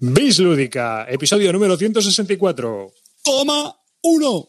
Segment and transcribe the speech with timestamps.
[0.00, 2.92] Bis Lúdica, episodio número 164.
[3.24, 4.46] Toma uno.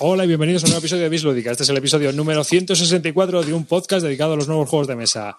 [0.00, 1.50] Hola y bienvenidos a un nuevo episodio de Bis Lúdica.
[1.50, 4.96] Este es el episodio número 164 de un podcast dedicado a los nuevos juegos de
[4.96, 5.38] mesa.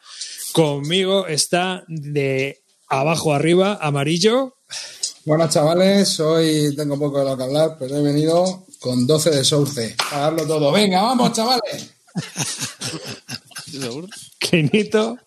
[0.52, 4.56] Conmigo está de abajo arriba, amarillo.
[5.24, 9.44] Buenas chavales, hoy tengo poco de lo que hablar, pero he venido con 12 de
[9.44, 9.96] Source.
[10.12, 10.72] A darlo todo.
[10.72, 11.92] Venga, vamos chavales.
[14.40, 15.18] Quinito.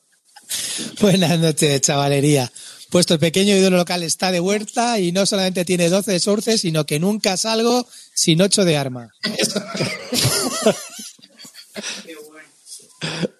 [1.00, 2.50] Buenas noches, chavalería.
[2.90, 6.86] Puesto el pequeño ídolo local está de huerta y no solamente tiene 12 de sino
[6.86, 9.12] que nunca salgo sin 8 de arma.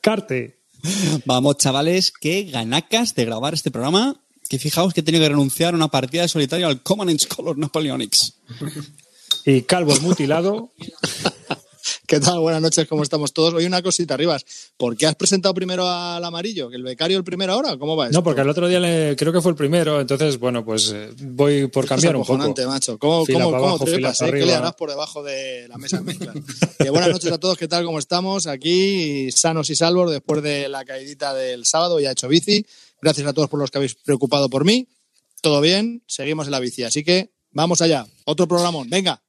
[0.03, 0.59] Carte.
[1.25, 4.21] Vamos, chavales, qué ganacas de grabar este programa.
[4.49, 7.59] Que fijaos que he tenido que renunciar a una partida de solitario al Command Color
[7.59, 8.35] Napoleonics.
[9.45, 10.73] Y Calvo el mutilado.
[12.09, 12.41] ¿Qué tal?
[12.41, 13.53] Buenas noches, ¿cómo estamos todos?
[13.53, 14.43] Hoy una cosita, Rivas.
[14.79, 16.71] ¿Por qué has presentado primero al amarillo?
[16.71, 17.77] ¿Que el becario el primero ahora?
[17.77, 18.17] ¿Cómo va esto?
[18.19, 21.11] No, porque el otro día le- creo que fue el primero, entonces, bueno, pues eh,
[21.21, 22.55] voy por Esto es cambiar un poco.
[22.67, 22.99] macho.
[22.99, 24.41] ¿Cómo, Fila cómo, cómo abajo, trepas, fila eh?
[24.41, 26.33] ¿Qué le harás por debajo de la mesa mezcla?
[26.79, 27.85] Que buenas noches a todos, ¿qué tal?
[27.85, 28.47] ¿Cómo estamos?
[28.47, 32.65] Aquí sanos y salvos después de la caidita del sábado, ya he hecho bici.
[33.03, 34.89] Gracias a todos por los que habéis preocupado por mí.
[35.43, 36.85] Todo bien, seguimos en la bici.
[36.85, 38.07] Así que vamos allá.
[38.25, 39.21] Otro programón, venga.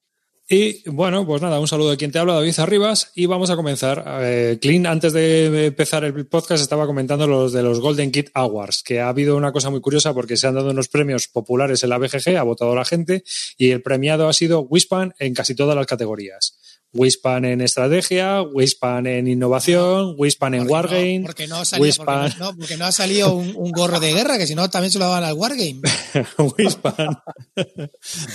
[0.52, 3.56] Y bueno, pues nada, un saludo de quien te habla, David Arribas, y vamos a
[3.56, 4.04] comenzar.
[4.22, 8.82] Eh, Clint, antes de empezar el podcast, estaba comentando los de los Golden Kid Awards,
[8.82, 11.92] que ha habido una cosa muy curiosa porque se han dado unos premios populares en
[11.92, 13.24] la BGG, ha votado la gente,
[13.60, 16.59] y el premiado ha sido Wispan en casi todas las categorías.
[16.94, 22.06] Wispan en estrategia, Wispan en innovación, Wispan en Wargame, porque, no, porque, no ha salido,
[22.06, 24.92] porque, no, porque no ha salido un, un gorro de guerra, que si no también
[24.92, 25.82] se lo daban al Wargame.
[26.58, 27.20] Wispan.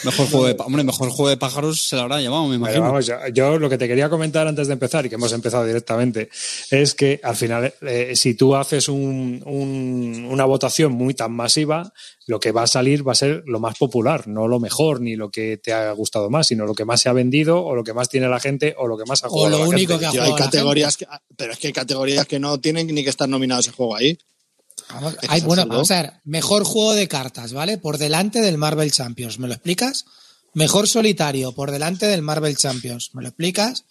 [0.04, 2.82] Mejor juego de, hombre, mejor juego de pájaros se lo habrá llamado, me Pero imagino.
[2.82, 5.64] vamos, yo, yo lo que te quería comentar antes de empezar, y que hemos empezado
[5.66, 6.28] directamente,
[6.70, 11.92] es que al final, eh, si tú haces un- un- una votación muy tan masiva,
[12.26, 15.14] lo que va a salir va a ser lo más popular, no lo mejor, ni
[15.16, 17.84] lo que te ha gustado más, sino lo que más se ha vendido, o lo
[17.84, 19.50] que más tiene la gente, o lo que más ha O jugado.
[19.50, 20.00] lo la único gente.
[20.00, 22.86] que ha hay jugado la categorías, que, pero es que hay categorías que no tienen
[22.86, 24.16] ni que estar nominados ese juego ahí.
[24.90, 27.78] Vamos, hay, bueno, vamos a ver, mejor juego de cartas, ¿vale?
[27.78, 30.04] Por delante del Marvel Champions, ¿me lo explicas?
[30.52, 33.84] Mejor solitario, por delante del Marvel Champions, ¿me lo explicas?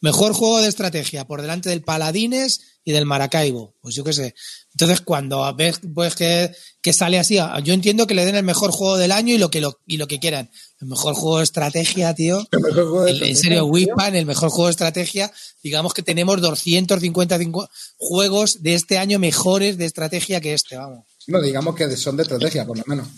[0.00, 4.34] Mejor juego de estrategia, por delante del Paladines y del Maracaibo, pues yo qué sé.
[4.72, 6.50] Entonces, cuando ves pues, que,
[6.82, 9.50] que sale así, yo entiendo que le den el mejor juego del año y lo
[9.50, 10.50] que, lo, y lo que quieran.
[10.80, 12.46] El mejor juego de estrategia, tío.
[12.52, 13.66] El mejor juego de El- en estrategia, serio, tío.
[13.66, 15.32] Wispan, el mejor juego de estrategia.
[15.62, 21.04] Digamos que tenemos 250 cincu- juegos de este año mejores de estrategia que este, vamos.
[21.26, 23.08] No, digamos que son de estrategia, por lo menos.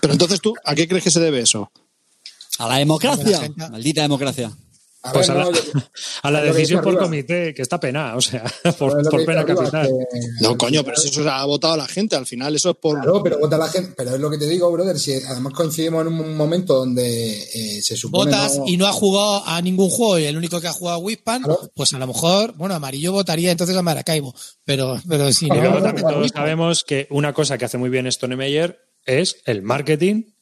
[0.00, 1.70] Pero entonces tú, ¿a qué crees que se debe eso?
[2.58, 3.50] A la democracia.
[3.56, 4.52] La Maldita democracia.
[5.06, 5.60] A Pues a la, no, yo-
[6.22, 7.02] a la decisión por arriba.
[7.04, 8.42] comité, que está pena, o sea,
[8.78, 9.86] por, ver pena capital.
[9.86, 12.16] que- No, coño, pero eso se ha votado la gente.
[12.16, 12.96] Al final eso es por...
[13.00, 13.92] Claro, pero vota la gente.
[13.96, 14.98] Pero es lo que te digo, brother.
[14.98, 18.30] Si además coincidimos en un momento donde eh, se supone.
[18.32, 20.96] Votas no- y no ha jugado a ningún juego y el único que ha jugado
[20.96, 21.70] a Wispan, Claro.
[21.74, 24.34] pues a lo mejor, bueno, amarillo votaría entonces a Maracaibo.
[24.64, 26.28] Pero, pero si no, no, todos no.
[26.28, 30.33] sabemos que una cosa que hace muy bien Stone Meyer es el marketing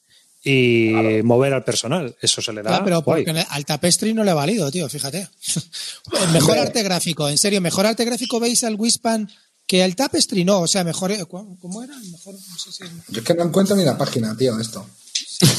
[0.44, 2.16] y mover al personal.
[2.20, 2.70] Eso se le da.
[2.70, 3.24] Claro, pero guay.
[3.24, 5.28] porque al Tapestry no le ha valido, tío, fíjate.
[6.22, 9.30] El mejor arte gráfico, en serio, mejor arte gráfico veis al Wispan
[9.66, 11.96] que al Tapestry, no, o sea, mejor, ¿cómo cómo era?
[11.96, 14.84] Mejor, no sé si- Yo es que no encuentro ni la página, tío, esto.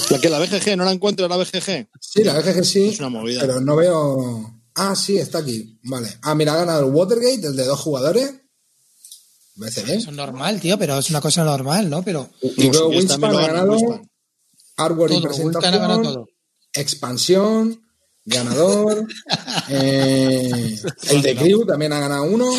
[0.10, 1.88] La que la BGG, ¿no la encuentro la BGG?
[2.00, 2.90] Sí, la que sí.
[2.90, 3.42] Es una movida.
[3.42, 4.60] Pero no veo.
[4.76, 5.78] Ah, sí, está aquí.
[5.84, 6.18] Vale.
[6.22, 8.34] Ah, mira, ha ganado el Watergate, el de dos jugadores.
[9.56, 9.70] Bien.
[9.72, 12.02] Eso es normal, tío, pero es una cosa normal, ¿no?
[12.04, 14.10] Pero Y luego Winspan lo ha gana ganado Winspan.
[14.78, 15.72] Artwork y todo, presentación,
[16.04, 16.28] todo.
[16.74, 17.82] expansión,
[18.26, 19.08] ganador.
[19.70, 20.76] eh,
[21.10, 22.50] el de Crew también ha ganado uno.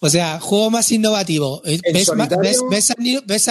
[0.00, 1.62] O sea, juego más innovativo.
[1.64, 2.10] Eh, ¿Ves,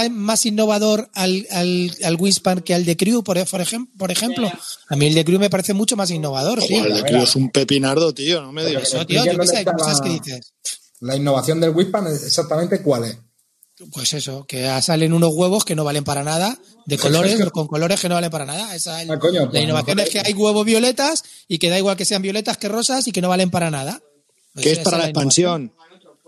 [0.09, 2.17] más innovador al, al, al
[2.63, 4.51] que al de Crew, por, por, ejem- por ejemplo?
[4.89, 7.49] A mí el de Crew me parece mucho más innovador, el de Clio es un
[7.49, 8.83] pepinardo, tío, no me digas.
[8.83, 10.53] Eso, tío, yo qué sé, ¿Dónde está cosas la- que dices.
[11.01, 13.17] La innovación del Winspan es exactamente cuál es.
[13.91, 17.99] Pues eso, que salen unos huevos que no valen para nada, de colores, con colores
[17.99, 18.73] que no valen para nada.
[18.73, 21.77] Esa es Ah, coño, la pues innovación es que hay huevos violetas y que da
[21.77, 24.01] igual que sean violetas que rosas y que no valen para nada.
[24.53, 25.73] Pues ¿Qué es para la expansión?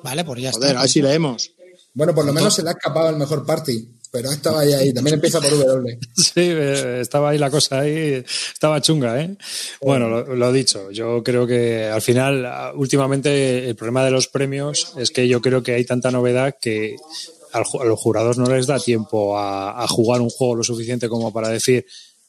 [0.04, 0.80] Vale, pues ya Joder, está.
[0.80, 1.52] a ver si leemos.
[1.94, 3.94] Bueno, por lo menos se le ha escapado el mejor party.
[4.10, 4.94] Pero estaba ahí, ahí.
[4.94, 6.00] También empieza por W.
[6.16, 8.24] Sí, eh, estaba ahí la cosa ahí,
[8.54, 9.36] estaba chunga, ¿eh?
[9.82, 14.94] Bueno, lo, lo dicho, yo creo que al final, últimamente, el problema de los premios
[14.98, 16.96] es que yo creo que hay tanta novedad que
[17.54, 21.08] al a los jurados no les da tiempo a, a jugar un juego lo suficiente
[21.10, 21.86] como para decir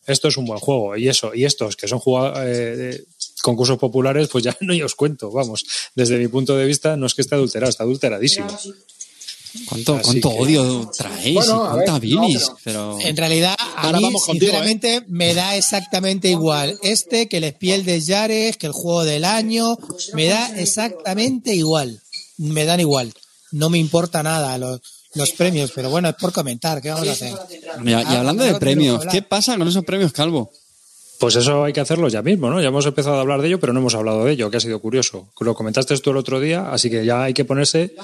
[0.06, 2.00] esto es un buen juego y eso, y estos que son
[2.36, 3.04] eh,
[3.42, 7.14] concursos populares, pues ya no os cuento, vamos, desde mi punto de vista no es
[7.14, 8.48] que esté adulterado, está adulteradísimo.
[9.66, 11.34] ¿Cuánto, Así cuánto que- odio traéis?
[11.34, 12.40] Bueno, y a cuánta ver, bilis.
[12.48, 12.98] no, pero...
[13.00, 14.54] En realidad, a Ahora mí, vamos contigo, ¿eh?
[14.54, 19.24] sinceramente, me da exactamente igual este que el Espiel de Yares, que el juego del
[19.24, 19.78] año.
[20.12, 22.00] Me da exactamente igual.
[22.36, 23.12] Me dan igual.
[23.50, 24.80] No me importa nada los,
[25.18, 26.80] los premios, pero bueno, es por comentar.
[26.80, 27.34] ¿Qué vamos a hacer?
[27.80, 29.04] Mira, y Ah, hablando no de premios.
[29.10, 30.50] ¿qué pasa con esos premios, Calvo?
[31.18, 32.60] Pues eso hay que hacerlo ya mismo, ¿no?
[32.62, 34.60] Ya hemos empezado a hablar de ello, pero no hemos hablado de ello, que ha
[34.60, 35.28] sido curioso.
[35.40, 37.94] Lo comentaste tú el otro día, así que ya hay que ponerse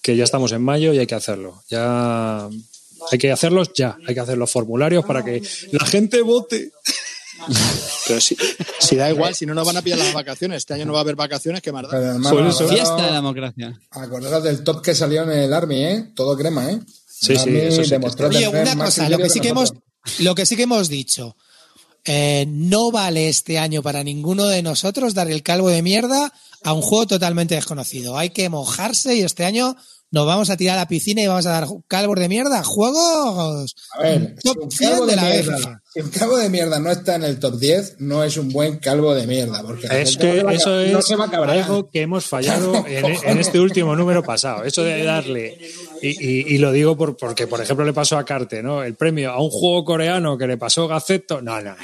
[0.00, 1.62] que ya estamos en mayo y hay que hacerlo.
[1.68, 2.48] Ya
[3.10, 5.42] hay que hacerlos ya, hay que hacer los formularios para que
[5.72, 6.72] la gente vote.
[8.06, 8.36] Pero si,
[8.78, 10.58] si da igual, si no nos van a pillar las vacaciones.
[10.58, 12.18] Este año no va a haber vacaciones, qué más da.
[12.68, 13.80] Fiesta de la democracia.
[13.90, 16.12] Acordaros del top que salió en el Army, ¿eh?
[16.14, 16.80] Todo crema, ¿eh?
[17.06, 19.72] Sí, sí, eso sí que demostró Oye, una cosa, lo que sí que hemos,
[20.18, 21.36] lo que sí que hemos dicho,
[22.04, 26.32] eh, no vale este año para ninguno de nosotros dar el calvo de mierda
[26.64, 28.18] a un juego totalmente desconocido.
[28.18, 29.76] Hay que mojarse y este año
[30.12, 33.74] nos vamos a tirar a la piscina y vamos a dar calvos de mierda juegos
[33.98, 36.78] A ver, si top un 100 calvo de la mierda, si un calvo de mierda
[36.78, 39.62] no está en el top 10, no es un buen calvo de mierda.
[39.62, 41.58] Porque Es que va eso no es se va a cabrear.
[41.64, 44.64] algo que hemos fallado en, en este último número pasado.
[44.64, 45.58] Eso de darle,
[46.00, 48.82] y, y- y lo digo por, porque, por ejemplo, le pasó a Carte, ¿no?
[48.84, 51.40] El premio a un juego coreano que le pasó Gaceto.
[51.42, 51.76] No, no, no.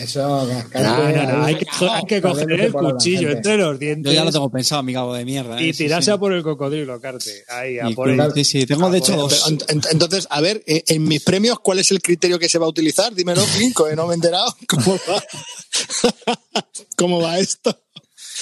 [0.00, 4.12] Eso, No, no, no, Hay que, hay que coger el cuchillo entre los Yo dientes
[4.12, 5.58] ya lo tengo pensado, mi cabo de mierda.
[5.60, 5.68] ¿eh?
[5.68, 6.10] y Sí, tirarse sí.
[6.10, 7.44] a por el cocodrilo, Carte.
[7.48, 9.46] Ahí, a Y por el- sí, sí, tengo de hecho dos.
[9.50, 12.58] ent- ent- Entonces, a ver, eh, en mis premios, ¿cuál es el criterio que se
[12.58, 13.14] va a utilizar?
[13.14, 14.54] Dímelo, Clint, que no me he enterado.
[14.68, 15.22] ¿Cómo va?
[16.96, 17.78] ¿Cómo va esto?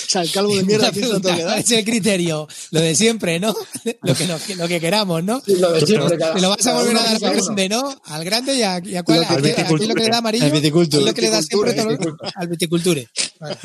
[0.06, 1.64] O sea, el calvo de mierda, Una ¿quién se lo pregunta, tengo que ¿cuál dar?
[1.64, 2.48] es el criterio?
[2.70, 3.54] Lo de siempre, ¿no?
[4.02, 5.42] Lo que, nos- lo que queramos, ¿no?
[5.44, 8.00] Sí, lo de siempre, cada- Te lo vas a volver a dar al grande, ¿no?
[8.06, 10.04] Al grande y a, y a cuál, Lo que- a al es lo que viticulture.
[10.04, 10.44] le da amarillo.
[10.44, 11.00] Al viticulture.
[11.02, 12.32] Es lo que le da siempre todo- Viticulture.
[12.34, 13.08] al viticulture.
[13.40, 13.56] Vale.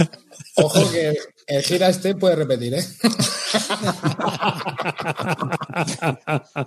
[0.56, 1.18] Ojo que
[1.48, 2.84] el gira este puede repetir, ¿eh?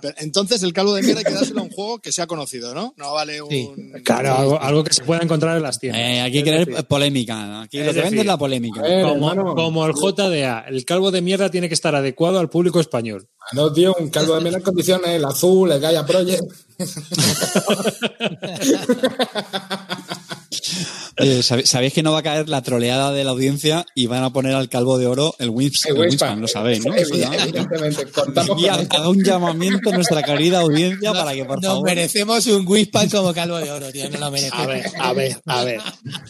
[0.00, 2.74] Pero Entonces, el calvo de mierda hay que dárselo a un juego que sea conocido,
[2.74, 2.94] ¿no?
[2.96, 3.50] No vale un.
[3.50, 3.70] Sí.
[4.04, 6.00] Claro, algo, algo que se pueda encontrar en las tiendas.
[6.02, 7.62] Eh, aquí querer decir, polémica.
[7.62, 8.82] Aquí lo que vende es la polémica.
[8.82, 9.54] ver, como, hermano.
[9.54, 13.28] como el JDA, el calvo de mierda tiene que estar adecuado al público español.
[13.52, 16.42] No, tío, un calvo de mierda en condiciones, el azul, el Gaia Project.
[21.20, 24.22] Oye, ¿sab- ¿sabéis que no va a caer la troleada de la audiencia y van
[24.22, 26.38] a poner al calvo de oro el, Wins, El el Wingspan.
[26.38, 26.40] Wingspan?
[26.42, 26.94] Lo sabéis, ¿no?
[26.94, 28.96] Evidentemente, contamos Y con ha- esto.
[28.98, 31.84] haga un llamamiento a nuestra querida audiencia para que, por Nos favor...
[31.88, 34.08] merecemos un Wispan como calvo de oro, tío.
[34.10, 34.60] No lo merecemos.
[34.60, 35.80] A ver, a ver, a ver.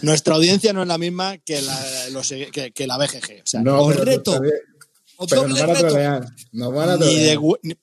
[0.03, 1.79] Nuestra audiencia no es la misma que la,
[2.12, 3.43] los- que, que la BGG.
[3.43, 4.23] O sea, No, os reto.
[4.23, 4.53] todavía-
[5.21, 6.27] ¡O Pero nos van a trolear.
[6.53, 7.39] Nos van a ni, de, trolear.
[7.39, 7.75] gu- ni,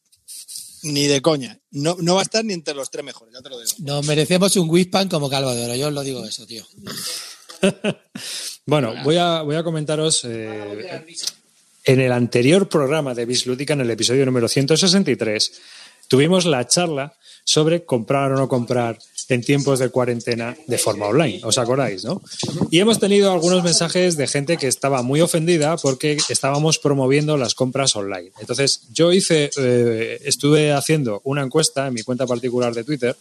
[0.83, 1.59] ni de coña.
[1.75, 3.71] No, no va a estar ni entre los tres mejores, ya te lo digo.
[3.79, 5.75] Nos merecemos un Wispan como calvo de oro.
[5.75, 6.65] Yo os lo digo eso, tío.
[8.67, 10.25] Bueno, voy a, voy a comentaros.
[10.25, 11.05] eh,
[11.83, 15.51] en el anterior programa de Bislúdica, en el episodio número 163,
[16.07, 17.13] tuvimos la charla
[17.43, 18.97] sobre comprar o no comprar
[19.29, 21.41] en tiempos de cuarentena de forma online.
[21.43, 22.21] ¿Os acordáis, no?
[22.71, 27.55] Y hemos tenido algunos mensajes de gente que estaba muy ofendida porque estábamos promoviendo las
[27.55, 28.31] compras online.
[28.39, 33.15] Entonces, yo hice, eh, estuve haciendo una encuesta en mi cuenta particular de Twitter,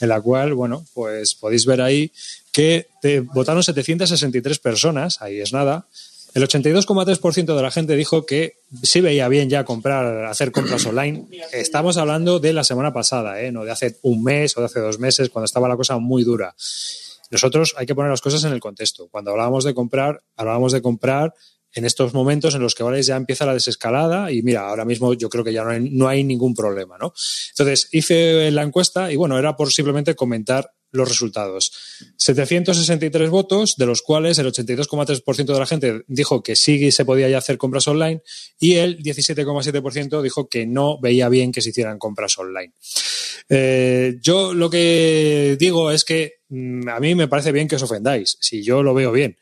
[0.00, 2.10] en la cual, bueno, pues podéis ver ahí
[2.52, 5.86] que te votaron 763 personas, ahí es nada.
[6.34, 11.26] El 82,3% de la gente dijo que sí veía bien ya comprar, hacer compras online.
[11.52, 13.50] Estamos hablando de la semana pasada, ¿eh?
[13.50, 16.24] no de hace un mes o de hace dos meses, cuando estaba la cosa muy
[16.24, 16.54] dura.
[17.30, 19.08] Nosotros hay que poner las cosas en el contexto.
[19.08, 21.34] Cuando hablábamos de comprar, hablábamos de comprar
[21.74, 25.12] en estos momentos en los que ahora ya empieza la desescalada y mira, ahora mismo
[25.14, 27.12] yo creo que ya no hay, no hay ningún problema, ¿no?
[27.50, 31.72] Entonces hice la encuesta y bueno, era por simplemente comentar los resultados.
[32.16, 37.28] 763 votos, de los cuales el 82,3% de la gente dijo que sí se podía
[37.28, 38.22] ya hacer compras online
[38.58, 42.72] y el 17,7% dijo que no veía bien que se hicieran compras online.
[43.48, 47.82] Eh, yo lo que digo es que mm, a mí me parece bien que os
[47.82, 49.38] ofendáis, si yo lo veo bien,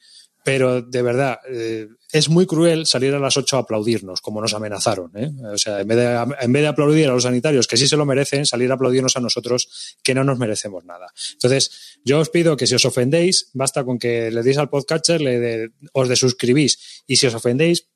[0.47, 4.55] pero de verdad eh, es muy cruel salir a las 8 a aplaudirnos, como nos
[4.55, 5.11] amenazaron.
[5.17, 5.33] ¿eh?
[5.53, 7.97] O sea, en vez, de, en vez de aplaudir a los sanitarios, que sí se
[7.97, 11.09] lo merecen, salir a aplaudirnos a nosotros, que no nos merecemos nada.
[11.33, 15.21] Entonces, yo os pido que si os ofendéis, basta con que le deis al podcatcher,
[15.21, 17.89] le de, os desuscribís, y si os ofendéis,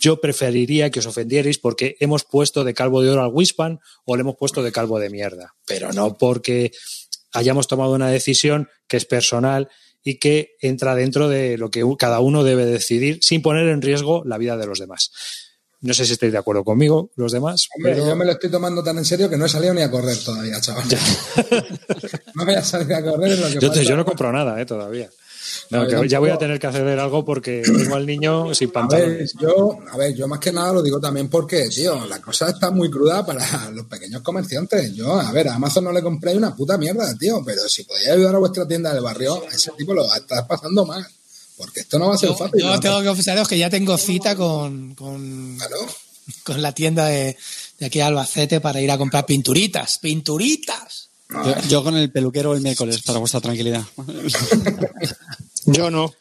[0.00, 4.16] yo preferiría que os ofendierais porque hemos puesto de calvo de oro al Wispan o
[4.16, 6.72] le hemos puesto de calvo de mierda, pero no porque
[7.32, 9.68] hayamos tomado una decisión que es personal
[10.04, 14.22] y que entra dentro de lo que cada uno debe decidir sin poner en riesgo
[14.24, 15.10] la vida de los demás.
[15.80, 17.68] No sé si estáis de acuerdo conmigo, los demás.
[17.76, 18.06] Hombre, pero...
[18.06, 20.16] yo me lo estoy tomando tan en serio que no he salido ni a correr
[20.16, 20.84] todavía, chaval.
[22.34, 23.38] no voy a salir a correr.
[23.38, 23.82] Lo que Yo, falta.
[23.82, 25.10] yo, no compro nada eh, todavía.
[25.70, 28.68] No, A ver, ya voy a tener que hacer algo porque tengo al niño sin
[28.68, 29.34] A ver, pantalones.
[29.40, 32.70] yo, a ver, yo más que nada lo digo también porque, tío, la cosa está
[32.70, 34.92] muy cruda para los pequeños comerciantes.
[34.94, 38.08] Yo, a ver, a Amazon no le compré una puta mierda, tío, pero si podéis
[38.08, 41.06] ayudar a vuestra tienda del barrio, ese tipo lo estás pasando mal.
[41.56, 42.60] Porque esto no va a ser Yo, fácil.
[42.60, 42.80] yo ¿no?
[42.80, 45.76] tengo que confesaros que ya tengo cita con, con, Claro.
[46.42, 47.36] con la tienda de,
[47.78, 49.98] de aquí de Albacete para ir a comprar pinturitas.
[49.98, 51.08] ¡Pinturitas!
[51.30, 53.82] Yo, yo con el peluquero el miércoles, para vuestra tranquilidad.
[55.66, 56.12] Yo no.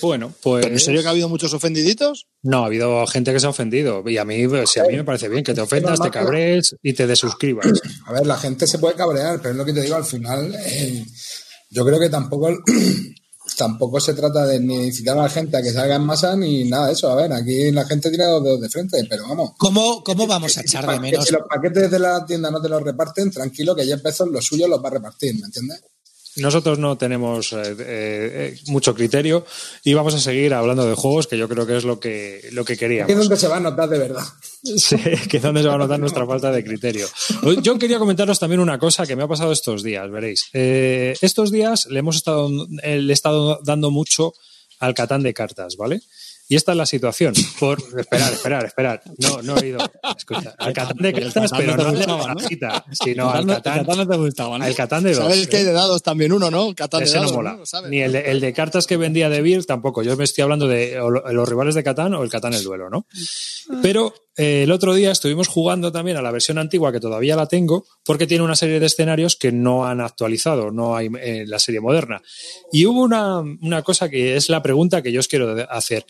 [0.00, 0.64] Bueno, pues.
[0.64, 2.26] ¿Pero en serio que ha habido muchos ofendiditos?
[2.42, 4.02] No, ha habido gente que se ha ofendido.
[4.08, 6.76] Y a mí, pues, si a mí me parece bien que te ofendas, te cabres
[6.82, 7.66] y te desuscribas.
[8.06, 10.54] A ver, la gente se puede cabrear, pero es lo que te digo, al final,
[10.66, 11.04] eh,
[11.70, 12.48] yo creo que tampoco
[13.56, 16.64] tampoco se trata de ni incitar a la gente a que salga en masa ni
[16.64, 17.10] nada de eso.
[17.10, 19.52] A ver, aquí la gente tiene dos dedos de frente, pero vamos.
[19.58, 21.26] ¿Cómo, cómo vamos a echar de menos?
[21.26, 24.44] si los paquetes de la tienda no te los reparten, tranquilo que 10 pesos los
[24.44, 25.82] suyos los va a repartir, ¿me entiendes?
[26.36, 29.44] Nosotros no tenemos eh, eh, mucho criterio
[29.82, 32.64] y vamos a seguir hablando de juegos, que yo creo que es lo que, lo
[32.64, 33.16] que Aquí es queríamos.
[33.16, 34.24] donde se va a notar de verdad.
[34.62, 34.96] Sí,
[35.28, 37.08] que es donde se va a notar nuestra falta de criterio.
[37.62, 40.48] Yo quería comentaros también una cosa que me ha pasado estos días, veréis.
[40.52, 42.48] Eh, estos días le hemos estado,
[42.82, 44.32] eh, le he estado dando mucho
[44.78, 46.00] al Catán de cartas, ¿vale?
[46.50, 47.32] Y esta es la situación.
[47.60, 49.02] Por esperar, esperar, esperar.
[49.18, 49.78] No, no he ido.
[50.18, 52.00] Escucha, al Catán de El cartas, pero no de
[52.90, 54.64] sino al El Catán, no te gustaba, ¿no?
[54.64, 55.22] al Catán de dos.
[55.22, 55.66] Sabes que hay ¿eh?
[55.66, 56.74] de dados también uno, ¿no?
[56.74, 57.52] Catán de Ese no dados, mola.
[57.52, 57.66] ¿no?
[57.66, 57.88] ¿Sabes?
[57.88, 60.02] Ni el de, el de cartas que vendía de Beer tampoco.
[60.02, 63.06] Yo me estoy hablando de los rivales de Catán o el Catán el duelo, ¿no?
[63.80, 67.84] Pero el otro día estuvimos jugando también a la versión antigua, que todavía la tengo,
[68.04, 71.80] porque tiene una serie de escenarios que no han actualizado, no hay en la serie
[71.80, 72.22] moderna.
[72.72, 76.06] Y hubo una, una cosa que es la pregunta que yo os quiero hacer.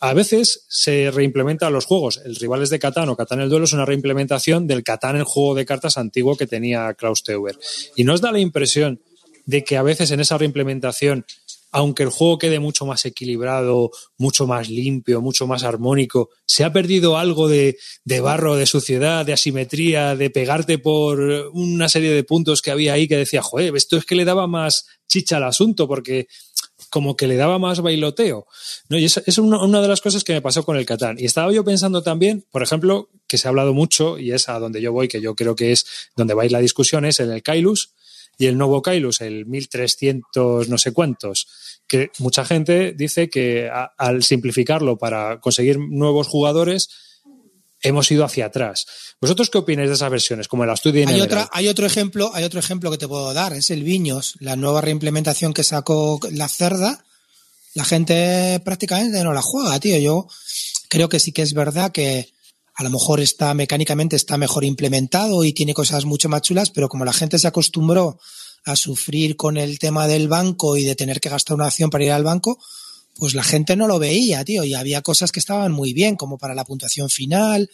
[0.00, 2.22] A veces se reimplementan los juegos.
[2.24, 5.54] El Rivales de Catán o Catán el Duelo es una reimplementación del Catán, el juego
[5.54, 7.58] de cartas antiguo que tenía Klaus Teuber.
[7.96, 9.00] ¿Y no os da la impresión
[9.46, 11.26] de que a veces en esa reimplementación,
[11.74, 16.72] aunque el juego quede mucho más equilibrado, mucho más limpio, mucho más armónico, se ha
[16.72, 17.76] perdido algo de,
[18.22, 21.18] barro, de suciedad, de asimetría, de pegarte por
[21.52, 24.46] una serie de puntos que había ahí que decía, joder, esto es que le daba
[24.46, 26.28] más chicha al asunto porque
[26.90, 28.46] como que le daba más bailoteo.
[28.88, 28.96] ¿no?
[28.96, 31.16] Y es, es una, una de las cosas que me pasó con el Catán.
[31.18, 34.60] Y estaba yo pensando también, por ejemplo, que se ha hablado mucho, y es a
[34.60, 37.18] donde yo voy, que yo creo que es donde va a ir la discusión, es
[37.18, 37.94] en el Kailus
[38.38, 41.48] y el nuevo Kailus, el 1300 no sé cuántos,
[41.88, 46.88] que mucha gente dice que a- al simplificarlo para conseguir nuevos jugadores,
[47.82, 48.86] hemos ido hacia atrás.
[49.20, 50.48] ¿Vosotros qué opináis de esas versiones?
[50.48, 53.52] Como el Astudi Hay, otra, hay otro ejemplo, hay otro ejemplo que te puedo dar,
[53.52, 57.04] es el Viños, la nueva reimplementación que sacó la cerda.
[57.74, 59.98] La gente prácticamente no la juega, tío.
[59.98, 60.28] Yo
[60.88, 62.32] creo que sí que es verdad que
[62.76, 66.88] a lo mejor está mecánicamente está mejor implementado y tiene cosas mucho más chulas, pero
[66.88, 68.18] como la gente se acostumbró
[68.64, 72.04] a sufrir con el tema del banco y de tener que gastar una acción para
[72.04, 72.58] ir al banco,
[73.16, 76.38] pues la gente no lo veía, tío, y había cosas que estaban muy bien, como
[76.38, 77.70] para la puntuación final,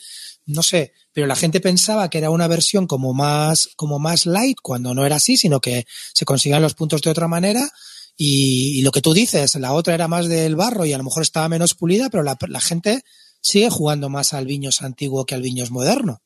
[0.47, 4.59] no sé, pero la gente pensaba que era una versión como más, como más light,
[4.63, 7.69] cuando no era así, sino que se conseguían los puntos de otra manera.
[8.17, 11.05] Y, y lo que tú dices, la otra era más del barro y a lo
[11.05, 13.03] mejor estaba menos pulida, pero la, la gente
[13.41, 16.21] sigue jugando más al Viños antiguo que al Viños moderno.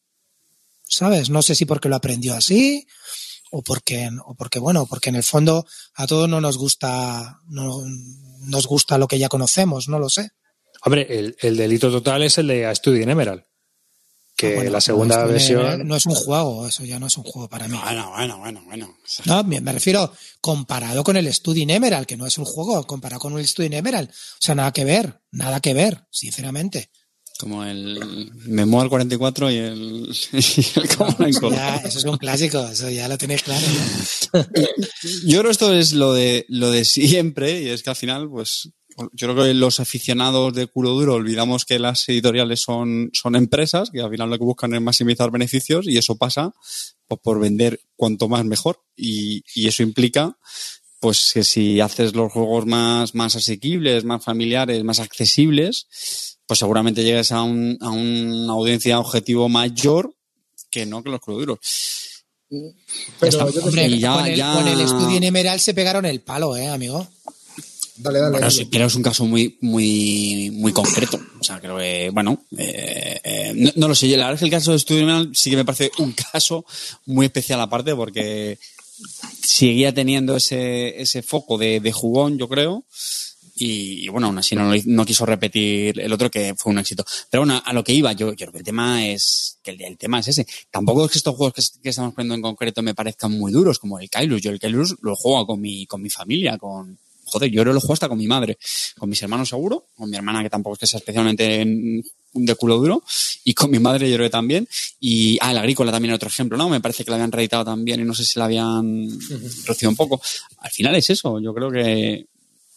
[0.87, 1.30] ¿Sabes?
[1.30, 2.87] No sé si porque lo aprendió así
[3.54, 7.82] o porque, o porque bueno, porque en el fondo a todos no nos gusta, no
[8.40, 10.30] nos gusta lo que ya conocemos, no lo sé.
[10.82, 13.44] Hombre, el, el delito total es el de A Study in Emerald.
[14.37, 15.87] Que Ah, bueno, la segunda no, versión.
[15.87, 17.78] No es un juego, eso ya no es un juego para mí.
[17.80, 18.96] Bueno, bueno, bueno, bueno.
[19.26, 23.20] No, me, me refiero comparado con el Studying Emerald, que no es un juego, comparado
[23.20, 24.11] con el Studying Emerald.
[24.11, 26.90] O sea, nada que ver, nada que ver, sinceramente.
[27.45, 31.53] Como el Memoir 44 y el, y el.
[31.53, 33.67] Ya, eso es un clásico, eso ya lo tenéis claro.
[34.33, 34.41] ¿no?
[35.27, 38.31] Yo creo que esto es lo de, lo de siempre y es que al final,
[38.31, 38.71] pues,
[39.13, 43.91] yo creo que los aficionados de culo duro olvidamos que las editoriales son, son empresas
[43.91, 46.55] que al final lo que buscan es maximizar beneficios y eso pasa
[47.07, 50.39] pues, por vender cuanto más mejor y, y eso implica
[50.99, 57.03] pues que si haces los juegos más, más asequibles, más familiares, más accesibles, pues seguramente
[57.05, 60.15] llegues a, un, a una audiencia objetivo mayor
[60.71, 61.59] que no que los culo duros.
[63.21, 66.57] Pero yo Hombre, ya- con, el, ya- con el Studying Emerald se pegaron el palo,
[66.57, 67.07] eh, amigo.
[67.97, 68.33] Dale, dale.
[68.33, 68.67] Bueno, dale.
[68.71, 71.19] pero es un caso muy, muy, muy concreto.
[71.41, 74.09] O sea, creo que, bueno, eh, eh, no, no lo sé.
[74.09, 76.65] La verdad es que el caso de Studio Manual sí que me parece un caso
[77.07, 78.59] muy especial aparte porque
[79.41, 82.85] seguía teniendo ese, ese foco de, de jugón, yo creo.
[83.56, 87.04] Y, y bueno, aún así no, no quiso repetir el otro que fue un éxito.
[87.30, 89.80] Pero bueno, a lo que iba, yo, yo creo que el tema es, que el,
[89.82, 90.46] el tema es ese.
[90.70, 93.78] Tampoco es que estos juegos que, que estamos poniendo en concreto me parezcan muy duros,
[93.78, 94.42] como el Kailus.
[94.42, 97.94] Yo el Kailus lo juego con mi, con mi familia, con, joder, yo lo juego
[97.94, 98.58] hasta con mi madre,
[98.99, 102.02] con mis hermanos seguro, con mi hermana que tampoco es que sea especialmente en-
[102.37, 103.04] de culo duro,
[103.44, 104.66] y con mi madre yo creo que también,
[104.99, 106.68] y, ah, el agrícola también otro ejemplo, ¿no?
[106.68, 109.08] Me parece que la habían reeditado también y no sé si la habían
[109.64, 110.20] reducido un poco.
[110.58, 112.26] Al final es eso, yo creo que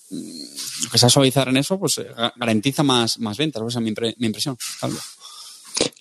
[0.09, 3.91] que sea suavizar en eso, pues eh, ga- garantiza más, más ventas, esa es mi,
[3.93, 4.57] impre- mi impresión.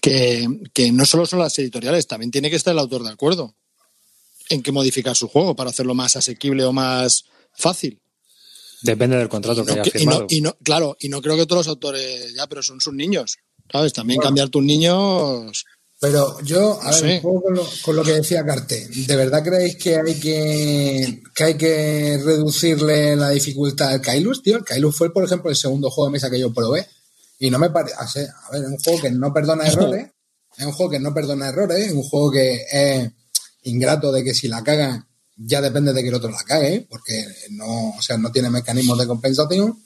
[0.00, 3.54] Que, que no solo son las editoriales, también tiene que estar el autor de acuerdo
[4.48, 8.00] en que modificar su juego para hacerlo más asequible o más fácil.
[8.82, 10.26] Depende del contrato que No haya que- y no, firmado.
[10.30, 13.36] y no- claro, y no creo que todos los autores, ya, pero son sus niños.
[13.72, 13.92] ¿Sabes?
[13.92, 15.64] También cambiar tus niños.
[15.98, 19.16] Pero yo, a No ver, un poco con lo, con lo que decía Carte, ¿de
[19.16, 24.58] verdad creéis que hay que, que hay que reducirle la dificultad al Kailus, tío?
[24.58, 26.86] El Kailus fue, por ejemplo, el segundo juego de mesa que yo probé
[27.38, 30.10] y no me parece, a ver, es un juego que no perdona errores,
[30.58, 33.10] es un juego que no perdona errores, es un juego que es
[33.62, 37.26] ingrato de que si la cagan ya depende de que el otro la cague, porque
[37.50, 39.82] no, o sea, no tiene mecanismos de compensación,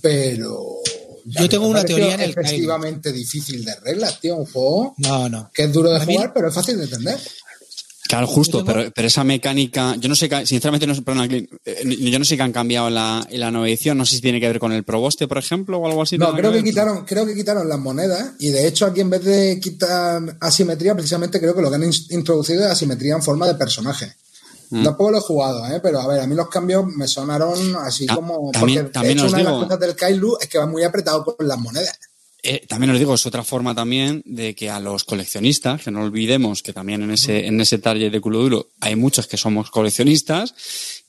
[0.00, 0.80] pero
[1.26, 2.50] Yo tengo una teoría en el Kailus.
[2.50, 5.50] excesivamente difícil de reglas, tío, un juego No, no.
[5.52, 7.18] que es duro de A mí- jugar, pero es fácil de entender.
[8.08, 10.94] Claro, justo, tengo- pero, pero esa mecánica, yo no sé, que- sinceramente, no
[11.28, 14.14] Clint, eh, yo no sé que han cambiado la, en la nueva edición, no sé
[14.16, 16.16] si tiene que ver con el proboste, por ejemplo, o algo así.
[16.16, 19.10] No, ¿tiene creo que quitaron, creo que quitaron las monedas y de hecho aquí en
[19.10, 23.22] vez de quitar asimetría, precisamente creo que lo que han in- introducido es asimetría en
[23.24, 24.12] forma de personaje.
[24.70, 24.84] Mm.
[24.84, 25.80] Tampoco lo he jugado, ¿eh?
[25.82, 28.50] pero a ver, a mí los cambios me sonaron así Ta- como...
[28.52, 30.66] también- porque también de hecho os una de las cosas del Kailu es que va
[30.66, 31.98] muy apretado con las monedas.
[32.42, 36.02] Eh, también os digo, es otra forma también de que a los coleccionistas, que no
[36.02, 39.70] olvidemos que también en ese, en ese taller de culo duro hay muchos que somos
[39.70, 40.54] coleccionistas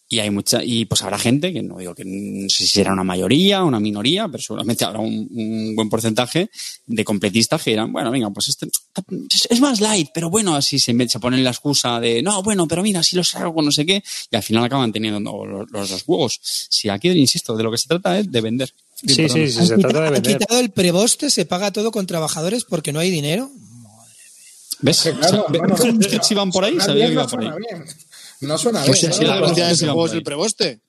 [0.10, 2.94] y hay mucha, y pues habrá gente que no digo que no sé si será
[2.94, 6.50] una mayoría, una minoría, pero seguramente habrá un, un buen porcentaje
[6.86, 8.68] de completistas que dirán, bueno, venga, pues este
[9.50, 12.68] es, más light, pero bueno, así se, me- se ponen la excusa de, no, bueno,
[12.70, 15.90] pero mira, si los hago, no sé qué, y al final acaban teniendo los, los
[15.90, 16.40] dos juegos.
[16.42, 18.74] Si aquí, insisto, de lo que se trata es de vender.
[18.96, 20.38] Sí, sí, sí, se Han trata de han vender.
[20.38, 23.52] quitado el preboste, se paga todo con trabajadores porque no hay dinero.
[24.80, 25.02] ¿Ves?
[25.02, 26.80] Que claro, O sea, bueno, ¿ves si van por ahí?
[26.80, 27.50] Sabía que iba por ahí.
[27.70, 27.84] bien.
[28.42, 29.14] No suena Pues bien.
[29.14, 29.30] si sí, ¿no?
[29.30, 30.82] la la gracia de ese juego es el preboste.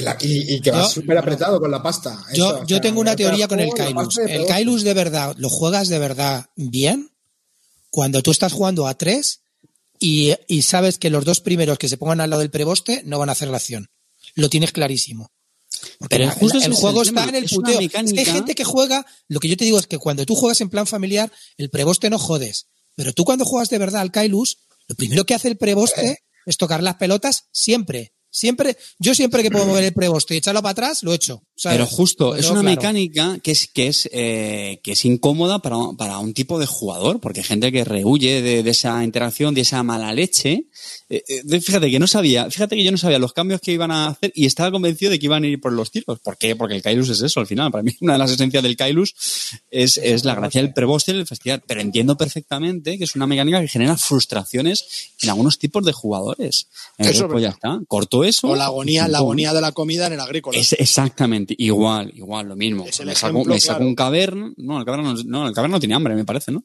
[0.00, 2.18] La- y, y que va Yo- súper apretado con la pasta.
[2.34, 4.18] Yo, Eso, tengo una el teoría con el la Kailus.
[4.18, 4.46] El.
[4.46, 7.10] Kailus de verdad, lo juegas de verdad bien
[7.90, 9.40] cuando tú estás jugando a tres
[10.00, 13.18] y, y sabes que los dos primeros que se pongan al lado del preboste no
[13.18, 13.88] van a hacer la acción.
[14.34, 15.30] Lo tienes clarísimo.
[15.98, 17.38] Porque Pero la- justo el, es juego el está tema.
[17.38, 17.80] en el puteo.
[17.80, 20.34] Es que hay gente que juega, lo que yo te digo es que cuando tú
[20.34, 22.66] juegas en plan familiar, el preboste no jodes.
[22.96, 26.56] Pero tú cuando juegas de verdad al Kailus, lo primero que hace el preboste es
[26.56, 28.15] tocar las pelotas siempre.
[28.36, 31.42] Siempre, yo siempre que puedo mover el preboste y echarlo para atrás, lo echo.
[31.54, 31.78] ¿sabes?
[31.78, 32.76] Pero justo, es una claro.
[32.76, 37.18] mecánica que es, que es, eh, que es incómoda para, para un tipo de jugador,
[37.18, 40.66] porque hay gente que rehuye de, de esa interacción, de esa mala leche.
[41.08, 43.90] Eh, eh, fíjate que no sabía, fíjate que yo no sabía los cambios que iban
[43.90, 46.18] a hacer y estaba convencido de que iban a ir por los tiros.
[46.20, 46.56] ¿Por qué?
[46.56, 47.70] Porque el Kailus es eso al final.
[47.70, 49.14] Para mí, una de las esencias del Kailus
[49.70, 51.62] es, es la gracia del preboste en el festival.
[51.66, 54.84] Pero entiendo perfectamente que es una mecánica que genera frustraciones
[55.22, 56.68] en algunos tipos de jugadores.
[56.98, 57.80] Entonces, pues ya está.
[57.88, 58.48] Corto eso.
[58.48, 60.58] O la agonía, la agonía de la comida en el agrícola.
[60.58, 62.84] Es exactamente, igual, igual, lo mismo.
[62.86, 63.88] Es el me saco, ejemplo me saco claro.
[63.88, 66.64] un caverna, no, el caverna no, no, el caverna no tiene hambre, me parece, ¿no?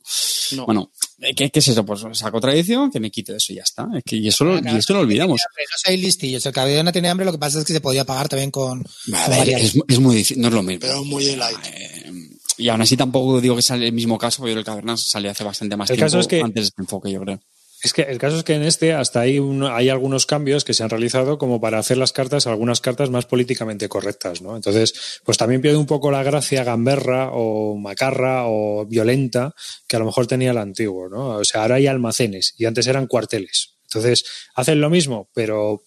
[0.53, 0.65] No.
[0.65, 1.85] Bueno, eh, ¿qué, qué es eso?
[1.85, 3.87] Pues saco tradición, que me quite eso y ya está.
[3.95, 5.39] Es que, y eso lo, y eso lo olvidamos.
[5.41, 6.45] No seáis listillos.
[6.45, 8.83] El caballero tiene hambre, lo que pasa es que se podía pagar también con.
[9.13, 10.81] A ver, es, es muy difícil, no es lo mismo.
[10.81, 11.57] Pero muy de light.
[11.65, 12.11] Eh,
[12.57, 15.43] y aún así tampoco digo que sale el mismo caso, porque el caverna salió hace
[15.43, 17.39] bastante más El tiempo caso es que- antes de este enfoque, yo creo.
[17.83, 19.39] Es que el caso es que en este hasta hay,
[19.71, 23.25] hay algunos cambios que se han realizado como para hacer las cartas, algunas cartas más
[23.25, 24.55] políticamente correctas, ¿no?
[24.55, 29.55] Entonces, pues también pierde un poco la gracia gamberra o macarra o violenta
[29.87, 31.37] que a lo mejor tenía el antiguo, ¿no?
[31.37, 33.75] O sea, ahora hay almacenes y antes eran cuarteles.
[33.85, 34.23] Entonces,
[34.55, 35.83] hacen lo mismo, pero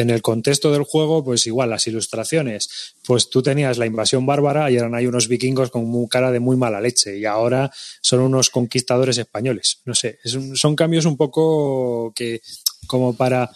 [0.00, 4.70] en el contexto del juego, pues igual las ilustraciones, pues tú tenías la invasión bárbara
[4.70, 8.50] y eran ahí unos vikingos con cara de muy mala leche y ahora son unos
[8.50, 9.80] conquistadores españoles.
[9.84, 10.18] No sé,
[10.54, 12.40] son cambios un poco que
[12.86, 13.50] como para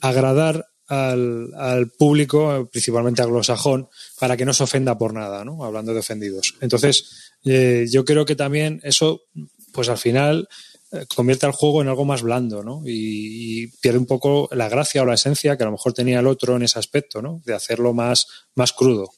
[0.00, 5.64] agradar al, público, principalmente anglosajón, para que no se ofenda por nada, ¿no?
[5.64, 6.54] Hablando de ofendidos.
[6.60, 9.22] Entonces, eh, yo creo que también eso,
[9.72, 10.48] pues al final
[11.14, 12.82] convierte al juego en algo más blando, ¿no?
[12.86, 16.20] Y, y pierde un poco la gracia o la esencia que a lo mejor tenía
[16.20, 17.42] el otro en ese aspecto, ¿no?
[17.44, 19.10] De hacerlo más, más crudo.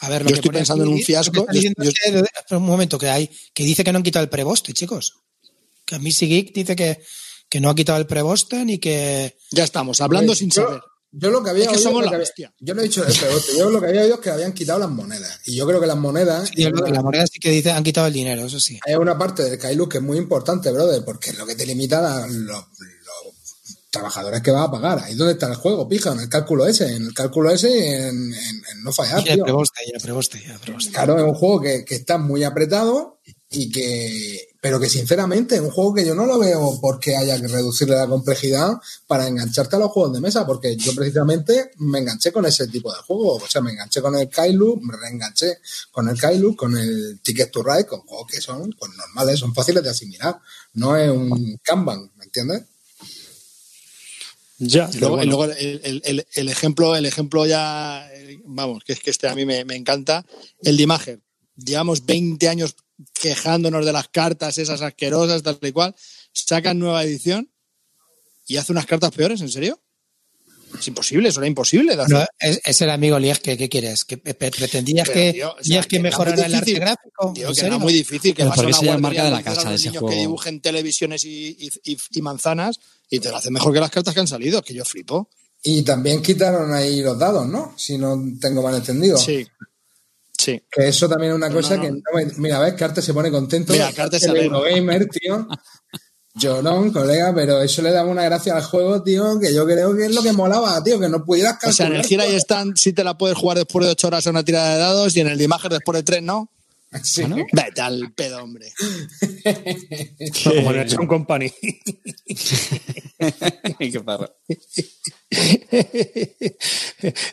[0.00, 1.46] A ver, Yo que estoy pensando en un fiasco.
[1.48, 1.70] lo Yo-
[2.48, 5.14] que- un momento, que hay, que dice que no han quitado el preboste, chicos.
[5.86, 7.02] Que Missy Geek dice que,
[7.48, 9.36] que no ha quitado el preboste ni que.
[9.50, 10.80] Ya estamos, hablando sin yo, saber.
[11.16, 12.54] Yo lo que había Es que oído somos lo la que había- bestia.
[12.58, 14.80] yo no he dicho el pegote, yo lo que había oído es que habían quitado
[14.80, 15.40] las monedas.
[15.46, 16.50] Y yo creo que las monedas.
[16.54, 18.80] y el- la moneda sí que dice han quitado el dinero, eso sí.
[18.86, 21.66] Hay una parte del Kailus que es muy importante, brother, porque es lo que te
[21.66, 22.68] limita la- lo, lo
[23.90, 24.98] trabajadores que vas a pagar.
[25.04, 28.08] Ahí es donde está el juego, pija, en el cálculo ese, en el cálculo ese,
[28.08, 29.22] en, en- en no fallar.
[29.24, 29.44] Ya tío.
[29.44, 30.90] preboste, ya preboste, ya preboste.
[30.90, 35.60] Claro, es un juego que, que está muy apretado y que, pero que sinceramente es
[35.60, 38.72] un juego que yo no lo veo porque haya que reducirle la complejidad
[39.06, 42.90] para engancharte a los juegos de mesa, porque yo precisamente me enganché con ese tipo
[42.90, 45.58] de juegos, o sea, me enganché con el Kailu, me reenganché
[45.92, 49.54] con el Kailu, con el Ticket to Ride, con juegos que son pues normales, son
[49.54, 50.38] fáciles de asimilar,
[50.72, 52.62] no es un Kanban, ¿me entiendes?
[54.56, 58.94] Ya, Y luego, y el, el- el- el ejemplo, el ejemplo ya, eh, vamos, que
[58.94, 60.24] es que este a mí me, me encanta,
[60.62, 61.20] el de Imager.
[61.56, 62.74] Llevamos 20 años
[63.12, 65.94] quejándonos de las cartas esas asquerosas, tal y cual.
[66.32, 67.50] Sacan nueva edición
[68.46, 69.80] y hace unas cartas peores, ¿en serio?
[70.78, 72.16] Es imposible, eso era imposible de hacer.
[72.16, 74.04] No, es, es el amigo Liesque, ¿qué quieres?
[74.04, 77.32] ¿Que pe- pe- pretendías Pero, que tío, o sea, Liesque que mejorara el arte gráfico?
[77.32, 80.00] Tío, ¿En que era muy difícil que la marca de la casa de ese niños
[80.00, 80.14] juego.
[80.16, 83.90] que dibujen televisiones y, y- y- y manzanas y te lo hace mejor que las
[83.90, 85.30] cartas que han salido, que yo flipo.
[85.62, 87.72] Y también quitaron ahí los dados, ¿no?
[87.78, 89.16] Si no tengo mal entendido.
[89.16, 89.46] Sí.
[90.44, 90.62] Sí.
[90.70, 91.90] Que eso también es una Pero cosa no, que.
[91.90, 91.96] no.
[91.96, 93.72] no me- mira, ves, Carte se pone contento.
[93.72, 94.28] Mira, Carte se.
[94.28, 95.46] Eurogamer, tío.
[96.36, 100.06] Llorón, colega, pero eso le daba una gracia al juego, tío, que yo creo que
[100.06, 102.40] es lo que molaba, tío, que no pudieras O sea, en el calcular Gira y.
[102.40, 105.16] Stand sí te la puedes jugar después de 8 horas a una tirada de dados
[105.16, 106.50] y en el de Imager después de 3, ¿no?
[107.02, 107.22] Sí.
[107.52, 108.72] Vete al pedo, hombre.
[110.44, 111.50] como en el Sean Company.
[113.78, 114.34] Qué perro.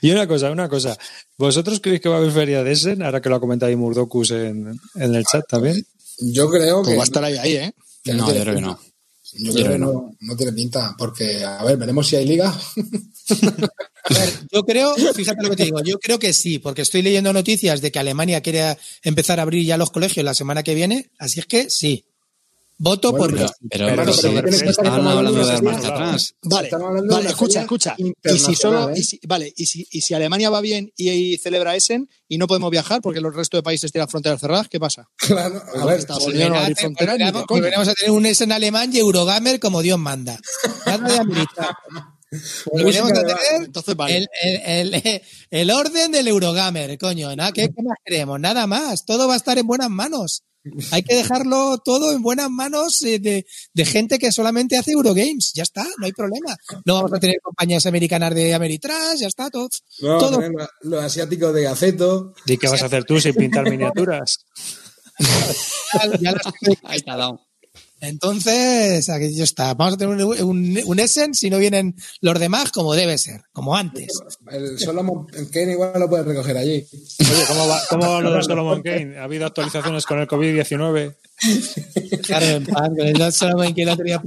[0.01, 0.97] y una cosa, una cosa.
[1.37, 3.01] ¿Vosotros creéis que va a haber feria de Essen?
[3.03, 5.85] Ahora que lo ha comentado ahí Murdokus en, en el chat también.
[6.19, 6.95] Yo creo Pues que.
[6.97, 7.73] va a estar ahí, ahí, ¿eh?
[8.05, 8.79] No, yo creo que no.
[9.33, 12.49] Yo creo que no, no tiene pinta, porque, a ver, veremos si hay liga.
[12.49, 17.01] A ver, yo creo, fíjate lo que te digo, yo creo que sí, porque estoy
[17.01, 20.75] leyendo noticias de que Alemania quiere empezar a abrir ya los colegios la semana que
[20.75, 22.05] viene, así es que sí.
[22.83, 26.33] Voto Bueno, por Pero, pero, Pero pero estaban hablando de dar marcha atrás.
[26.41, 27.95] Vale, de vale escucha, escucha.
[27.97, 28.93] Y si solo, ¿eh?
[28.95, 32.39] y si, vale, y si, y si Alemania va bien y, y celebra Essen y
[32.39, 35.07] no podemos viajar porque el resto de países tienen las fronteras cerradas, ¿qué pasa?
[35.17, 37.87] Claro, a ver, Estados pues, Unidos no va a Volverá- abrir fronteras ni de volveremos,
[37.87, 40.39] a tener un S en alemán y Eurogamer como Dios manda.
[40.87, 42.17] Nada de americano.
[42.71, 44.17] Volveremos a de tener Entonces, vale.
[44.17, 44.27] el,
[44.63, 47.35] el- el- el orden del Eurogamer, coño.
[47.35, 47.53] ¿no?
[47.53, 48.39] ¿Qué, qué más queremos?
[48.39, 49.05] Nada más.
[49.05, 50.43] Todo va a estar en buenas manos.
[50.91, 55.51] Hay que dejarlo todo en buenas manos eh, de, de gente que solamente hace Eurogames.
[55.55, 56.55] Ya está, no hay problema.
[56.85, 59.69] No vamos a tener compañías americanas de Ameritrash, ya está, todo.
[60.01, 60.39] no, todo.
[60.81, 62.33] los asiáticos de Gaceto.
[62.45, 64.45] ¿Y qué vas a hacer tú sin pintar miniaturas?
[66.21, 66.41] Ya las-
[66.83, 67.41] Ahí está dado.
[68.01, 69.73] Entonces, aquí ya está.
[69.75, 73.41] Vamos a tener un, un, un Essen si no vienen los demás como debe ser,
[73.53, 74.11] como antes.
[74.51, 76.85] El Solomon Kane igual lo puedes recoger allí.
[77.19, 79.17] Oye, ¿cómo va, cómo va lo de Solomon Kane?
[79.17, 81.15] ¿Ha habido actualizaciones con el COVID-19?
[82.23, 84.21] Claro, en el Lord Solomon no tenía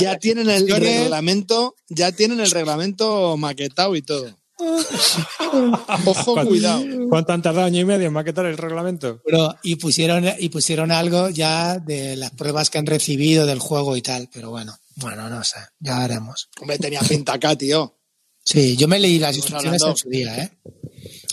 [0.00, 4.36] Ya tienen el reglamento, ya tienen el reglamento maquetado y todo.
[6.06, 6.84] Ojo, ¿Cuánto- cuidado.
[7.08, 9.20] ¿Cuánto han tardado año y medio en maquetar el reglamento?
[9.24, 13.96] pero- y pusieron y pusieron algo ya de las pruebas que han recibido del juego
[13.96, 16.48] y tal, pero bueno, bueno, no sé, ya haremos.
[16.60, 17.98] Hombre, tenía pinta acá, tío.
[18.44, 20.58] Sí, yo me leí las instrucciones hablando- en su día, ¿eh?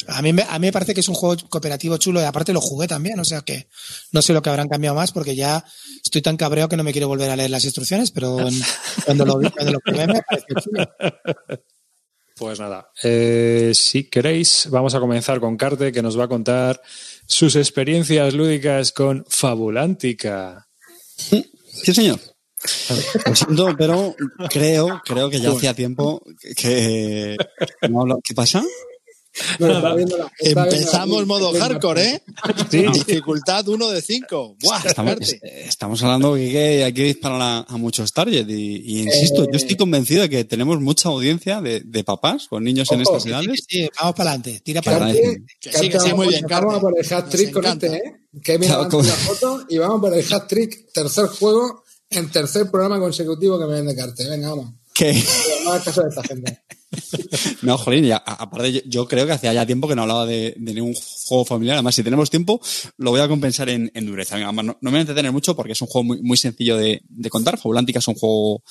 [0.07, 2.53] A mí, me, a mí me parece que es un juego cooperativo chulo y aparte
[2.53, 3.67] lo jugué también, o sea que
[4.11, 5.63] no sé lo que habrán cambiado más porque ya
[6.03, 8.59] estoy tan cabreado que no me quiero volver a leer las instrucciones, pero en-
[9.05, 10.89] cuando lo vi, cuando lo jugué me pareció chulo.
[12.35, 16.81] Pues nada, eh, si queréis, vamos a comenzar con Carte, que nos va a contar
[17.25, 20.67] sus experiencias lúdicas con Fabulántica.
[21.15, 22.19] Sí, señor.
[23.25, 24.15] Lo siento, pero
[24.49, 26.23] creo, creo que ya hacía tiempo
[26.55, 27.37] que.
[28.23, 28.63] ¿Qué pasa?
[29.59, 32.23] No, está viendo la- Empezamos modo hardcore, ¿eh?
[32.69, 34.57] Sí, Dificultad 1 de 5.
[34.61, 34.81] ¡Buah!
[34.85, 38.53] Estamos, eh, estamos hablando que, que hay que disparar a, a muchos targets y,
[38.85, 42.63] y insisto, Eh, yo estoy convencido de que tenemos mucha audiencia de, de papás con
[42.63, 43.65] niños en estas Sí, edades.
[43.67, 45.43] sí, vamos para adelante, tira para adelante.
[45.61, 48.01] sí, que sí, muy bien, Vamos a por el hat trick con este, ¿eh?
[48.43, 52.29] Que mira, Claro, como- la foto y vamos por el hat trick, tercer juego en
[52.29, 54.29] tercer programa consecutivo que me vende Carte.
[54.29, 54.73] Venga, vamos.
[54.93, 55.13] Que,
[55.63, 56.59] No hagas caso de esta gente.
[57.61, 60.93] no, jolín, aparte yo, yo creo que hacía ya tiempo que no hablaba de, ningún
[60.93, 61.75] juego familiar.
[61.75, 62.59] Además, si tenemos tiempo,
[62.97, 64.37] lo voy a compensar en, dureza.
[64.39, 67.57] No, me voy a entretener mucho porque es un juego muy, muy sencillo de, contar.
[67.57, 68.63] Fabulántica es un juego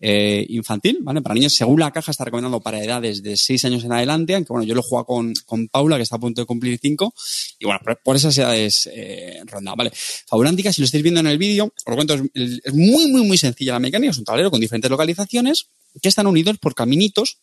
[0.00, 1.20] eh, infantil, ¿vale?
[1.20, 4.52] Para niños, según la caja, está recomendando para edades de 6 años en adelante, aunque
[4.52, 7.14] bueno, yo lo jugado con, con Paula, que está a punto de cumplir 5,
[7.58, 9.92] y bueno, por, por esas edades eh, ronda, ¿vale?
[10.26, 13.26] Fabulántica, si lo estáis viendo en el vídeo, os lo cuento, es, es muy, muy,
[13.26, 15.68] muy sencilla la mecánica, es un tablero con diferentes localizaciones
[16.00, 17.38] que están unidos por caminitos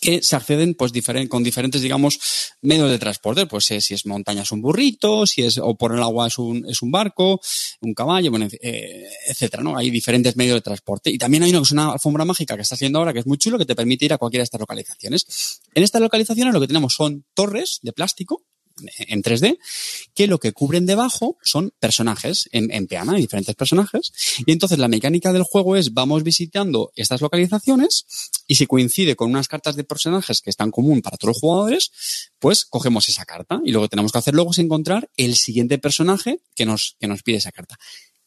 [0.00, 0.92] que se acceden pues
[1.28, 2.18] con diferentes, digamos,
[2.60, 3.46] medios de transporte.
[3.46, 6.38] Pues eh, si es montaña es un burrito, si es o por el agua es
[6.38, 7.40] un, es un barco,
[7.80, 9.76] un caballo, bueno, eh, etcétera, ¿no?
[9.76, 11.10] Hay diferentes medios de transporte.
[11.10, 13.58] Y también hay es una alfombra mágica que está haciendo ahora, que es muy chulo,
[13.58, 15.60] que te permite ir a cualquiera de estas localizaciones.
[15.74, 18.42] En estas localizaciones lo que tenemos son torres de plástico
[18.98, 19.58] en 3D,
[20.14, 24.12] que lo que cubren debajo son personajes en, en peana, diferentes personajes.
[24.46, 28.06] Y entonces la mecánica del juego es vamos visitando estas localizaciones
[28.46, 32.30] y si coincide con unas cartas de personajes que están común para todos los jugadores,
[32.38, 33.60] pues cogemos esa carta.
[33.64, 37.08] Y lo que tenemos que hacer luego es encontrar el siguiente personaje que nos, que
[37.08, 37.78] nos pide esa carta.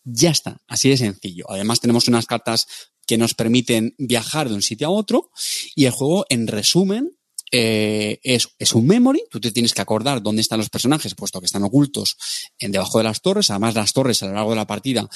[0.03, 1.45] Ya está, así de sencillo.
[1.49, 2.67] Además tenemos unas cartas
[3.07, 5.31] que nos permiten viajar de un sitio a otro
[5.75, 7.17] y el juego, en resumen,
[7.51, 11.39] eh, es, es, un memory, tú te tienes que acordar dónde están los personajes, puesto
[11.39, 12.17] que están ocultos
[12.59, 13.49] en debajo de las torres.
[13.49, 15.07] Además, las torres a lo largo de la partida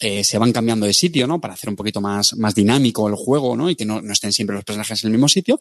[0.00, 1.40] eh, se van cambiando de sitio, ¿no?
[1.40, 3.70] Para hacer un poquito más, más dinámico el juego, ¿no?
[3.70, 5.60] Y que no, no, estén siempre los personajes en el mismo sitio.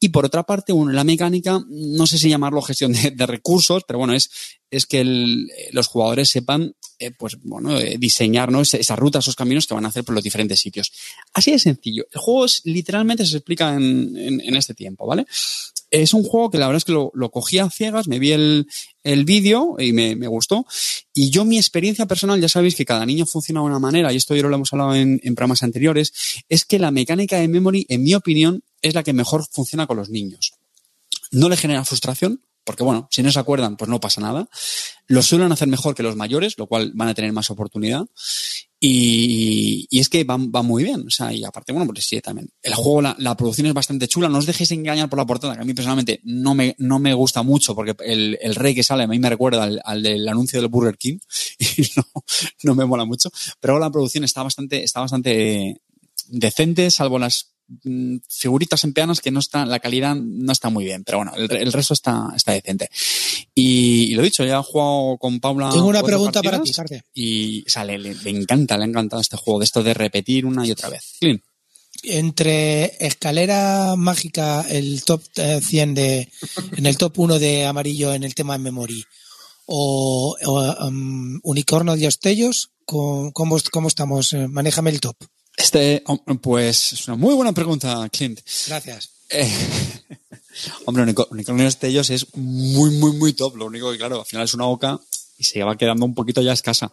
[0.00, 3.98] Y por otra parte, la mecánica, no sé si llamarlo gestión de, de recursos, pero
[3.98, 4.30] bueno, es,
[4.76, 9.66] es que el, los jugadores sepan, eh, pues bueno, eh, diseñar, esas rutas, esos caminos
[9.66, 10.92] que van a hacer por los diferentes sitios.
[11.32, 12.06] Así de sencillo.
[12.12, 15.26] El juego literalmente se explica en, este tiempo, ¿vale?
[15.90, 18.32] es un juego que la verdad es que lo, lo cogí a ciegas, me vi
[18.32, 18.66] el,
[19.04, 20.66] el vídeo y me, me, gustó.
[21.12, 24.16] Y yo mi experiencia personal, ya sabéis que cada niño funciona de una manera, y
[24.16, 26.12] esto ya lo hemos hablado en, en programas anteriores,
[26.48, 29.96] es que la mecánica de memory, en mi opinión, es la que mejor funciona con
[29.96, 30.54] los niños.
[31.30, 34.48] No le genera frustración, porque bueno, si no se acuerdan, pues no pasa nada.
[35.06, 38.04] Lo suelen hacer mejor que los mayores, lo cual van a tener más oportunidad.
[38.80, 41.04] Y, y es que va, va, muy bien.
[41.06, 42.50] O sea, y aparte, bueno, pues sí, también.
[42.62, 44.28] El juego, la, la, producción es bastante chula.
[44.28, 47.14] No os dejéis engañar por la portada, que a mí personalmente no me, no me
[47.14, 50.28] gusta mucho, porque el, el rey que sale a mí me recuerda al, al del
[50.28, 51.18] anuncio del Burger King.
[51.76, 52.04] Y no,
[52.62, 53.30] no me mola mucho.
[53.60, 55.80] Pero la producción está bastante, está bastante
[56.28, 57.53] decente, salvo las
[58.28, 61.50] figuritas en peanas que no está, la calidad no está muy bien, pero bueno, el,
[61.50, 62.90] el resto está, está decente.
[63.54, 65.70] Y, y, lo dicho, ya he jugado con Paula.
[65.70, 66.72] Tengo una pregunta para ti.
[67.14, 69.94] Y o sea, le, le, le, encanta, le ha encantado este juego, de esto de
[69.94, 71.14] repetir una y otra vez.
[71.20, 71.42] Clean.
[72.02, 75.22] Entre Escalera Mágica, el top
[75.62, 76.28] 100 de,
[76.76, 79.04] en el top 1 de amarillo en el tema de memory,
[79.66, 84.34] o, o um, Unicornio de Ostellos, ¿cómo, cómo estamos?
[84.48, 85.16] Manéjame el top.
[85.56, 86.02] Este,
[86.40, 88.40] pues, es una muy buena pregunta, Clint.
[88.66, 89.10] Gracias.
[89.30, 89.50] Eh,
[90.86, 93.56] hombre, Unicornio Destellos es muy, muy, muy top.
[93.56, 95.00] Lo único que, claro, al final es una boca
[95.36, 96.90] y se va quedando un poquito ya escasa.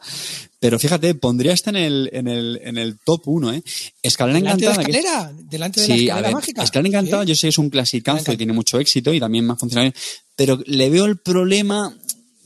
[0.59, 3.63] Pero fíjate, pondría este en el, en el, en el top 1, ¿eh?
[4.01, 4.83] Escalera ¿Delante Encantada.
[4.83, 5.33] De escalera?
[5.49, 6.63] ¿Delante de sí, la escalera a ver, mágica?
[6.63, 9.53] Escalera Encantada, yo sé que es un clasicazo y tiene mucho éxito y también me
[9.53, 9.95] ha funcionado bien.
[10.35, 11.95] Pero le veo el problema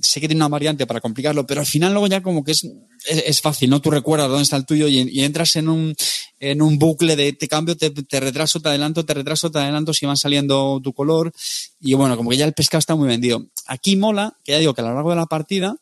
[0.05, 2.63] sé que tiene una variante para complicarlo, pero al final luego ya como que es,
[3.05, 3.81] es, es fácil, ¿no?
[3.81, 5.95] Tú recuerdas dónde está el tuyo y, y, entras en un,
[6.39, 9.93] en un bucle de te cambio, te, te, retraso, te adelanto, te retraso, te adelanto
[9.93, 11.33] si van saliendo tu color.
[11.81, 13.45] Y bueno, como que ya el pescado está muy vendido.
[13.67, 15.75] Aquí mola, que ya digo que a lo largo de la partida,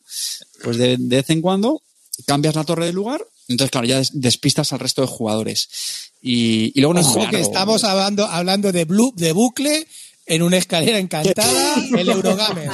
[0.62, 1.82] pues de, de vez en cuando
[2.26, 5.68] cambias la torre de lugar, entonces claro, ya despistas al resto de jugadores.
[6.22, 9.86] Y, y luego no Ojo es que estamos hablando, hablando de, blue, de bucle
[10.26, 12.68] en una escalera encantada, el Eurogamer.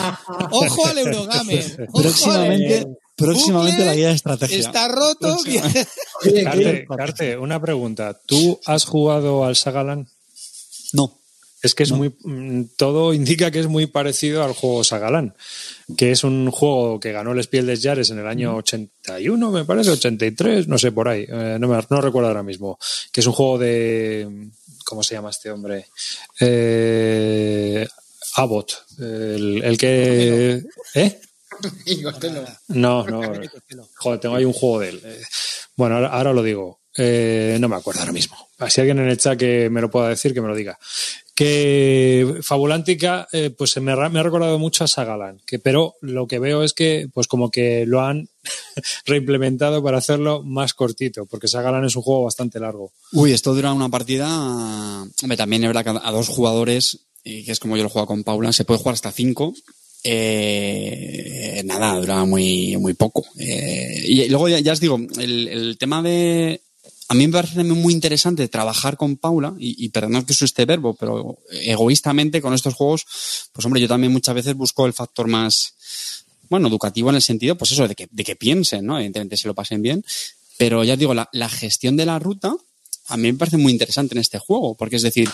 [0.50, 1.88] Ojo al Eurogamer.
[1.92, 2.98] Ojo próximamente, al...
[3.16, 4.58] próximamente la guía de estrategia.
[4.58, 5.38] Está roto.
[6.44, 8.18] Carte, Carte, una pregunta.
[8.26, 10.08] ¿Tú has jugado al Sagalan?
[10.92, 11.20] No.
[11.62, 11.98] Es que es no.
[11.98, 12.68] muy.
[12.76, 15.34] Todo indica que es muy parecido al juego Sagalan,
[15.96, 19.64] que es un juego que ganó el Spiel des Jahres en el año 81, me
[19.66, 21.26] parece, 83, no sé, por ahí.
[21.28, 22.78] Eh, no, me, no recuerdo ahora mismo.
[23.12, 24.50] Que es un juego de.
[24.90, 25.86] ¿Cómo se llama este hombre?
[26.40, 27.86] Eh,
[28.34, 30.64] Abbott, el, el que.
[30.96, 31.20] ¿Eh?
[32.66, 33.22] No, no.
[33.98, 35.02] Joder, tengo ahí un juego de él.
[35.76, 36.80] Bueno, ahora, ahora lo digo.
[36.96, 38.36] Eh, no me acuerdo ahora mismo.
[38.68, 40.76] Si alguien en el chat que me lo pueda decir, que me lo diga.
[41.40, 46.62] Que Fabulántica, eh, pues me, ha recordado mucho a Sagalan, que, pero lo que veo
[46.62, 48.28] es que, pues como que lo han
[49.06, 52.92] reimplementado para hacerlo más cortito, porque Sagalan es un juego bastante largo.
[53.12, 54.28] Uy, esto dura una partida.
[55.38, 58.22] También es verdad que a dos jugadores, y que es como yo lo juego con
[58.22, 59.54] Paula, se puede jugar hasta cinco.
[60.04, 63.24] Eh, nada, dura muy, muy poco.
[63.38, 66.60] Eh, y luego ya, os digo, el tema de
[67.10, 70.64] a mí me parece muy interesante trabajar con Paula, y, y perdonad que uso este
[70.64, 73.04] verbo, pero egoístamente con estos juegos,
[73.52, 75.74] pues hombre, yo también muchas veces busco el factor más,
[76.48, 78.94] bueno, educativo en el sentido, pues eso, de que, de que piensen, ¿no?
[78.96, 80.04] Evidentemente se lo pasen bien,
[80.56, 82.54] pero ya os digo, la gestión de la ruta
[83.10, 85.28] a mí me parece muy interesante en este juego, porque es decir,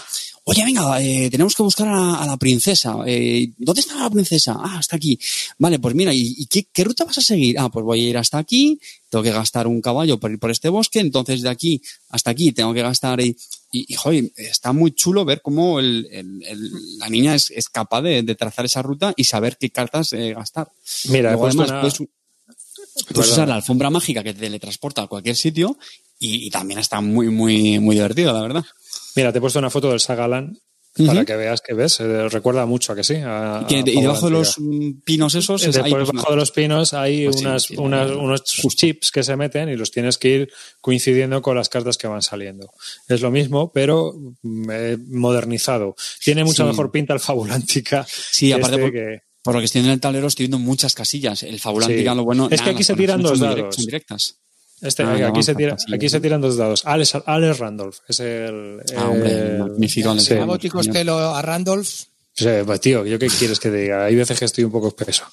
[0.49, 2.97] oye, venga, eh, tenemos que buscar a, a la princesa.
[3.07, 4.57] Eh, ¿Dónde está la princesa?
[4.59, 5.19] Ah, está aquí.
[5.59, 7.59] Vale, pues mira, ¿y, y qué, qué, ruta vas a seguir?
[7.59, 8.79] Ah, pues voy a ir hasta aquí,
[9.11, 12.53] tengo que gastar un caballo por ir por este bosque, entonces de aquí hasta aquí
[12.53, 13.21] tengo que gastar...
[13.21, 13.37] y,
[13.73, 18.03] y, joder, está muy chulo ver cómo el, el- el- la niña es, es capaz
[18.03, 20.69] de, de trazar esa ruta y saber qué cartas eh, gastar.
[21.09, 21.99] Mira, Luego, además, una- puedes,
[23.13, 25.77] puedes usar la alfombra mágica que te teletransporta a cualquier sitio
[26.19, 28.65] y, y también está muy, muy, muy divertido, la verdad.
[29.17, 30.57] Mira, te he puesto una foto del Sagalan
[31.07, 32.01] para que veas que ves.
[32.01, 33.17] eh, recuerda mucho a que sí.
[33.17, 34.57] a- Y, que- a y debajo de los
[35.05, 37.77] pinos esos, es, Después, ahí, pues, debajo de los pinos hay Pues sí, unas, sí,
[37.77, 41.69] unas- la- unos chips que se meten y los tienes que ir coincidiendo con las
[41.69, 42.71] cartas que van saliendo.
[43.09, 45.97] Es lo mismo, pero mm, eh, modernizado.
[46.25, 46.69] Tiene mucha Sí.
[46.71, 48.07] mejor pinta el Fabulántica.
[48.09, 50.93] Sí, aparte este por- que- Por lo que estoy en el tablero, estoy viendo muchas
[50.95, 51.43] casillas.
[51.45, 52.17] El Fabulántica, Sí.
[52.17, 52.49] lo bueno.
[52.51, 53.77] Es que aquí se tiran dos dados.
[53.77, 54.39] son directas.
[54.83, 56.83] Este, Ah, aquí, no, se tira, fantasía, aquí se tiran dos dados.
[56.85, 58.81] Alex, Alex Randolph es el.
[58.97, 60.11] Ah, hombre, el- magnífico.
[60.11, 60.47] A Randolph.
[60.47, 61.89] Boti Costello, a Randolph.
[62.39, 64.05] Sí, pues, tío, ¿yo qué quieres que te diga?
[64.05, 65.25] Hay veces que estoy un poco espeso.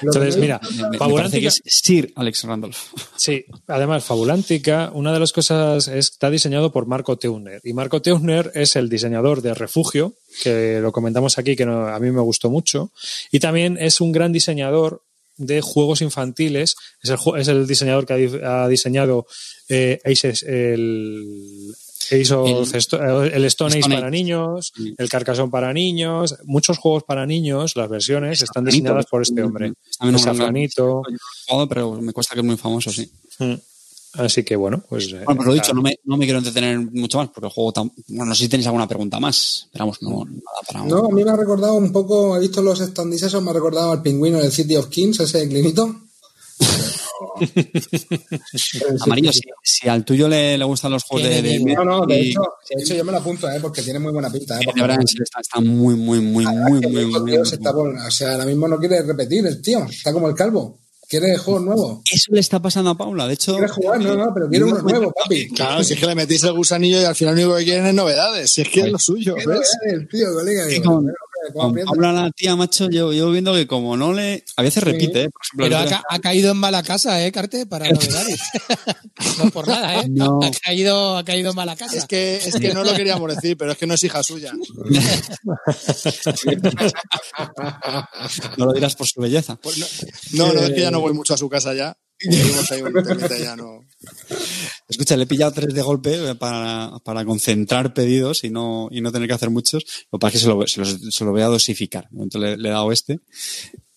[0.00, 0.58] Entonces, mira,
[0.90, 1.48] Me, Fabulántica.
[1.48, 2.78] es Sir Alex Randolph.
[3.18, 7.60] Sí, además, Fabulántica, una de las cosas es, está diseñado por Marco Teuner.
[7.64, 11.98] Y Marco Teuner es el diseñador de Refugio, que lo comentamos aquí, que no- a
[12.00, 12.90] mí me gustó mucho.
[13.30, 15.02] Y también es un gran diseñador
[15.36, 16.76] de juegos infantiles.
[17.02, 19.26] Es el, es el diseñador que ha, di- ha diseñado
[19.68, 21.74] eh, Aces- el,
[22.46, 27.74] El- Sto- el Stone Age para niños, el Carcassonne para niños, muchos juegos para niños,
[27.74, 29.72] las versiones están diseñadas por este un- hombre.
[30.38, 31.02] Safranito.
[31.68, 33.10] Pero me cuesta que es muy famoso, sí.
[33.40, 33.54] Mm.
[34.18, 35.06] Así que bueno, pues.
[35.12, 37.52] eh, Bueno, pues lo dicho, no me, no me quiero entretener mucho más porque el
[37.52, 37.92] juego tan...
[38.08, 39.64] Bueno, no sé si tenéis alguna pregunta más.
[39.66, 40.84] Esperamos, no, nada para...
[40.84, 43.54] No, a mí me ha recordado un poco, he visto los standees esos, me ha
[43.54, 45.94] recordado al pingüino del City of Kings, ese clinito.
[49.00, 51.42] Amarillo, si, si al tuyo le, le gustan los juegos de...
[51.42, 52.40] de- No, no, de y- hecho,
[52.74, 53.58] de hecho yo me lo apunto, ¿eh?
[53.60, 54.56] porque tiene muy buena pinta.
[54.56, 54.60] ¿eh?
[54.60, 57.36] de Porque- verdad, en serio, está, está muy, muy, muy, muy, que muy, muy, muy
[57.38, 57.44] o
[58.10, 60.78] sea, ahora mismo no quiere repetir el tío, está como el calvo.
[61.08, 62.00] Quiere juegos nuevos.
[62.12, 63.52] Eso le está pasando a Paula, de hecho...
[63.52, 65.48] Quiere jugar, no, no, pero quiere uno nuevo, papi.
[65.50, 67.86] Claro, si es que le metís el gusanillo y al final lo único que quieren
[67.86, 68.50] es novedades.
[68.50, 69.70] Si es que es lo suyo, ¿ves?
[69.84, 70.64] el tío, colega.
[70.90, 71.14] hombre,
[71.84, 74.44] Paula, la tía, macho, yo, yo viendo que como no le...
[74.56, 75.30] A veces repite, ¿eh?
[75.30, 77.66] Por ejemplo, Pero ha, otro ca- ha caído en mala casa, ¿eh, Carte?
[77.66, 78.40] Para novedades.
[79.38, 80.06] no por nada, ¿eh?
[80.08, 80.40] No.
[80.42, 81.96] Ha, caído, ha caído en mala casa.
[81.96, 84.52] Es que, es que no lo queríamos decir, pero es que no es hija suya.
[88.56, 89.56] No lo dirás por su belleza.
[89.56, 89.86] Pues no,
[90.46, 91.96] no, no, es que ya no voy mucho a su casa ya.
[93.40, 93.80] Ya no.
[94.88, 99.00] Escucha, le he pillado tres de golpe eh, para, para concentrar pedidos y no, y
[99.00, 99.84] no tener que hacer muchos.
[100.12, 102.08] Lo que pasa es que se lo, se los- se lo voy a dosificar.
[102.10, 103.20] De momento le, le he dado este.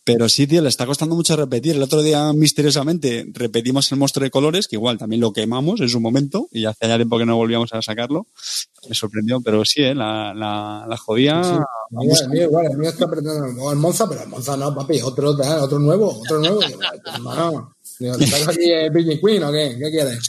[0.06, 1.76] Pero sí, tío, le está costando mucho repetir.
[1.76, 5.90] El otro día, misteriosamente, repetimos el monstruo de colores, que igual también lo quemamos en
[5.90, 8.26] su momento, y hace ya tiempo que no volvíamos a sacarlo.
[8.88, 9.94] Me sorprendió, pero sí, ¿eh?
[9.94, 11.40] la, la, la jodía.
[11.92, 15.00] Mío, el mío igual, el mío está apretando el Monza, pero el Monza no, papi,
[15.02, 15.30] otro,
[15.62, 16.60] otro nuevo, otro nuevo.
[17.14, 19.78] Hermano, digo, ¿te sacas aquí Queen o qué?
[19.80, 20.20] ¿Qué quieres?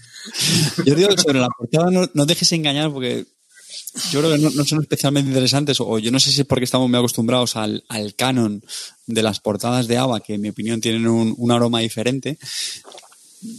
[0.84, 3.24] Yo digo que sobre la portada no, no dejes engañar porque
[4.10, 6.88] yo creo que no, son especialmente interesantes o yo no sé si es porque estamos
[6.88, 8.62] muy acostumbrados al, al canon
[9.06, 12.38] de las portadas de ABA que en mi opinión tienen un aroma diferente.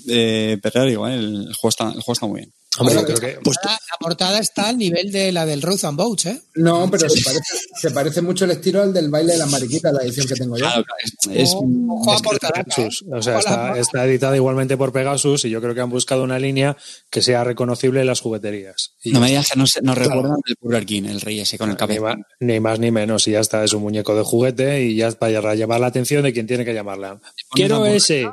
[0.08, 2.54] Eh, digo, eh, el, juego está, el juego está muy bien.
[2.78, 3.38] Hombre, yo creo que.
[3.44, 6.42] Pues La, la portada está al nivel de la del Road and Boats, ¿eh?
[6.56, 7.44] No, pero se parece,
[7.82, 10.56] se parece mucho el estilo al del baile de las mariquitas, la edición que tengo
[10.58, 10.64] yo.
[10.64, 11.14] Claro, es,
[11.50, 12.64] es- Ojo es que portada.
[12.64, 13.04] Pegasus.
[13.12, 16.40] O sea, está, está editada igualmente por Pegasus y yo creo que han buscado una
[16.40, 16.78] línea
[17.10, 18.94] que sea reconocible en las jugueterías.
[19.04, 21.58] Y no me digas que no se- nos recuerdan el Burger King, el rey ese
[21.58, 22.16] con el ni, cabello.
[22.40, 25.16] ni más ni menos, y ya está, es un muñeco de juguete y ya es
[25.16, 27.20] para llamar la atención de quien tiene que llamarla.
[27.52, 28.30] Quiero ese.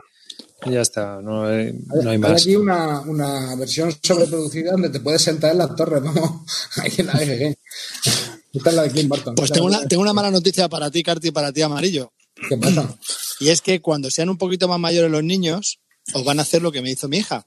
[0.66, 2.42] Y ya está, no hay, no hay Hay más.
[2.42, 6.42] aquí una, una versión sobreproducida donde te puedes sentar en las torres, vamos,
[6.76, 7.56] aquí en la BGG.
[8.54, 9.34] Esta es la de Clint Barton.
[9.36, 12.12] Pues tengo una, tengo una mala noticia para ti, Carti, y para ti, Amarillo.
[12.48, 12.96] ¿Qué pasa?
[13.40, 15.78] Y es que cuando sean un poquito más mayores los niños,
[16.14, 17.46] os van a hacer lo que me hizo mi hija.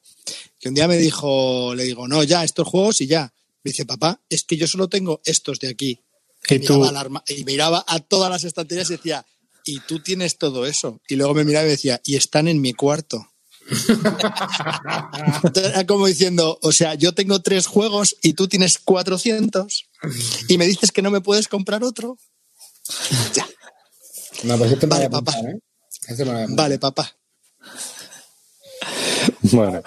[0.60, 3.34] Que un día me dijo, le digo, no, ya, estos juegos y ya.
[3.64, 6.00] Me dice, papá, es que yo solo tengo estos de aquí.
[6.50, 9.26] Y tú, miraba, al arma- y miraba a todas las estanterías y decía,
[9.66, 11.00] y tú tienes todo eso.
[11.08, 13.28] Y luego me miraba y decía, y están en mi cuarto.
[15.88, 19.90] Como diciendo, o sea, yo tengo tres juegos y tú tienes 400
[20.48, 22.18] y me dices que no me puedes comprar otro.
[23.34, 23.48] Ya,
[24.44, 25.32] No, pues este me Vale, papá.
[25.32, 25.60] apuntar, ¿eh?
[26.08, 27.16] Este vale, papá.
[29.44, 29.82] bueno,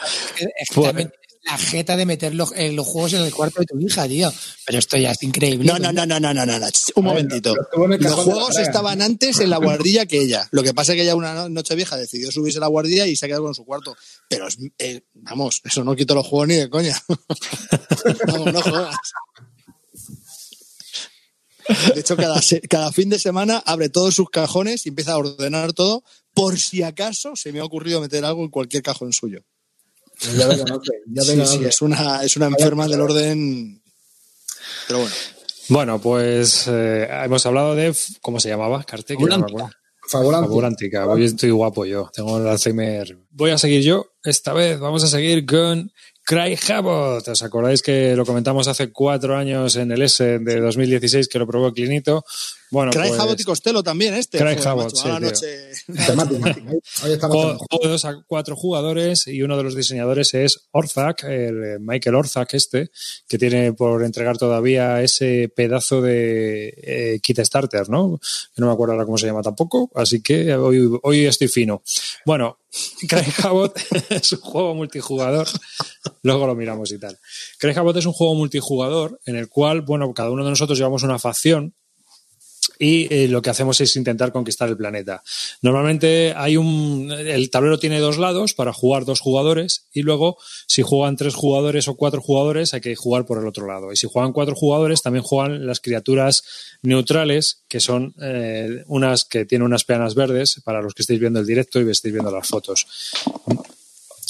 [0.59, 3.61] Es que también tienes la jeta de meter los, eh, los juegos en el cuarto
[3.61, 4.33] de tu hija, tío.
[4.64, 5.70] Pero esto ya es increíble.
[5.70, 7.54] No, no, no, no, no, no, no, Un momentito.
[8.00, 10.48] Los juegos estaban antes en la guardilla que ella.
[10.52, 13.07] Lo que pasa es que ella una no- noche vieja decidió subirse a la guardilla
[13.07, 13.95] y se ha quedado con su cuarto.
[14.28, 16.97] Pero, es- eh, vamos, eso no quito los juegos ni de coña.
[18.26, 18.97] vamos, no jodas.
[21.95, 26.05] De hecho, cada fin de semana abre todos sus cajones y empieza a ordenar todo
[26.34, 29.45] por si acaso se me ha ocurrido meter algo en cualquier cajón suyo.
[30.37, 31.59] Ya te conoce, ya te Sí, conoce.
[31.59, 33.83] sí, es una, es una enferma del orden
[34.89, 35.14] Pero bueno.
[35.68, 37.95] Bueno, pues eh, hemos hablado de.
[38.20, 38.85] ¿Cómo se llamaba?
[38.85, 39.47] Carte, que no me
[40.07, 40.47] Fabulántica.
[40.47, 41.07] Fabulántica.
[41.07, 42.11] Hoy estoy guapo yo.
[42.12, 43.16] Tengo el Alzheimer.
[43.31, 44.07] Voy a seguir yo.
[44.22, 45.91] Esta vez vamos a seguir con
[46.27, 47.27] Cry Habot.
[47.27, 51.47] ¿Os acordáis que lo comentamos hace cuatro años en el S de 2016 que lo
[51.47, 52.22] probó Clinito?
[52.75, 54.37] Bueno, Cry pues, Habot y Costello también, este.
[54.37, 55.47] Cry Joder, macho, sí, a la noche.
[55.89, 57.66] Hoy estamos Juego, temáticos.
[57.70, 61.77] juego de dos a cuatro jugadores y uno de los diseñadores es Orzak, el eh,
[61.79, 62.91] Michael Orzak este,
[63.29, 68.18] que tiene por entregar todavía ese pedazo de eh, kit starter, ¿no?
[68.53, 71.85] Que no me acuerdo ahora cómo se llama tampoco, así que hoy, hoy estoy fino.
[72.27, 72.59] Bueno,
[73.09, 73.79] Cry Habot
[74.11, 75.47] es un juego multijugador,
[76.25, 77.20] luego lo miramos y tal.
[77.61, 81.05] Cry Habot es un juego multijugador en el cual, bueno, cada uno de nosotros llevamos
[81.05, 81.72] una facción
[82.79, 85.23] y eh, lo que hacemos es intentar conquistar el planeta.
[85.62, 90.83] Normalmente hay un el tablero tiene dos lados para jugar dos jugadores y luego si
[90.83, 93.93] juegan tres jugadores o cuatro jugadores hay que jugar por el otro lado.
[93.93, 96.45] Y si juegan cuatro jugadores también juegan las criaturas
[96.83, 101.41] neutrales que son eh, unas que tienen unas peanas verdes para los que estéis viendo
[101.41, 102.87] el directo y estéis viendo las fotos.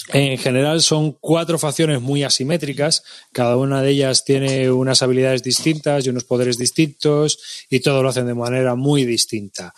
[0.09, 6.05] En general son cuatro facciones muy asimétricas, cada una de ellas tiene unas habilidades distintas
[6.05, 7.38] y unos poderes distintos
[7.70, 9.74] y todo lo hacen de manera muy distinta.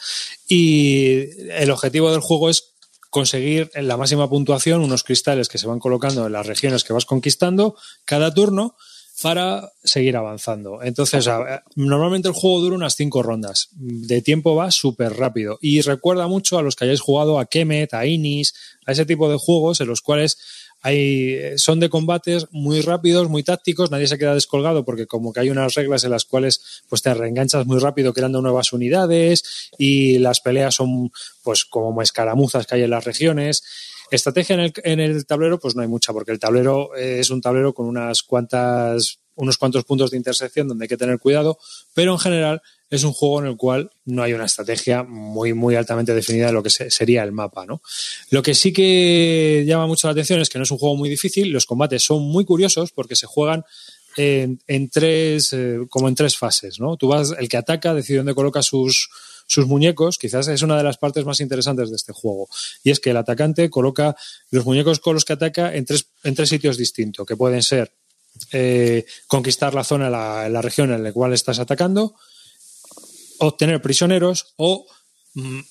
[0.49, 2.73] Y el objetivo del juego es
[3.11, 6.93] conseguir en la máxima puntuación unos cristales que se van colocando en las regiones que
[6.93, 8.77] vas conquistando cada turno
[9.23, 10.83] para seguir avanzando.
[10.83, 11.29] Entonces,
[11.75, 13.69] normalmente el juego dura unas cinco rondas.
[13.73, 15.59] De tiempo va súper rápido.
[15.61, 18.55] Y recuerda mucho a los que hayáis jugado a Kemet, a Inis,
[18.85, 20.39] a ese tipo de juegos en los cuales
[20.83, 25.41] hay, son de combates muy rápidos, muy tácticos, nadie se queda descolgado porque como que
[25.41, 30.19] hay unas reglas en las cuales pues te reenganchas muy rápido creando nuevas unidades y
[30.19, 31.11] las peleas son
[31.43, 33.65] pues como escaramuzas que hay en las regiones.
[34.11, 37.31] Estrategia en el, en el tablero, pues no hay mucha, porque el tablero eh, es
[37.31, 41.59] un tablero con unas cuantas, unos cuantos puntos de intersección donde hay que tener cuidado,
[41.95, 45.75] pero en general es un juego en el cual no hay una estrategia muy, muy
[45.75, 47.83] altamente definida de lo que se- sería el mapa, ¿no?
[48.31, 51.09] Lo que sí que llama mucho la atención es que no es un juego muy
[51.09, 53.65] difícil, los combates son muy curiosos porque se juegan
[54.17, 56.97] en, en tres, eh, como en tres fases, ¿no?
[56.97, 59.11] Tú vas, el que ataca decide dónde coloca sus,
[59.47, 62.49] sus muñecos, quizás es una de las partes más interesantes de este juego.
[62.83, 64.17] Y es que el atacante coloca
[64.51, 67.93] los muñecos con los que ataca en tres, en tres sitios distintos, que pueden ser
[68.53, 72.15] eh, conquistar la zona, la, la región en la cual estás atacando,
[73.39, 74.87] obtener prisioneros o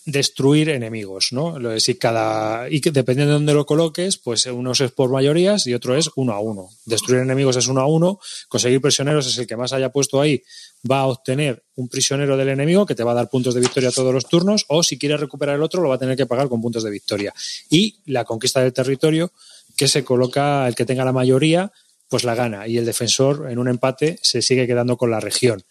[0.06, 1.58] destruir enemigos, ¿no?
[1.80, 5.74] Si cada y que dependiendo de dónde lo coloques, pues uno es por mayorías y
[5.74, 6.70] otro es uno a uno.
[6.86, 10.44] Destruir enemigos es uno a uno, conseguir prisioneros es el que más haya puesto ahí
[10.90, 13.90] va a obtener un prisionero del enemigo que te va a dar puntos de victoria
[13.90, 16.48] todos los turnos o si quieres recuperar el otro lo va a tener que pagar
[16.48, 17.34] con puntos de victoria.
[17.68, 19.32] Y la conquista del territorio
[19.76, 21.72] que se coloca el que tenga la mayoría
[22.08, 25.64] pues la gana y el defensor en un empate se sigue quedando con la región.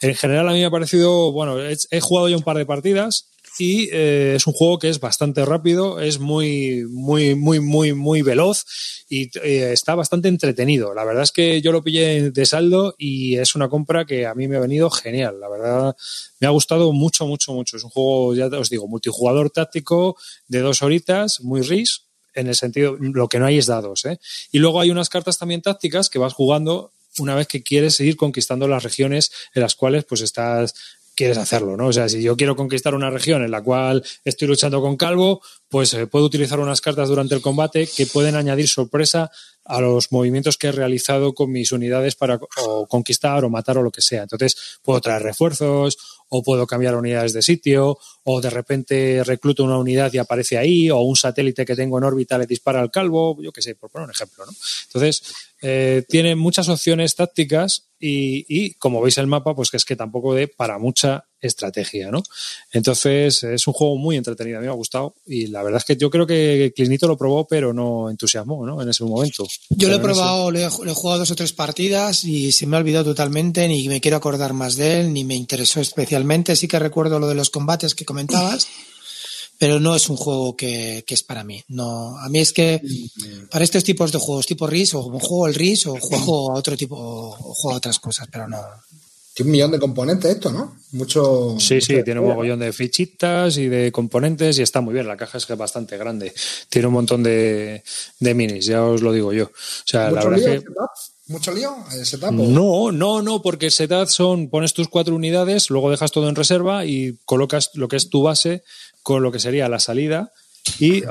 [0.00, 2.64] En general a mí me ha parecido, bueno, he, he jugado ya un par de
[2.64, 7.92] partidas y eh, es un juego que es bastante rápido, es muy, muy, muy, muy,
[7.92, 8.64] muy veloz
[9.08, 10.94] y eh, está bastante entretenido.
[10.94, 14.34] La verdad es que yo lo pillé de saldo y es una compra que a
[14.34, 15.38] mí me ha venido genial.
[15.40, 15.96] La verdad
[16.40, 17.76] me ha gustado mucho, mucho, mucho.
[17.76, 20.16] Es un juego, ya os digo, multijugador táctico
[20.48, 22.02] de dos horitas, muy ris,
[22.34, 24.04] en el sentido, lo que no hay es dados.
[24.06, 24.18] ¿eh?
[24.50, 28.16] Y luego hay unas cartas también tácticas que vas jugando una vez que quieres seguir
[28.16, 30.74] conquistando las regiones en las cuales pues estás
[31.14, 31.88] quieres hacerlo, ¿no?
[31.88, 35.42] O sea, si yo quiero conquistar una región en la cual estoy luchando con Calvo,
[35.72, 39.30] pues eh, puedo utilizar unas cartas durante el combate que pueden añadir sorpresa
[39.64, 43.82] a los movimientos que he realizado con mis unidades para o conquistar o matar o
[43.82, 44.24] lo que sea.
[44.24, 45.96] Entonces, puedo traer refuerzos
[46.28, 50.90] o puedo cambiar unidades de sitio o de repente recluto una unidad y aparece ahí
[50.90, 53.88] o un satélite que tengo en órbita le dispara al calvo, yo qué sé, por
[53.88, 54.52] poner un ejemplo, ¿no?
[54.88, 55.22] Entonces,
[55.62, 59.96] eh, tiene muchas opciones tácticas y, y, como veis el mapa, pues que es que
[59.96, 62.22] tampoco de para mucha estrategia, ¿no?
[62.70, 65.84] Entonces, es un juego muy entretenido, a mí me ha gustado y la verdad es
[65.84, 68.80] que yo creo que Clinito lo probó, pero no entusiasmó, ¿no?
[68.80, 69.46] En ese momento.
[69.70, 72.66] Yo lo he probado, lo he, lo he jugado dos o tres partidas y se
[72.66, 76.56] me ha olvidado totalmente, ni me quiero acordar más de él, ni me interesó especialmente.
[76.56, 78.68] Sí que recuerdo lo de los combates que comentabas,
[79.58, 81.62] pero no es un juego que, que es para mí.
[81.68, 82.80] No, a mí es que
[83.50, 86.76] para estos tipos de juegos, tipo RIS, o juego el RIS, o juego a otro
[86.76, 88.58] tipo, o juego a otras cosas, pero no.
[89.34, 90.76] Tiene un millón de componentes esto, ¿no?
[90.92, 91.56] Mucho.
[91.58, 95.08] Sí, sí, tiene un mogollón de fichitas y de componentes y está muy bien.
[95.08, 96.34] La caja es que es bastante grande.
[96.68, 97.82] Tiene un montón de,
[98.20, 99.44] de minis, ya os lo digo yo.
[99.46, 99.50] O
[99.86, 100.66] sea, la ¿Mucho verdad lío, es que.
[100.68, 100.90] setup?
[101.28, 101.76] ¿Mucho lío?
[101.92, 102.30] ¿El setup?
[102.32, 106.34] No, no, no, porque el setup son, pones tus cuatro unidades, luego dejas todo en
[106.34, 108.64] reserva y colocas lo que es tu base
[109.02, 110.30] con lo que sería la salida.
[110.78, 111.04] Y,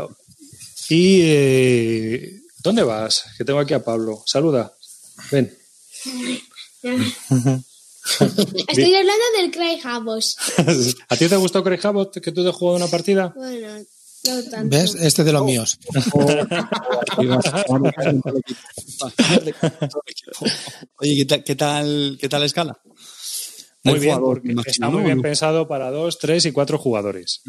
[0.90, 3.24] y eh, ¿dónde vas?
[3.36, 4.22] Que tengo aquí a Pablo.
[4.28, 4.74] Saluda.
[5.32, 5.58] Ven.
[8.68, 10.36] Estoy hablando del Cry Habos.
[11.10, 13.32] ¿A ti te gustó Craig Habot que tú te jugado una partida?
[13.36, 13.68] Bueno,
[14.28, 14.76] no tanto.
[14.76, 14.96] ¿Ves?
[14.96, 15.78] Este es de los míos.
[20.98, 22.80] Oye, ¿qué tal, qué tal, qué tal la escala?
[23.84, 25.06] Muy bien, jugador, porque me imagino, está muy ¿no?
[25.06, 27.42] bien pensado para dos, tres y cuatro jugadores.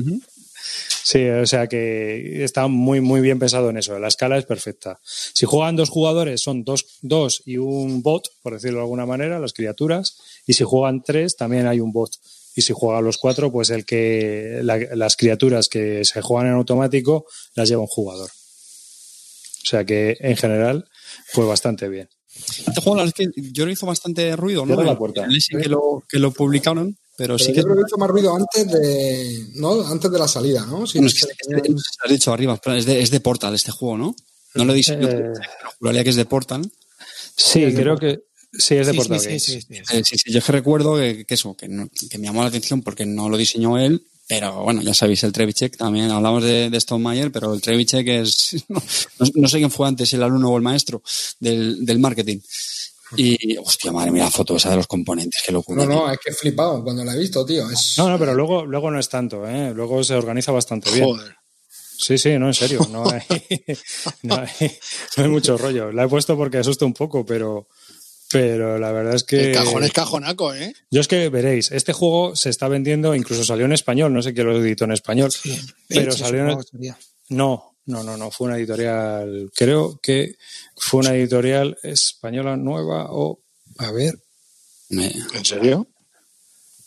[1.05, 3.99] Sí, o sea que está muy, muy bien pensado en eso.
[3.99, 5.01] La escala es perfecta.
[5.05, 9.39] Si juegan dos jugadores, son dos, dos y un bot, por decirlo de alguna manera,
[9.39, 10.17] las criaturas.
[10.47, 12.13] Y si juegan tres, también hay un bot.
[12.55, 16.55] Y si juegan los cuatro, pues el que la- las criaturas que se juegan en
[16.55, 18.31] automático las lleva un jugador.
[18.31, 20.89] O sea que en general
[21.27, 22.09] fue bastante bien.
[22.35, 24.75] Este juego, la verdad es que yo lo hizo bastante ruido, ¿no?
[24.83, 25.25] La puerta.
[25.25, 27.63] en que lo, que lo publicaron, pero, Pero sí yo que.
[27.63, 29.87] creo que hizo más ruido antes de, ¿no?
[29.87, 30.87] antes de la salida, ¿no?
[30.87, 31.27] Sí, Bueno, es que sí,
[31.73, 33.99] no sé si lo has dicho arriba, pero es de, es de Portal este juego,
[33.99, 34.17] ¿no?
[34.55, 36.71] No lo dice, Eh, pero juraría que es de Portal.
[37.37, 38.21] Sí, creo que
[38.53, 39.75] sí es de Sí, Portal sí, sí, sí, sí.
[39.97, 42.43] Eh, sí, sí, yo es que recuerdo que, que eso, que, no- que me llamó
[42.43, 46.43] la atención porque no lo diseñó él, pero bueno, ya sabéis, el Trevichek también, hablamos
[46.45, 48.83] de, de Stonemeyer, pero el Trevichek es, no,
[49.35, 51.03] no sé quién fue antes, el alumno o el maestro
[51.41, 52.39] del, del marketing.
[53.17, 55.85] Y, hostia, madre mía, la foto esa de los componentes, qué locura.
[55.85, 57.69] No, no, es que he flipado cuando la he visto, tío.
[57.71, 57.95] Es...
[57.99, 59.73] No, no, pero luego, luego no es tanto, ¿eh?
[59.75, 61.05] Luego se organiza bastante bien.
[61.05, 61.37] Joder.
[62.03, 62.81] Sí, sí, no, en serio.
[62.91, 63.23] No hay,
[64.23, 64.79] no hay,
[65.17, 65.93] no hay mucho rollo.
[65.93, 67.69] La he puesto porque asusta un poco, pero,
[68.31, 69.51] pero la verdad es que.
[69.51, 70.75] El cajón es cajonaco, ¿eh?
[70.91, 74.35] Yo es que veréis, este juego se está vendiendo, incluso salió en español, no sé
[74.35, 75.31] quién lo editó en español,
[75.89, 76.59] pero Sí, salió en.
[77.29, 80.37] No, no, no, no, fue una editorial, creo que
[80.77, 83.41] fue una editorial española nueva o,
[83.79, 84.15] a ver,
[84.89, 85.87] Me, ¿En serio?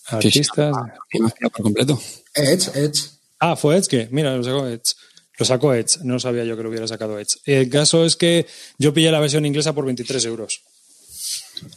[0.08, 0.76] artistas.
[1.10, 2.00] pillado por completo.
[2.34, 3.10] Edge, Edge.
[3.40, 4.94] Ah, fue Edge, que mira, lo sacó Edge.
[5.38, 7.38] Lo sacó Edge, no sabía yo que lo hubiera sacado Edge.
[7.46, 8.46] El caso es que
[8.78, 10.62] yo pillé la versión inglesa por 23 euros.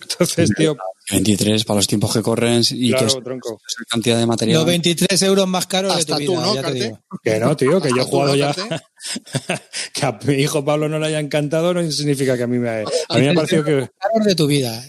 [0.03, 0.77] Entonces, tío,
[1.11, 3.61] 23 para los tiempos que corren y claro, que es tronco.
[3.67, 4.57] esa cantidad de material.
[4.59, 7.01] Los 23 euros más caros de tu tú, vida, ¿no, ya te digo.
[7.23, 8.55] Que no, tío, que yo he jugado ¿no, ya.
[9.93, 12.69] Que a mi hijo Pablo no le haya encantado no significa que a mí me,
[12.69, 13.89] a mí me ha parecido que.
[13.99, 14.85] caros de tu vida.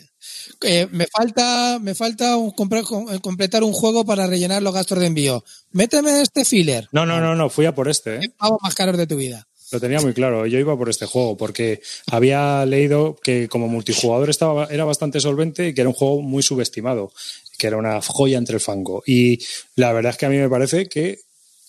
[0.61, 4.73] Eh, me falta, me falta un- comprar- com- eh, completar un juego para rellenar los
[4.73, 5.45] gastos de envío.
[5.71, 6.89] Méteme este filler.
[6.91, 8.33] No, no, no, no, fui a por este, ¿eh?
[8.37, 9.47] Pagos más caros de tu vida.
[9.71, 10.47] Lo tenía muy claro.
[10.47, 15.67] Yo iba por este juego porque había leído que como multijugador estaba, era bastante solvente
[15.67, 17.11] y que era un juego muy subestimado,
[17.57, 19.03] que era una joya entre el fango.
[19.05, 19.39] Y
[19.75, 21.19] la verdad es que a mí me parece que,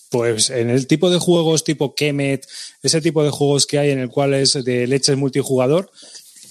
[0.09, 2.47] pues, en el tipo de juegos tipo Kemet,
[2.81, 5.91] ese tipo de juegos que hay en el cual es de leches multijugador,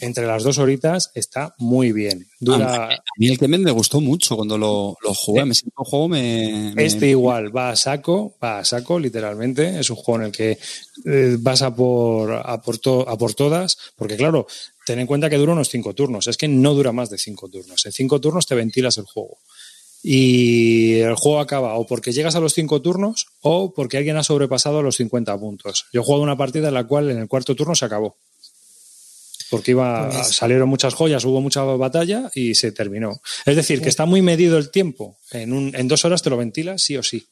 [0.00, 2.26] entre las dos horitas está muy bien.
[2.32, 3.02] A Dura.
[3.18, 5.44] mí el Kemen me gustó mucho cuando lo, lo jugué.
[5.44, 9.78] Me siento un juego, me, me- Este igual va a saco, va a saco, literalmente.
[9.78, 10.58] Es un juego en el que
[11.04, 14.46] eh, vas a por, a, por to- a por todas, porque claro,
[14.86, 16.26] ten en cuenta que dura unos cinco turnos.
[16.26, 17.84] Es que no dura más de cinco turnos.
[17.86, 19.38] En cinco turnos te ventilas el juego.
[20.02, 24.22] Y el juego acaba o porque llegas a los cinco turnos o porque alguien ha
[24.22, 25.86] sobrepasado los 50 puntos.
[25.92, 28.16] Yo he jugado una partida en la cual en el cuarto turno se acabó.
[29.50, 33.20] Porque iba, Pues- salieron muchas joyas, hubo mucha batalla y se terminó.
[33.44, 35.18] Es decir, que está muy medido el tiempo.
[35.32, 37.26] En, un, en dos horas te lo ventilas sí o sí.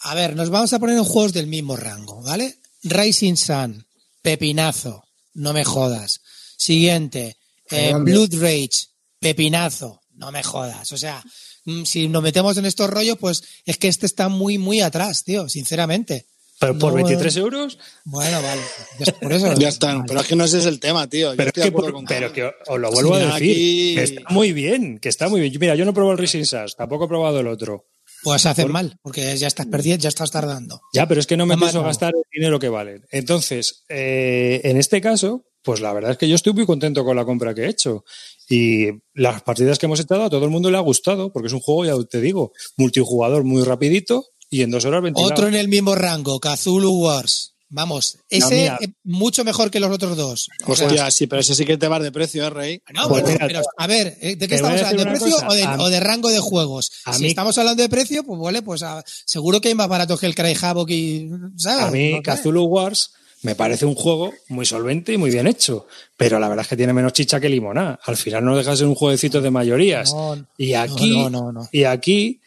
[0.00, 2.56] A ver, nos vamos a poner en juegos del mismo rango, ¿vale?
[2.82, 3.86] Rising Sun,
[4.22, 6.20] Pepinazo, no me jodas.
[6.56, 7.36] Siguiente,
[7.70, 7.92] eh.
[7.98, 8.88] Blood Rage,
[9.20, 10.90] Pepinazo, no me jodas.
[10.92, 11.22] O sea,
[11.64, 15.22] mm, si nos metemos en estos rollos, pues es que este está muy, muy atrás,
[15.22, 16.26] tío, sinceramente.
[16.62, 17.40] Pero por No, 23 eh.
[17.40, 17.78] euros.
[18.04, 18.62] Bueno, vale.
[18.98, 19.52] ya- Por eso.
[19.54, 19.88] Ya está.
[19.94, 20.04] Vale.
[20.08, 21.30] Pero es que no ese es el tema, tío.
[21.32, 23.32] Yo Pero, es que, por- con pero que os lo vuelvo a decir.
[23.34, 25.52] aquí- que está muy bien, que está muy bien.
[25.60, 27.86] Mira, yo no he probado el Racing Sass, tampoco he probado el otro.
[28.22, 30.80] Pues hacen mal, porque ya estás perdiendo, ya estás tardando.
[30.94, 33.04] Ya, pero es que no me pienso gastar el dinero que valen.
[33.10, 37.16] Entonces, eh, en este caso, pues la verdad es que yo estoy muy contento con
[37.16, 38.04] la compra que he hecho.
[38.48, 41.52] Y las partidas que hemos echado a todo el mundo le ha gustado, porque es
[41.52, 45.54] un juego, ya te digo, multijugador muy rapidito y en dos horas 20 Otro en
[45.54, 47.48] el mismo rango, Cthulhu Wars.
[47.74, 50.48] Vamos, ese es mucho mejor que los otros dos.
[50.66, 52.82] O sea, sí, pero ese sí que te vas de precio, ¿eh, Rey?
[52.92, 55.04] No, Pues pero, a ver, ¿eh, ¿de qué estamos hablando?
[55.04, 56.92] ¿De precio o de, A- o de rango de juegos?
[57.14, 58.84] si mí- estamos hablando de precio, pues vale, pues
[59.24, 61.84] seguro que hay más baratos que el Cry Havoc y, ¿sabes?
[61.86, 62.20] A mí, No.
[62.22, 65.86] Cthulhu Wars me parece un juego muy solvente y muy bien hecho,
[66.18, 67.98] pero la verdad es que tiene menos chicha que limonada.
[68.04, 70.12] Al final no deja de ser un jueguecito de mayorías.
[70.12, 71.66] No, y aquí, no.
[71.72, 72.42] y aquí,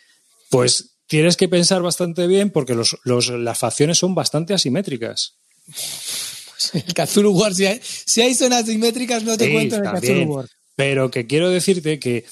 [0.51, 5.34] pues tienes que pensar bastante bien porque los, los- las facciones son bastante asimétricas.
[6.74, 9.91] El Cthulhu Wars, si hay, si hay zonas simétricas, no te Sí, cuento en el.
[10.01, 10.49] Cthulhu Wars.
[10.76, 12.26] Pero que quiero decirte que,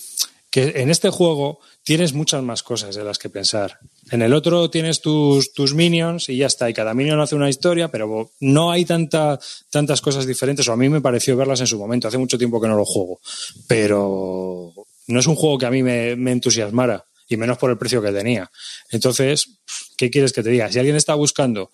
[0.49, 3.79] que en este juego tienes muchas más cosas de las que pensar.
[4.11, 6.69] En el otro tienes tus, tus minions y ya está.
[6.69, 10.67] Y cada minion hace una historia, pero no hay tanta, tantas cosas diferentes.
[10.67, 12.07] O a mí me pareció verlas en su momento.
[12.07, 13.19] Hace mucho tiempo que no lo juego.
[13.67, 14.73] Pero
[15.07, 17.05] no es un juego que a mí me, me entusiasmara.
[17.33, 18.51] Y menos por el precio que tenía.
[18.91, 19.47] Entonces,
[19.97, 20.71] ¿qué quieres que te diga?
[20.71, 21.71] Si alguien está buscando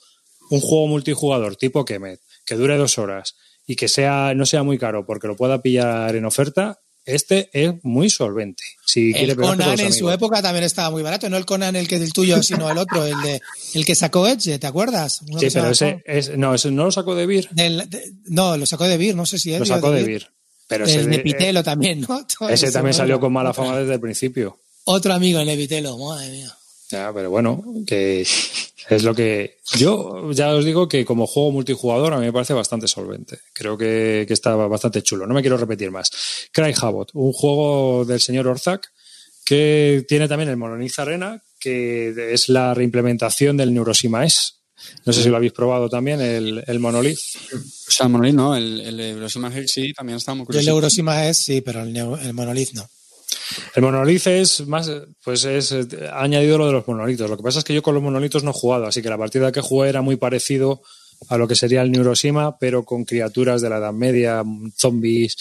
[0.50, 3.36] un juego multijugador tipo Kemet, que dure dos horas
[3.68, 7.74] y que sea, no sea muy caro porque lo pueda pillar en oferta, este es
[7.84, 8.64] muy solvente.
[8.86, 11.30] Si El Conan en su época también estaba muy barato.
[11.30, 13.42] No el Conan el que es el tuyo, sino el otro, el de
[13.74, 15.22] el que sacó Edge, ¿te acuerdas?
[15.28, 18.66] Uno Sí, pero ese, es, no, ese no lo sacó de Del- de- no, lo
[18.66, 19.60] sacó de Beer, no sé si es.
[19.60, 20.30] lo sacó de Beer.
[20.68, 22.26] Pero El de de- Pitelo también, ¿no?
[22.40, 24.60] Todo ese también salió con mala fama desde el principio.
[24.86, 26.56] Otro amigo, el de Pitelo, madre mía.
[26.90, 28.22] Ya, pero bueno, que
[28.90, 29.60] es lo que.
[29.78, 33.40] Yo ya os digo que como juego multijugador a mí me parece bastante solvente.
[33.54, 35.28] Creo que, que está bastante chulo.
[35.28, 36.10] No me quiero repetir más.
[36.52, 38.92] Cry Habot, un juego del señor Orzak
[39.46, 44.52] que tiene también el Monolith Arena, que es la reimplementación del Neurosima S.
[45.06, 47.18] No sé si lo habéis probado también, el, el Monolith.
[47.54, 50.56] O sea, el Monolith no, el, el Eurosima Hex sí, también está muy Yo el
[50.58, 50.70] curioso.
[50.70, 52.88] Eurosima es, sí, pero el, el Monolith no.
[53.76, 54.92] El monolith es más,
[55.24, 57.30] pues es, eh, ha añadido lo de los monolitos.
[57.30, 59.18] Lo que pasa es que yo con los monolitos no he jugado, así que la
[59.18, 60.82] partida que jugué era muy parecido
[61.28, 64.44] a lo que sería el Neurosima, pero con criaturas de la Edad Media,
[64.76, 65.36] zombies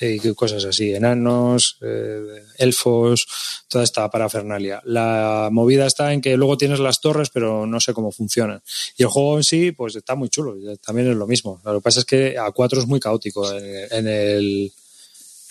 [0.00, 3.26] eh, y cosas así, enanos, eh, elfos,
[3.68, 4.80] toda esta parafernalia.
[4.84, 8.62] La movida está en que luego tienes las torres, pero no sé cómo funcionan.
[8.96, 11.60] Y el juego en sí, pues está muy chulo, también es lo mismo.
[11.62, 14.72] Lo que pasa es que a cuatro es muy caótico en, en el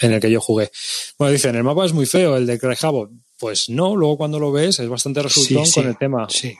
[0.02, 0.72] en el que yo jugué.
[1.18, 3.10] Bueno, dicen, el mapa es muy feo, el de Craig Habot.
[3.39, 6.28] Pues no, luego cuando lo ves es bastante resultón Sí, sí, con el tema.
[6.30, 6.56] Sí.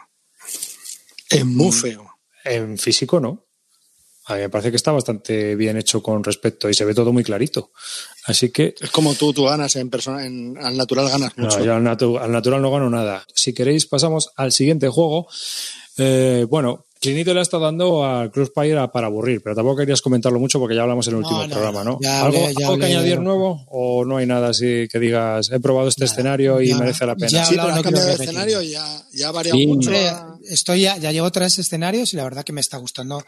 [1.30, 2.08] Es muy feo.
[2.44, 3.44] En físico no.
[4.30, 7.14] A mí me parece que está bastante bien hecho con respecto y se ve todo
[7.14, 7.72] muy clarito.
[8.26, 11.60] Así que Es como tú, tú ganas en persona, en, al natural ganas mucho.
[11.60, 13.26] no, yo al, natu- al natural no gano nada.
[13.34, 15.28] Si queréis, pasamos al siguiente juego.
[15.98, 20.02] Eh, bueno, Clinito le ha estado dando al Crossfire a- para aburrir, pero tampoco querías
[20.02, 22.00] comentarlo mucho porque ya hablamos en el No, último no, programa, ¿no?
[22.02, 25.00] ya ¿Algo, ya algo que hablé añadir lo- nuevo o no hay nada así que
[25.00, 27.30] digas, he probado este escenario y ya- merece la pena?
[27.30, 29.68] ya- sí, pero no cambiado de escenario ya, ya ha variado Sí.
[29.68, 29.92] mucho.
[30.50, 33.24] Estoy ya, ya llevo tres escenarios y la verdad que me está gustando.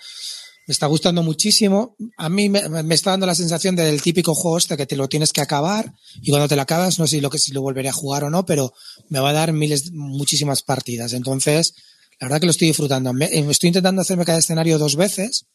[0.67, 1.95] Me está gustando muchísimo.
[2.17, 5.07] A mí me, me está dando la sensación del típico juego este que te lo
[5.09, 5.91] tienes que acabar
[6.21, 8.29] y cuando te lo acabas no sé lo que si lo volveré a jugar o
[8.29, 8.71] no, pero
[9.09, 11.13] me va a dar miles, muchísimas partidas.
[11.13, 11.73] Entonces,
[12.19, 13.13] la verdad que lo estoy disfrutando.
[13.13, 15.45] Me, eh, estoy intentando hacerme cada escenario dos veces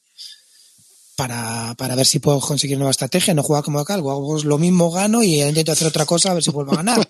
[1.17, 3.35] para, para ver si puedo conseguir nueva estrategia.
[3.35, 6.43] No juega como acá, hago lo mismo, gano y intento hacer otra cosa a ver
[6.43, 7.09] si vuelvo a ganar.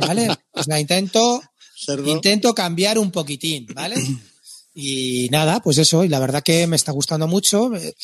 [0.00, 0.28] ¿Vale?
[0.52, 1.42] O sea, intento
[1.78, 2.10] cerdo.
[2.10, 3.96] Intento cambiar un poquitín, ¿vale?
[4.78, 7.94] Y nada, pues eso, y la verdad que me está gustando mucho eh,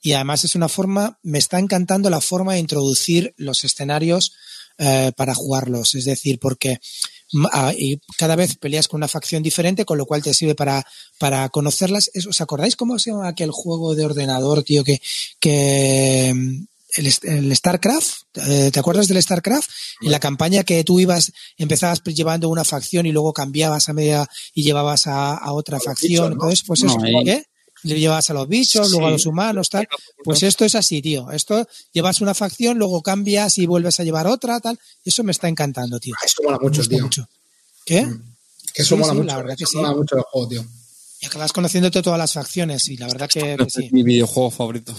[0.00, 4.32] y además es una forma, me está encantando la forma de introducir los escenarios
[4.78, 6.80] eh, para jugarlos, es decir, porque
[7.78, 10.86] y cada vez peleas con una facción diferente, con lo cual te sirve para,
[11.18, 12.10] para conocerlas.
[12.28, 15.00] ¿Os acordáis cómo se llama aquel juego de ordenador, tío, que,
[15.40, 16.66] que mm,
[16.96, 18.12] el, el StarCraft?
[18.46, 19.68] Eh, ¿Te acuerdas del StarCraft?
[20.02, 24.28] En la campaña que tú ibas, empezabas llevando una facción y luego cambiabas a media
[24.54, 26.32] y llevabas a, a otra facción.
[26.34, 27.44] Entonces, pues eso, ahí- ¿qué?
[27.84, 29.88] Le llevas a los bichos, luego a los humanos, tal.
[30.24, 31.30] Pues esto es así, tío.
[31.32, 34.78] Esto llevas una facción, luego cambias y vuelves a llevar otra, tal.
[35.04, 36.14] Eso me está encantando, tío.
[36.24, 37.02] Eso mola mucho, tío.
[37.02, 37.28] mucho.
[37.84, 38.06] ¿Qué?
[38.72, 39.26] Que eso Sí, mola sí, mucho.
[39.28, 39.76] la verdad que eso sí.
[39.78, 40.64] mola mucho el juego, tío.
[41.20, 43.84] Y acabas conociéndote todas las facciones y la verdad que, que sí.
[43.86, 44.94] Es mi videojuego favorito.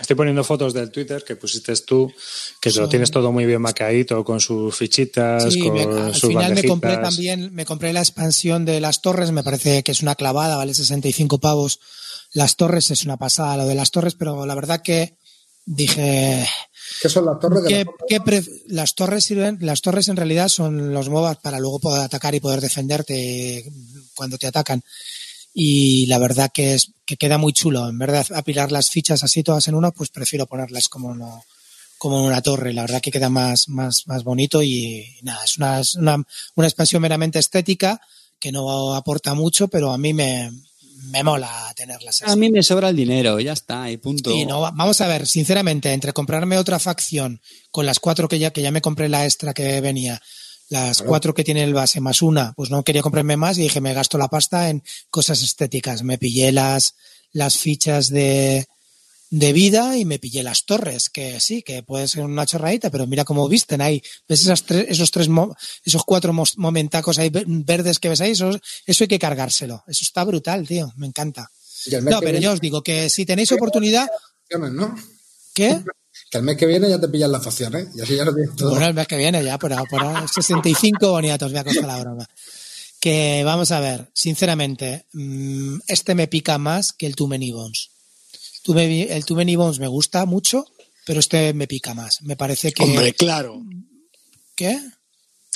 [0.00, 2.12] Estoy poniendo fotos del Twitter que pusiste tú,
[2.60, 6.28] que lo tienes todo muy bien maqueadito con sus fichitas, Sí, con me- al sus
[6.30, 10.02] final me compré también, me compré la expansión de las torres, me parece que es
[10.02, 11.80] una clavada, vale 65 pavos.
[12.32, 15.16] Las torres es una pasada lo de las torres, pero la verdad que
[15.64, 16.46] dije
[17.02, 20.16] ¿Qué son las torres de que, la que pref- las torres sirven, las torres en
[20.16, 23.64] realidad son los MOBAs para luego poder atacar y poder defenderte
[24.14, 24.82] cuando te atacan.
[25.58, 27.88] Y la verdad que es que queda muy chulo.
[27.88, 31.42] En vez de apilar las fichas así todas en una, pues prefiero ponerlas como no,
[31.96, 32.74] como en una torre.
[32.74, 36.22] La verdad que queda más, más, más bonito y nada, es una, es una,
[36.56, 37.98] una expansión meramente estética
[38.38, 40.50] que no aporta mucho, pero a mí me,
[41.04, 42.30] me mola tenerlas así.
[42.30, 44.30] A mí me sobra el dinero, ya está, y punto.
[44.30, 47.40] Y no, vamos a ver, sinceramente, entre comprarme otra facción
[47.70, 50.20] con las cuatro que ya, que ya me compré la extra que venía,
[50.68, 53.80] las cuatro que tiene el base más una, pues no quería comprarme más y dije,
[53.80, 56.02] me gasto la pasta en cosas estéticas.
[56.02, 56.94] Me pillé las,
[57.32, 58.66] las fichas de,
[59.30, 63.06] de vida y me pillé las torres, que sí, que puede ser una chorradita, pero
[63.06, 64.02] mira cómo visten ahí.
[64.28, 65.28] ¿Ves esas tres, esos tres,
[65.84, 68.32] esos cuatro momentacos ahí ve- verdes que ves ahí?
[68.32, 68.50] Eso,
[68.86, 69.84] eso hay que cargárselo.
[69.86, 70.92] Eso está brutal, tío.
[70.96, 71.48] Me encanta.
[72.10, 74.96] No, pero viene yo os digo que si tenéis oportunidad, ¿no?
[75.54, 75.80] ¿qué?
[76.30, 78.56] Que el mes que viene ya te pillan las facciones y así ya lo tienes
[78.56, 78.70] todo.
[78.70, 82.28] Bueno, el mes que viene ya, por ahora 65 boniatos me ha costado la broma.
[83.00, 87.90] Que vamos a ver, sinceramente, mm, este me pica más que el Too Many Bones.
[88.62, 90.66] Too Many- El Too Many Bones me gusta mucho,
[91.04, 92.22] pero este me pica más.
[92.22, 92.82] Me parece que.
[92.82, 93.62] Hombre, claro.
[94.56, 94.80] ¿Qué?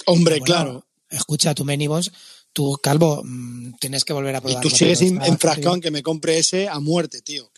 [0.07, 0.87] Hombre, Bueno, claro.
[1.09, 2.13] Escucha, Too Many Bones,
[2.53, 4.71] tú, Calvo, mm, tienes que volver a Y probarlo.
[4.71, 7.50] tú sigues enfrascado en que me compre ese a muerte, tío.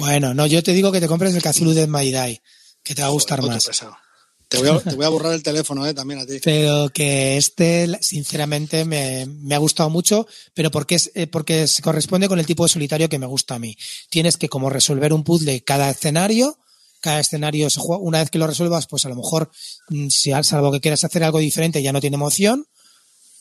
[0.00, 2.42] Bueno, no, yo te digo que te compres el Cthulhu My Die,
[2.82, 3.70] que te va a gustar Joder, más.
[4.48, 6.40] Te voy, a, te voy a borrar el teléfono, eh, también a ti.
[6.42, 11.82] pero que este, sinceramente, me, me ha gustado mucho, pero porque, es, eh, porque se
[11.82, 13.76] corresponde con el tipo de solitario que me gusta a mí.
[14.08, 16.58] Tienes que como resolver un puzzle cada escenario,
[17.00, 19.52] cada escenario se juega, una vez que lo resuelvas, pues a lo mejor,
[19.88, 22.66] mm, si al- salvo que quieras hacer algo diferente, ya no tiene emoción,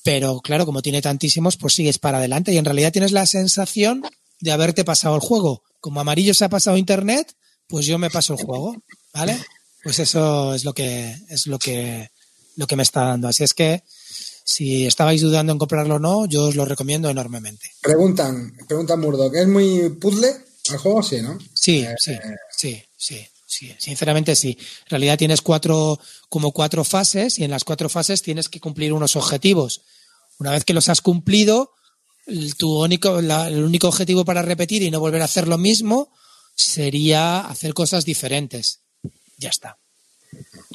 [0.04, 4.04] pero claro, como tiene tantísimos, pues sigues para adelante y en realidad tienes la sensación
[4.40, 5.64] de haberte pasado el juego.
[5.80, 7.34] Como amarillo se ha pasado internet,
[7.68, 8.76] pues yo me paso el juego,
[9.14, 9.40] ¿vale?
[9.84, 12.10] Pues eso es lo que es lo que
[12.56, 13.28] lo que me está dando.
[13.28, 13.84] Así es que
[14.44, 17.72] si estabais dudando en comprarlo o no, yo os lo recomiendo enormemente.
[17.82, 20.36] Preguntan, preguntan Murdoch, ¿es muy puzzle
[20.72, 21.04] el juego?
[21.04, 21.38] Sí, ¿no?
[21.54, 22.18] Sí, sí,
[22.58, 23.76] sí, sí, sí.
[23.78, 24.58] Sinceramente sí.
[24.60, 26.00] En realidad tienes cuatro,
[26.30, 29.82] como cuatro fases y en las cuatro fases tienes que cumplir unos objetivos.
[30.40, 31.72] Una vez que los has cumplido,
[32.58, 36.10] tu único, la- el único objetivo para repetir y no volver a hacer lo mismo
[36.56, 38.82] sería hacer cosas diferentes.
[39.38, 39.78] Ya está.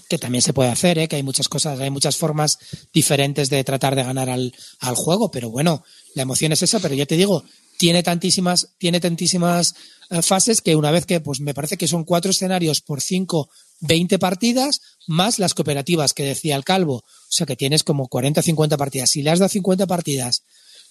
[0.09, 1.09] Que también se puede hacer, ¿eh?
[1.09, 2.59] que hay muchas cosas, hay muchas formas
[2.93, 5.85] diferentes de tratar de ganar al, al juego, pero bueno,
[6.15, 7.45] la emoción es esa, pero ya te digo,
[7.79, 9.75] tiene tantísimas, tiene tantísimas
[10.11, 13.49] eh, fases que una vez que, pues me parece que son cuatro escenarios por cinco,
[13.81, 16.97] 20 partidas, más las cooperativas que decía el calvo.
[16.97, 19.11] O sea que tienes como 40 o 50 partidas.
[19.11, 20.43] Si le has dado 50 partidas,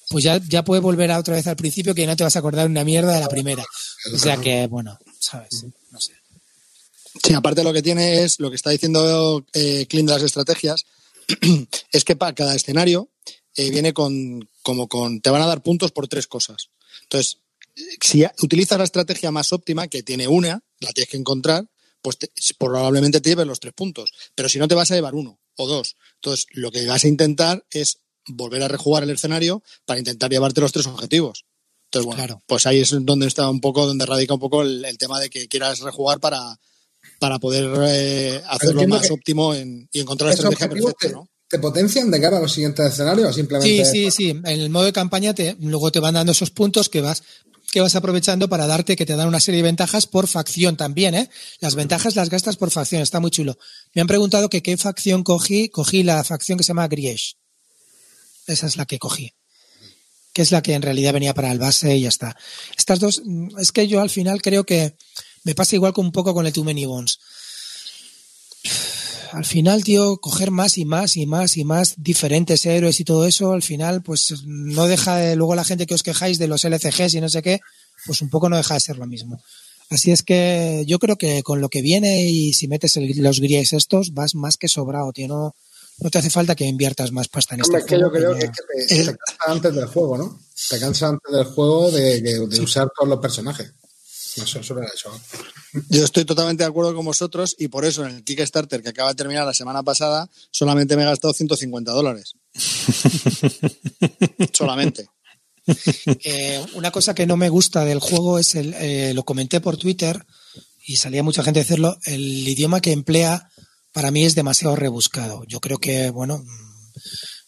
[0.10, 2.40] pues ya, ya puedes volver a otra vez al principio que no te vas a
[2.40, 3.64] acordar una mierda de la primera.
[4.14, 6.14] O sea que, bueno, sabes, no sé.
[7.24, 10.84] Sí, aparte lo que tiene es, lo que está diciendo eh, Clint de las estrategias,
[11.92, 13.10] es que para cada escenario
[13.56, 16.70] eh, viene con, como con, te van a dar puntos por tres cosas.
[17.04, 17.38] Entonces,
[18.02, 21.66] si utilizas la estrategia más óptima, que tiene una, la tienes que encontrar,
[22.02, 24.12] pues te- probablemente te lleves los tres puntos.
[24.36, 25.96] Pero si no, te vas a llevar uno o dos.
[26.16, 30.62] Entonces, lo que vas a intentar es volver a rejugar el escenario para intentar llevarte
[30.62, 31.46] los tres objetivos.
[31.86, 32.44] Entonces, bueno, Claro.
[32.48, 35.30] pues ahí es donde está un poco, donde radica un poco el, el tema de
[35.30, 36.58] que quieras rejugar para,
[37.20, 41.14] para poder eh, hacerlo más óptimo en- y encontrar la ¿Esos estrategia objetivos perfecta, te,
[41.24, 41.30] ¿no?
[41.48, 43.86] te potencian de cara a los siguientes escenarios o simplemente...
[43.86, 44.30] Sí, sí, sí.
[44.30, 47.22] En el modo de campaña te, luego te van dando esos puntos que vas
[47.72, 51.16] que vas aprovechando para darte que te dan una serie de ventajas por facción también,
[51.16, 51.30] ¿eh?
[51.60, 53.58] Las ventajas las gastas por facción, está muy chulo.
[53.96, 57.36] Me han preguntado que qué facción cogí, cogí la facción que se llama Griesh.
[58.48, 59.34] Esa es la que cogí.
[60.34, 62.36] Que es la que en realidad venía para el base y ya está.
[62.78, 64.96] Estas dos, mm, es que yo al final creo que
[65.44, 67.20] me pasa igual con un poco con el Too Many Bones
[69.32, 73.26] al final, tío, coger más y más y más y más diferentes héroes y todo
[73.26, 76.64] eso, al final, pues no deja de, luego la gente que os quejáis de los
[76.64, 77.60] LCGs y no sé qué,
[78.06, 79.42] pues un poco no deja de ser lo mismo.
[79.90, 83.74] Así es que yo creo que con lo que viene y si metes los grilles
[83.74, 85.28] estos, vas más que sobrado, tío.
[85.28, 85.56] No,
[86.00, 88.34] no te hace falta que inviertas más pasta en este Hombre, es que yo juego,
[88.36, 90.40] creo que, es que te, te cansa antes del juego, ¿no?
[90.70, 93.72] Te cansa antes del juego de, de- de usar todos los personajes.
[94.36, 95.12] No sé, eso era eso.
[95.90, 99.10] Yo estoy totalmente de acuerdo con vosotros y por eso en el Kickstarter que acaba
[99.10, 102.34] de terminar la semana pasada solamente me he gastado 150 dólares.
[104.54, 105.08] solamente.
[106.24, 109.78] Eh, una cosa que no me gusta del juego es el, eh, lo comenté por
[109.78, 110.26] Twitter
[110.86, 113.50] y salía mucha gente a decirlo, el idioma que emplea
[113.94, 115.44] para mí es demasiado rebuscado.
[115.48, 116.44] Yo creo que, bueno,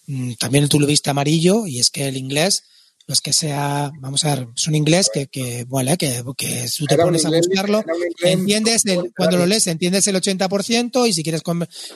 [0.07, 2.63] mm, también tú lo viste amarillo y es que el inglés,
[3.07, 6.67] no es que sea, vamos a ver, es un inglés que, que bueno, que, que
[6.77, 7.83] tú te pones a buscarlo,
[8.23, 11.41] entiendes, el- cuando lo lees entiendes el 80% y si quieres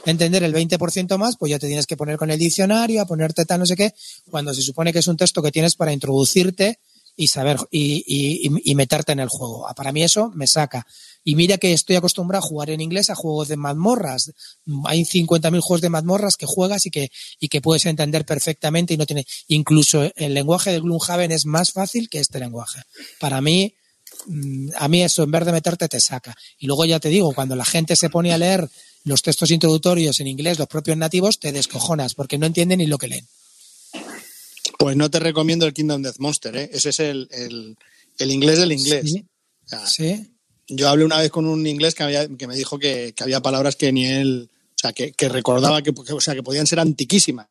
[0.06, 3.45] entender el 20% más, pues ya te tienes que poner con el diccionario, a ponerte
[3.45, 3.93] tal no sé qué,
[4.30, 6.80] cuando se supone que es un texto que tienes para introducirte
[7.16, 9.68] y saber y, y- y- y meterte en el juego.
[9.68, 10.86] Ah, Para mí eso me saca.
[11.24, 14.32] Y mira que estoy acostumbrado a jugar en inglés a juegos de mazmorras.
[14.86, 18.97] Hay 50.000 juegos de mazmorras que juegas y que, y que puedes entender perfectamente y
[18.97, 22.82] no tiene, incluso el lenguaje de Gloomhaven es más fácil que este lenguaje.
[23.20, 23.76] Para mí,
[24.28, 26.36] mm, a mí eso en vez de meterte te saca.
[26.57, 28.67] Y luego ya te digo, cuando la gente se pone a leer
[29.03, 32.97] los textos introductorios en inglés, los propios nativos, te descojonas porque no entienden ni lo
[32.97, 33.28] que leen.
[34.78, 36.70] Pues no te recomiendo el Kingdom Death Monster, ¿eh?
[36.72, 37.76] Ese es el, el-
[38.17, 39.09] el inglés del inglés.
[39.11, 39.26] Sí,
[39.65, 40.34] O sea, sí.
[40.70, 43.91] Yo hablé una vez con un inglés que, me dijo que, que había palabras que
[43.91, 47.47] ni él, o sea, que, que recordaba que- o sea, que podían ser antiquísimas.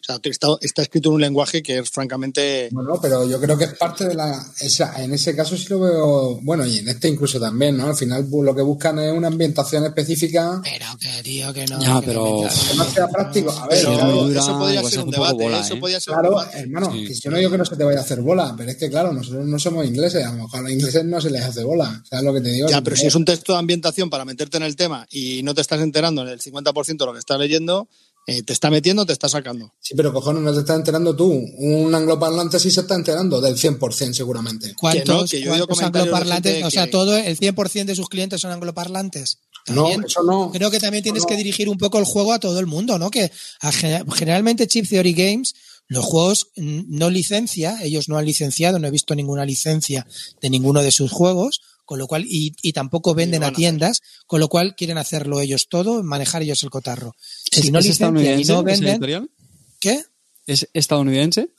[0.00, 2.68] O sea, está, está escrito en un lenguaje que es francamente.
[2.72, 4.44] Bueno, pero yo creo que es parte de la.
[4.60, 6.38] Esa, en ese caso sí lo veo.
[6.42, 7.86] Bueno, y en este incluso también, ¿no?
[7.86, 11.80] Al final lo que buscan es una ambientación específica Pero que, tío, que no.
[11.80, 12.24] Ya, que pero-
[12.70, 13.50] que no sea práctico.
[13.50, 15.34] A ver, Pero claro, dura, eso podría igual ser se un debate.
[15.44, 15.80] bola, eso ¿eh?
[15.80, 16.58] podría ser un Claro, debate.
[16.58, 17.04] hermano, Sí.
[17.06, 18.90] que yo no digo que no se te vaya a hacer bola, pero es que
[18.90, 21.62] claro, nosotros no somos ingleses, a lo mejor a los ingleses no se les hace
[21.64, 22.68] bola, ¿sabes lo que te digo?
[22.68, 25.54] Ya, pero si es un texto de ambientación para meterte en el tema y no
[25.54, 27.88] te estás enterando en el 50% de lo que estás leyendo,
[28.26, 29.72] eh, te está metiendo o te está sacando.
[29.80, 31.30] Sí, pero cojones, no te estás enterando tú.
[31.30, 34.74] Un angloparlante sí se está enterando del 100% seguramente.
[34.78, 36.64] ¿Cuántos, Que no, que yo cuántos angloparlantes?
[36.64, 39.38] O sea, que- todo el 100% de sus clientes son angloparlantes.
[39.68, 40.50] No, eso no.
[40.52, 42.98] Creo que también tienes No, que dirigir un poco el juego a todo el mundo,
[42.98, 43.10] ¿no?
[43.10, 45.54] Que a generalmente Chip Theory Games,
[45.88, 50.06] los juegos no licencia, ellos no han licenciado, no he visto ninguna licencia
[50.40, 51.60] de ninguno de sus juegos,
[51.92, 55.68] con lo cual, y, y tampoco venden a tiendas, con lo cual quieren hacerlo ellos
[55.68, 57.14] todo, manejar ellos el cotarro.
[57.50, 59.30] ¿Es, Si no es licencian y no venden, editorial?
[59.78, 60.02] ¿qué?
[60.46, 61.50] ¿Es estadounidense?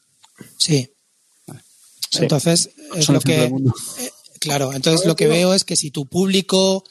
[0.58, 0.90] Sí.
[2.10, 2.24] Sí.
[2.24, 6.08] Entonces, es Son lo que, eh, claro, entonces lo que veo es que si tu
[6.08, 6.84] público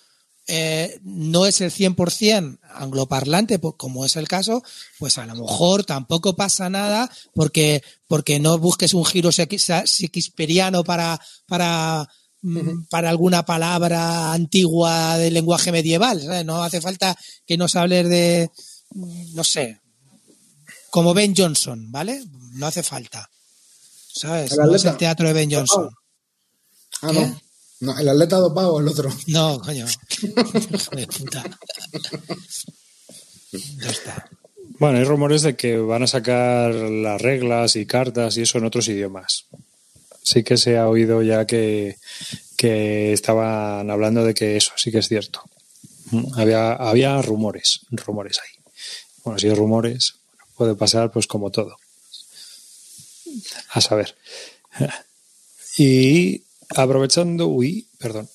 [0.47, 4.63] eh, no es el 100% angloparlante, como es el caso,
[5.01, 11.21] pues a lo mejor tampoco pasa nada porque, porque no busques un giro shakespeariano para,
[11.49, 12.09] para,
[12.91, 16.21] para alguna palabra antigua del lenguaje medieval.
[16.21, 16.45] ¿sabes?
[16.45, 17.17] No hace falta
[17.47, 18.51] que nos hables de,
[18.91, 19.81] mm, no sé,
[20.91, 22.23] como Ben Johnson, ¿vale?
[22.55, 23.29] No hace falta.
[24.15, 24.53] ¿Sabes?
[24.53, 25.89] El No es el teatro de Ben Johnson.
[27.01, 27.21] Ah, ¿Qué?
[27.21, 27.41] no.
[27.81, 29.11] No, el atleta dopado el otro.
[29.27, 29.87] No, coño.
[30.93, 31.43] De puta.
[33.51, 34.31] Ya está.
[34.79, 38.67] Bueno, hay rumores de que van a sacar las reglas y cartas y eso en
[38.67, 39.47] otros idiomas.
[40.23, 41.97] Sí que se ha oído ya que,
[42.57, 45.43] que estaban hablando de que eso sí que es cierto.
[46.37, 48.63] Había, había rumores, rumores ahí.
[49.25, 50.17] Bueno, si hay rumores,
[50.57, 51.77] puede pasar pues como todo.
[53.71, 54.15] A saber.
[55.77, 58.29] Y aprovechando, uy, perdón.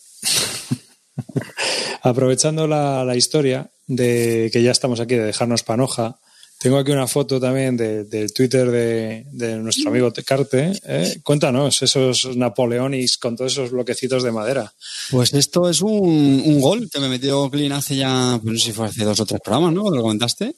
[2.01, 6.19] aprovechando la, la historia de que ya estamos aquí, de dejarnos panoja,
[6.59, 10.71] tengo aquí una foto también de- del Twitter de, de nuestro amigo Tecarte.
[10.85, 11.19] ¿eh?
[11.23, 14.73] Cuéntanos esos Napoleonis con todos esos bloquecitos de madera.
[15.11, 18.65] Pues esto es un, un gol que me metió Clean hace ya, pues no sé
[18.65, 19.89] si fue hace dos o tres programas, ¿no?
[19.91, 20.55] Lo comentaste.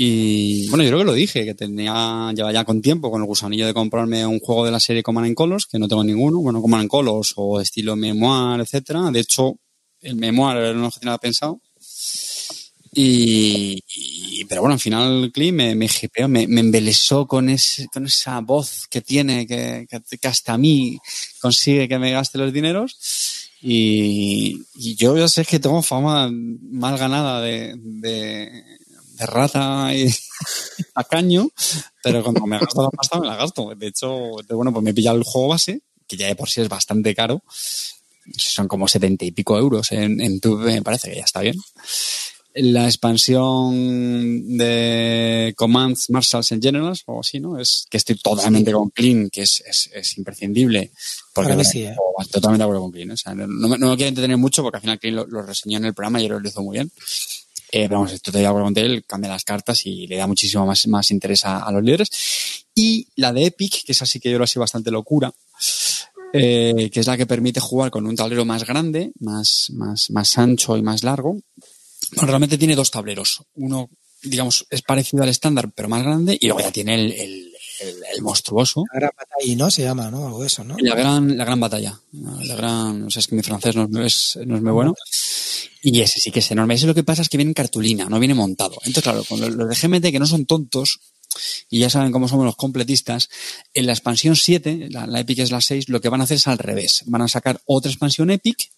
[0.00, 3.26] Y bueno, yo creo que lo dije, que tenía, lleva ya con tiempo con el
[3.26, 6.38] gusanillo de comprarme un juego de la serie Command and Colors, que no tengo ninguno,
[6.38, 9.10] bueno, Command and Colors o estilo Memoir, etcétera.
[9.10, 9.56] De hecho,
[10.00, 11.60] el Memoir era lo que tenía pensado.
[13.00, 17.86] Y, y- pero bueno, al final Clean me, me hipeó, me, me embelesó con, ese,
[17.92, 20.98] con esa voz que tiene, que, que, que hasta a mí
[21.40, 22.96] consigue que me gaste los dineros.
[23.60, 28.50] Y, y yo ya sé que tengo fama mal ganada de, de,
[29.14, 30.08] de rata y
[30.94, 31.48] a caño,
[32.02, 33.74] pero cuando me gasto la pasta me la gasto.
[33.76, 34.10] De hecho,
[34.50, 37.14] bueno, pues me he pillado el juego base, que ya de por sí es bastante
[37.14, 37.42] caro.
[38.36, 41.56] Son como setenta y pico euros en, en Tube, me parece que ya está bien.
[42.60, 47.58] La expansión de Commands, Marshals and Generals, o así, ¿no?
[47.58, 50.90] Es que estoy totalmente con Clean, que es, es, es imprescindible.
[51.32, 51.94] Porque bueno, sí, ¿eh?
[52.30, 53.10] totalmente de acuerdo con Clean.
[53.10, 53.14] ¿eh?
[53.14, 55.26] O sea, no, no me no me quiero entretener mucho porque al final Clean lo,
[55.26, 56.90] lo reseñó en el programa y lo hizo muy bien.
[57.70, 60.64] Eh, pero vamos, estoy de acuerdo con él, cambia las cartas y le da muchísimo
[60.64, 62.08] más, más interés a, a los líderes.
[62.74, 65.32] Y la de Epic, que es así que yo lo sido bastante locura,
[66.32, 70.38] eh, que es la que permite jugar con un tablero más grande, más, más, más
[70.38, 71.40] ancho y más largo.
[72.14, 73.42] Bueno, realmente tiene dos tableros.
[73.54, 73.90] Uno,
[74.22, 77.96] digamos, es parecido al estándar, pero más grande, y luego ya tiene el, el, el,
[78.14, 78.84] el monstruoso.
[78.92, 79.70] La gran batalla, ¿no?
[79.70, 80.26] Se llama, ¿no?
[80.26, 80.76] Algo de eso, ¿no?
[80.78, 82.00] La gran, la gran batalla.
[82.12, 84.94] La gran, no sé, es que mi francés no es, no es muy bueno.
[85.82, 86.74] Y ese sí que es enorme.
[86.74, 88.76] Ese lo que pasa es que viene en cartulina, no viene montado.
[88.84, 91.00] Entonces, claro, con los los de GMT que no son tontos,
[91.68, 93.28] y ya saben cómo somos los completistas,
[93.74, 96.36] en la expansión 7, la, la Epic es la 6, lo que van a hacer
[96.36, 97.02] es al revés.
[97.06, 98.70] Van a sacar otra expansión Epic,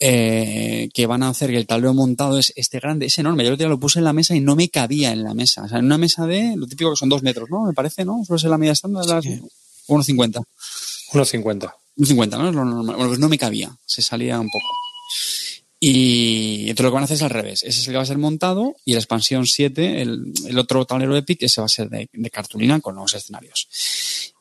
[0.00, 3.42] eh, que van a hacer que el tablero montado es este grande, es enorme.
[3.42, 5.34] Yo el otro día lo puse en la mesa y no me cabía en la
[5.34, 5.64] mesa.
[5.64, 7.64] O sea, en una mesa de, lo típico que son dos metros, ¿no?
[7.64, 8.24] Me parece, ¿no?
[8.24, 9.40] Suele ser la media estándar, las Sí.
[9.88, 10.42] 1,50.
[11.12, 11.74] 1,50.
[11.96, 12.48] Un 50, ¿no?
[12.48, 12.94] Es lo normal.
[12.94, 14.68] Bueno, pues no me cabía, se salía un poco.
[15.80, 17.62] Y entonces lo que van a hacer es al revés.
[17.62, 20.84] Ese es el que va a ser montado y la expansión 7, el, el otro
[20.84, 23.68] tablero Epic, ese va a ser de, de cartulina con nuevos escenarios.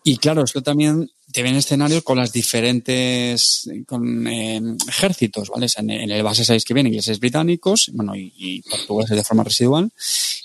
[0.03, 5.65] Y claro, esto también te vienen escenarios con las diferentes con eh, ejércitos, ¿vale?
[5.65, 9.17] O sea, en, en el base 6 que vienen ingleses británicos, bueno, y, y portugueses
[9.17, 9.91] de forma residual,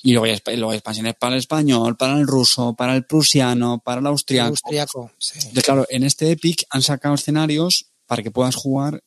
[0.03, 3.80] y luego hay, luego hay expansiones para el español, para el ruso, para el prusiano,
[3.85, 4.51] para el austriaco.
[4.51, 5.35] Austriaco, sí.
[5.37, 9.05] Entonces, claro, en este Epic han sacado escenarios para que puedas jugar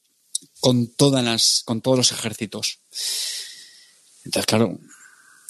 [0.61, 2.79] con todas las, con todos los ejércitos.
[4.23, 4.79] Entonces, claro,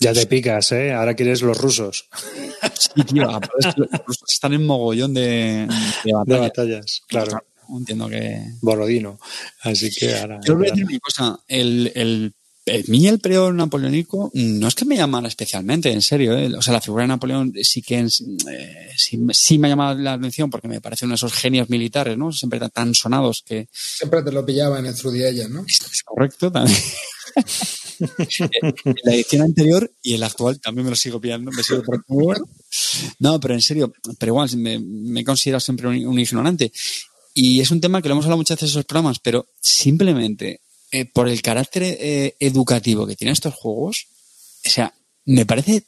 [0.06, 0.94] Ya te picas, ¿eh?
[0.94, 2.08] Ahora quieres los rusos.
[2.80, 5.68] Sí, tío, los rusos están en mogollón de, de
[6.06, 6.42] De batallas.
[6.42, 7.44] batallas, claro.
[7.70, 8.40] Entiendo que...
[8.62, 9.20] Borodino.
[9.62, 10.40] Así que ahora.
[10.46, 12.34] Yo voy a decir una cosa, el, el,
[12.66, 16.54] el, mí el periodo napoleónico no es que me llamara especialmente, en serio, ¿eh?
[16.56, 18.08] o sea, la figura de Napoleón sí que eh,
[18.96, 22.18] sí, sí me ha llamado la atención porque me parece uno de esos genios militares,
[22.18, 22.32] ¿no?
[22.32, 25.66] Siempre tan, tan sonados que Siempre te lo pillaba en el Trudiella, ¿no?
[25.68, 26.78] es correcto también.
[29.04, 31.84] La edición anterior y el actual también me lo sigo pillando, me sigo.
[33.20, 36.72] No, pero en serio, pero igual me, me he considerado siempre un, un ignorante.
[37.34, 40.62] Y es un tema que lo hemos hablado muchas veces en esos programas, pero simplemente
[40.92, 44.08] eh, por el carácter eh, educativo que tienen estos juegos,
[44.66, 44.94] o sea,
[45.26, 45.84] me parece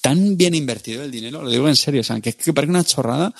[0.00, 2.84] tan bien invertido el dinero, lo digo en serio, o sea, que, que parece una
[2.84, 3.34] chorrada,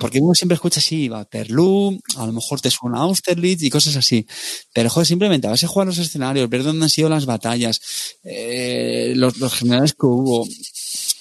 [0.00, 4.26] porque uno siempre escucha así, Waterloo, a lo mejor te suena Austerlitz y cosas así,
[4.72, 7.80] pero joder, simplemente a jugar los escenarios, ver dónde han sido las batallas,
[8.24, 10.48] eh, los, los generales que hubo,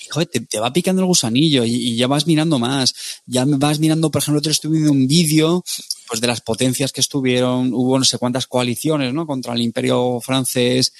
[0.10, 2.94] joder, te, te va picando el gusanillo y, ya vas mirando más,
[3.26, 5.64] ya vas mirando, por ejemplo, otro estuve viendo un vídeo
[6.12, 9.26] pues de las potencias que estuvieron, hubo no sé cuántas coaliciones, ¿no?
[9.26, 10.92] Contra el imperio francés,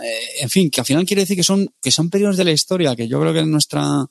[0.00, 2.52] eh, en fin, que al final quiere decir que son, que son periodos de la
[2.52, 4.06] historia que yo creo que en nuestra,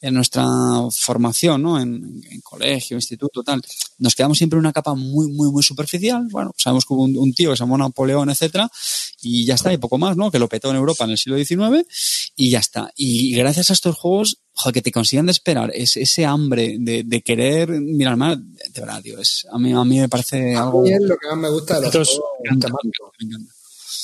[0.00, 0.46] en nuestra
[0.92, 1.80] formación, ¿no?
[1.80, 3.60] En, colegio, instituto, tal,
[3.98, 6.28] nos quedamos siempre en una capa muy, muy, muy superficial.
[6.30, 8.70] Bueno, sabemos que hubo un, tío que se llamó Napoleón, etcétera,
[9.20, 10.30] y ya está, y poco más, ¿no?
[10.30, 11.84] Que lo petó en Europa en el siglo XIX,
[12.36, 12.92] y ya está.
[12.94, 17.22] Y gracias a estos juegos, joder, que te consigan de esperar ese, hambre de, de
[17.22, 18.16] querer mirar
[18.80, 20.86] de verdad, tío, es, a mí, a mí me parece algo.
[20.86, 23.10] Y es lo que más me gusta de los Entonces, juegos Me encanta, temáticos.
[23.20, 23.54] me encanta.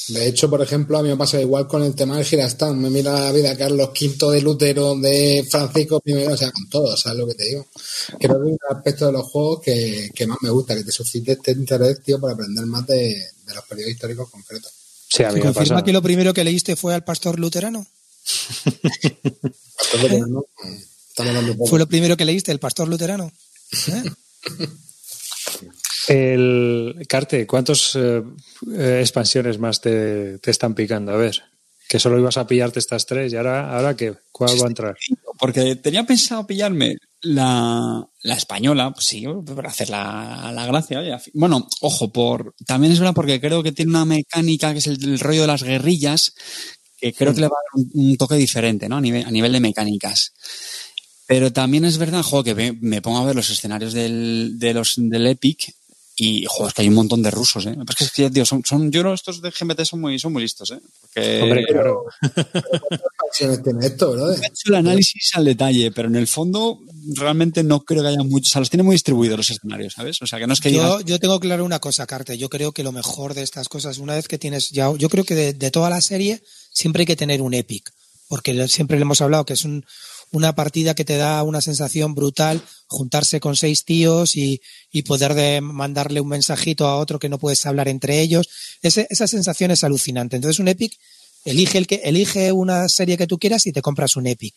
[0.09, 2.79] De hecho, por ejemplo, a mí me pasa igual con el tema del Girastán.
[2.79, 6.95] Me mira la vida Carlos V de Lutero, de Francisco I, o sea, con todo,
[6.97, 7.67] ¿sabes lo que te digo?
[8.21, 10.93] Creo que es un aspecto de los juegos que, que más me gusta, que te
[10.93, 12.97] suscite este interés, tío, por aprender más de,
[13.47, 14.73] de los periodos históricos concretos.
[15.09, 15.85] Sí, a ¿Se mí me confirma pasa.
[15.87, 17.87] que lo primero que leíste fue al pastor luterano?
[19.95, 20.45] Entonces, ¿no?
[21.09, 21.71] Estamos dando un poco.
[21.71, 23.33] ¿Fue lo primero que leíste, el pastor luterano?
[23.89, 24.03] ¿Eh?
[26.09, 27.97] El Carte, ¿cuántas
[28.67, 31.13] expansiones más te, te están picando?
[31.13, 31.43] A ver,
[31.89, 34.97] que solo ibas a pillarte estas tres y ahora, ahora qué, ¿cuál va a entrar?
[35.39, 39.25] Porque tenía pensado pillarme la, la española, pues sí,
[39.55, 41.01] para hacer la, la gracia.
[41.01, 44.87] oye, Bueno, ojo, por también es verdad porque creo que tiene una mecánica que es
[44.87, 46.35] el, el rollo de las guerrillas,
[46.99, 48.97] que creo que le va a dar un, un toque diferente, ¿no?
[48.97, 50.33] A nivel, a nivel de mecánicas.
[51.27, 54.75] Pero también es verdad, juego que me, me pongo a ver los escenarios del, de
[54.75, 55.75] los, del Epic
[56.17, 57.77] y, joder, es que hay un montón de rusos, ¿eh?
[57.99, 60.43] Es que, tío, son, son, yo creo que estos de GMT son muy, son muy
[60.43, 60.79] listos, ¿eh?
[61.01, 62.05] Porque Hombre, claro.
[63.65, 64.39] tiene esto, brother?
[64.41, 66.79] he hecho el análisis al detalle, pero en el fondo
[67.17, 68.51] realmente no creo que haya muchos.
[68.51, 70.23] O sea, los tiene muy distribuidos los escenarios, ¿sabes?
[70.23, 72.39] O sea, que no es que Yo, digas, yo tengo claro una cosa, Carte.
[72.39, 75.25] Yo creo que lo mejor de estas cosas, una vez que tienes ya, yo creo
[75.25, 76.41] que de, de toda la serie
[76.73, 77.93] siempre hay que tener un epic,
[78.29, 79.85] porque siempre le hemos hablado que es un,
[80.35, 84.61] una partida que te da una sensación brutal, juntarse con seis tíos y,
[84.93, 88.49] y poder de mandarle un mensajito a otro que no puedes hablar entre ellos.
[88.83, 90.37] Ese- esa sensación es alucinante.
[90.37, 90.99] Entonces un epic,
[91.45, 94.55] elige el que, elige una serie que tú quieras y te compras un epic.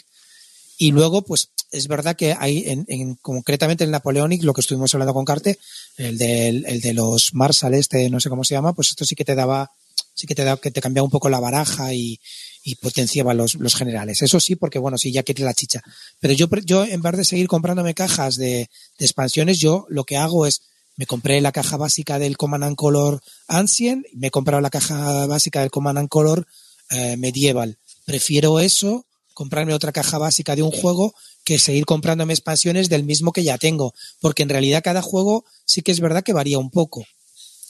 [0.80, 4.93] Y luego, pues, es verdad que hay, en, en- concretamente el Napoleonic, lo que estuvimos
[4.93, 5.57] hablando con Carte,
[5.97, 9.15] el, del, el de los Marshall, este, no sé cómo se llama, pues esto sí
[9.15, 9.71] que te daba,
[10.13, 12.19] sí que te daba, que te cambiaba un poco la baraja y,
[12.68, 14.22] y potenciaba los, los generales.
[14.22, 15.82] Eso sí, porque bueno, sí, ya quieres la chicha.
[16.20, 20.45] Pero yo, yo, en vez de seguir comprándome cajas de, expansiones, yo lo que hago
[20.45, 20.63] es,
[20.97, 25.28] me compré la caja básica del Command and Color Ancient, me he comprado la caja
[25.28, 26.45] básica del Command and Color
[26.89, 27.78] eh, Medieval.
[28.03, 31.15] Prefiero eso, comprarme otra caja básica de un juego,
[31.45, 33.93] que seguir comprándome expansiones del mismo que ya tengo.
[34.20, 37.05] Porque en realidad cada juego sí que es verdad que varía un poco.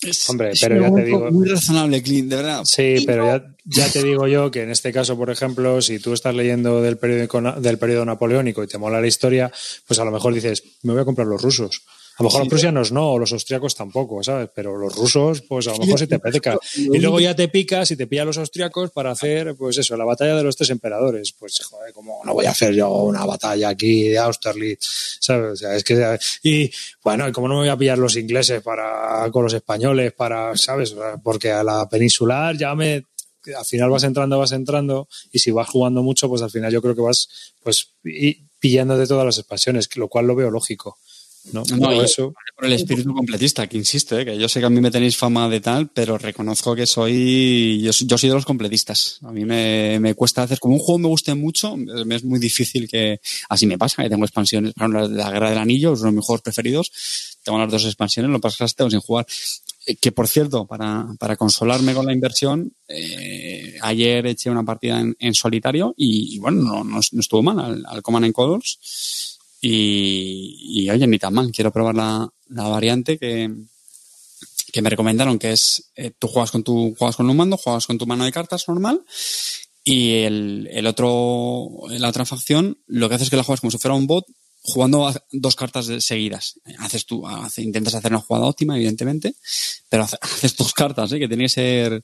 [0.02, 2.62] Es, Hombre, pero ya te digo- muy razonable, Clint, de verdad.
[2.66, 6.14] Sí, pero ya, ya te digo yo que en este caso, por ejemplo, si tú
[6.14, 9.52] estás leyendo del periodo, del periodo napoleónico y te mola la historia,
[9.88, 11.82] pues a lo mejor dices, me voy a comprar los rusos.
[12.20, 14.50] A lo mejor los prusianos no, o los austriacos tampoco, ¿sabes?
[14.56, 16.58] Pero los rusos, pues a lo mejor sí te peca.
[16.76, 20.04] Y luego ya te picas y te pillan los austriacos para hacer, pues eso, la
[20.04, 21.32] batalla de los tres emperadores.
[21.34, 25.52] Pues, joder, como no voy a hacer yo una batalla aquí de Austerlitz, ¿sabes?
[25.52, 26.72] O sea, es que, y
[27.04, 30.58] bueno, y como no me voy a pillar los ingleses para, con los españoles para,
[30.58, 30.96] ¿sabes?
[31.24, 33.06] Porque a la peninsular ya me,
[33.56, 36.82] al final vas entrando, vas entrando, y si vas jugando mucho, pues al final yo
[36.82, 37.92] creo que vas, pues,
[38.60, 40.98] de todas las expansiones, lo cual lo veo lógico.
[41.54, 41.64] ¿No?
[41.70, 42.34] No, Todo y- eso.
[42.56, 44.26] Por el espíritu completista, que insisto, ¿eh?
[44.26, 47.82] que yo sé que a mí me tenéis fama de tal, pero reconozco que soy.
[47.84, 49.20] Yo, yo soy de los completistas.
[49.24, 50.60] A mí me, me cuesta hacer.
[50.60, 53.20] Como un juego me guste mucho, me es muy difícil que.
[53.50, 54.74] Así me pasa, que tengo expansiones.
[54.74, 56.92] Por ejemplo, la, Guerra del Anillo es uno de mis juegos preferidos.
[57.44, 59.26] Tengo las dos expansiones, lo que pasa es que las tengo sin jugar.
[60.02, 65.16] que por cierto, para, para consolarme con la inversión, eh, ayer eché una partida en,
[65.20, 69.37] en solitario y, y bueno, no, no, no estuvo mal al, al Command and Colors.
[69.62, 71.52] Y, oye, ni tan mal.
[71.52, 73.54] Quiero probar la, la variante que,
[74.72, 77.88] que me recomendaron, que es eh, tú juegas con tu juegas con un mando, juegas
[77.88, 79.02] con tu mano de cartas normal
[79.84, 83.72] y el, el otro, la otra facción, lo que hace es que la juegas como
[83.72, 84.26] si fuera un bot,
[84.62, 86.60] jugando dos cartas de- seguidas.
[86.80, 87.24] Haces tú,
[87.58, 89.34] intentas hacer una jugada óptima, evidentemente,
[89.88, 91.20] pero hace- haces dos cartas, ¿eh?
[91.20, 92.04] que tiene que ser,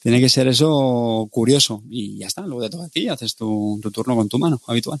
[0.00, 1.82] tiene que ser eso curioso.
[1.90, 5.00] Y ya está, luego te toca a ti haces tu turno con tu mano, habitual.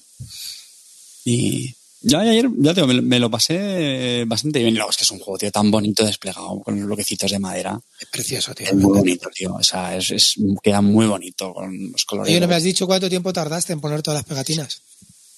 [1.24, 4.74] Y ya ya ayer, ya te digo, me, me lo pasé bastante bien.
[4.74, 7.80] Luego es que es un juego, tío, tan bonito desplegado, con los bloquecitos de madera.
[8.00, 8.66] Es precioso, tío.
[8.66, 9.54] Es muy bonito, tío.
[9.54, 12.30] O sea, es, es- queda muy bonito con los colores.
[12.30, 14.82] Oye, ¿no me has dicho cuánto tiempo tardaste en poner todas las pegatinas?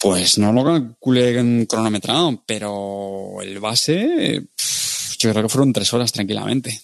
[0.01, 5.93] Pues no lo calculé en cronometrado, pero el base, pff, yo creo que fueron tres
[5.93, 6.81] horas tranquilamente.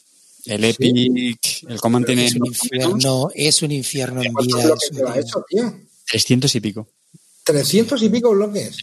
[0.46, 4.74] El Epic, el Command tiene Es un infierno, es un infierno en ¿Cuántos vida.
[4.90, 5.14] tío.
[5.14, 5.74] eso, tío?
[6.10, 6.88] 300 y pico.
[7.44, 8.76] 300 y pico bloques.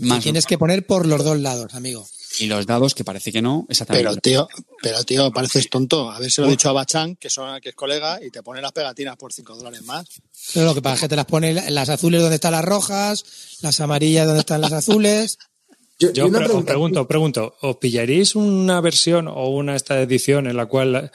[0.00, 2.06] Más Tienes que poner por los dos lados, amigo.
[2.40, 4.08] Y los dados, que parece que no, exactamente.
[4.08, 4.48] Pero tío,
[4.82, 6.10] pero tío, pareces tonto.
[6.10, 8.42] A ver si lo he dicho a Bachán, que, son, que es colega, y te
[8.42, 10.06] pone las pegatinas por 5 dólares más.
[10.52, 13.24] Pero lo que pasa es que te las pone las azules donde están las rojas,
[13.60, 15.38] las amarillas donde están las azules.
[15.98, 20.66] Yo, Yo os pregunto, pregunto, ¿os pillaréis una versión o una esta edición en la
[20.66, 21.12] cual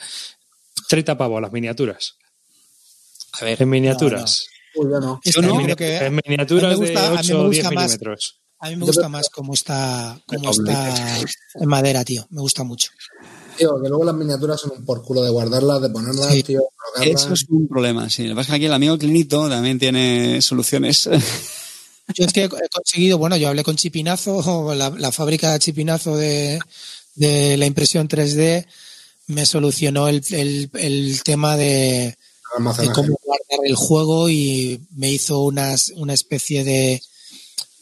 [0.88, 2.14] 30 pavos las miniaturas?
[3.32, 4.46] A ver, En miniaturas.
[4.88, 5.20] Yo no.
[5.24, 7.20] Esta yo mini- creo que en miniaturas a mí me gusta- de a mí me
[7.20, 7.84] 8 o 10 gusta más.
[7.90, 8.40] milímetros.
[8.62, 11.18] a mí me gusta más cómo está, cómo está
[11.54, 12.26] en madera, tío.
[12.30, 12.90] Me gusta mucho.
[13.56, 16.42] Tío, que luego las miniaturas son un por culo de guardarlas, de ponerlas, Sí.
[16.42, 17.22] tío, colocarlas.
[17.24, 18.22] eso es un problema, sí.
[18.24, 21.08] Lo que pasa es que aquí el amigo Clinito también tiene soluciones.
[22.14, 26.16] Yo es que he conseguido, bueno, yo hablé con Chipinazo, la, la fábrica de Chipinazo
[26.16, 26.58] de,
[27.14, 28.66] de la impresión 3D
[29.28, 32.16] me solucionó el, el- el tema de,
[32.58, 37.02] de cómo guardar el juego y me hizo unas, una especie de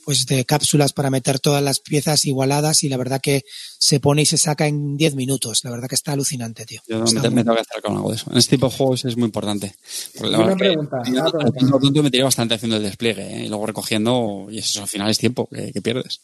[0.05, 3.43] pues de cápsulas para meter todas las piezas igualadas y la verdad que
[3.79, 5.61] se pone y se saca en 10 minutos.
[5.65, 6.81] La verdad que está alucinante, tío.
[6.89, 8.31] Yo Está me, muy- tengo que hacer con algo de eso.
[8.31, 9.75] En este tipo de juegos es muy importante.
[10.21, 11.31] Una verdad que pregunta, una
[11.79, 13.45] tonto me tiré bastante haciendo el despliegue ¿eh?
[13.45, 16.21] y luego recogiendo y eso al final es tiempo que, que pierdes.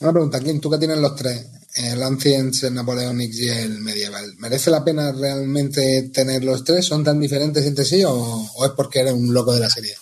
[0.00, 1.46] Una pregunta, ¿quién tú que tienes los tres?
[1.74, 4.34] El Ancients, el Napoleonics y el Medieval.
[4.38, 6.86] ¿Merece la pena realmente tener los tres?
[6.86, 9.94] ¿Son tan diferentes entre sí o, o es porque eres un loco de la serie?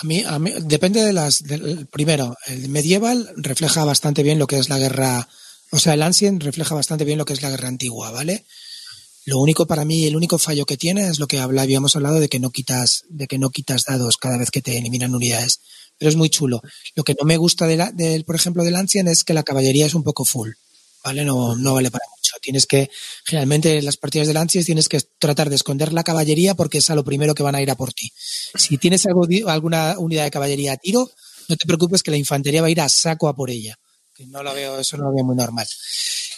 [0.00, 1.42] A mí, a mí depende de las.
[1.44, 5.28] del- primero, el medieval refleja bastante bien lo que es la guerra.
[5.70, 8.44] O sea, el Ancient refleja bastante bien lo que es la guerra antigua, ¿vale?
[9.26, 12.18] Lo único para mí, el único fallo que tiene es lo que habla, habíamos hablado
[12.18, 15.60] de que no quitas, de que no quitas dados cada vez que te eliminan unidades.
[15.98, 16.62] Pero es muy chulo.
[16.94, 17.92] Lo que no me gusta de la-
[18.24, 20.50] por ejemplo, del Ancient es que la caballería es un poco full.
[21.04, 21.24] ¿Vale?
[21.24, 22.32] No, no vale para mucho.
[22.42, 22.90] Tienes que,
[23.24, 26.90] generalmente en las partidas del Ancient tienes que tratar de esconder la caballería porque es
[26.90, 28.12] a lo primero que van a ir a por ti.
[28.54, 31.10] Si tienes alguna unidad de caballería a tiro,
[31.48, 33.78] no te preocupes que la infantería va a ir a saco a por ella.
[34.14, 35.66] Que no lo veo, eso no lo veo muy normal.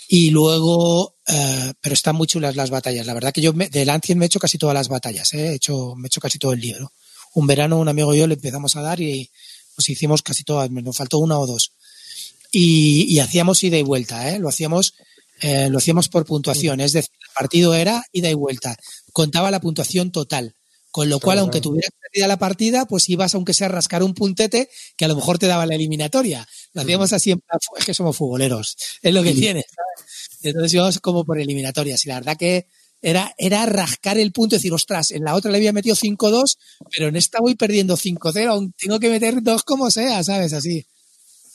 [0.08, 3.06] Y luego, eh, pero están muy chulas las batallas.
[3.06, 5.48] La verdad que yo me, del Ancient me he hecho casi todas las batallas, ¿eh?
[5.48, 6.92] he hecho, me he hecho casi todo el libro.
[7.34, 9.30] Un verano un amigo y yo le empezamos a dar y
[9.80, 11.72] pues hicimos casi todas, nos faltó una o dos.
[12.52, 14.38] Y, y hacíamos ida y vuelta, ¿eh?
[14.38, 14.92] lo hacíamos,
[15.40, 18.76] eh, lo hacíamos por puntuación, es decir, el partido era ida y vuelta,
[19.12, 20.54] contaba la puntuación total.
[20.90, 21.70] Con lo cual, Claro, aunque claro.
[21.70, 25.14] tuvieras perdida la partida, pues ibas aunque sea a rascar un puntete que a lo
[25.14, 26.46] mejor te daba la eliminatoria.
[26.72, 29.62] Lo hacíamos así en plan, es que somos futboleros, es lo que tiene.
[29.62, 30.40] ¿sabes?
[30.42, 32.04] Entonces íbamos como por eliminatorias.
[32.04, 32.66] Y la verdad que
[33.02, 36.56] era, era rascar el punto y decir, ostras, en la otra le había metido 5-2,
[36.90, 40.52] pero en esta voy perdiendo 5-0, aún tengo que meter dos como sea, ¿sabes?
[40.52, 40.84] Así.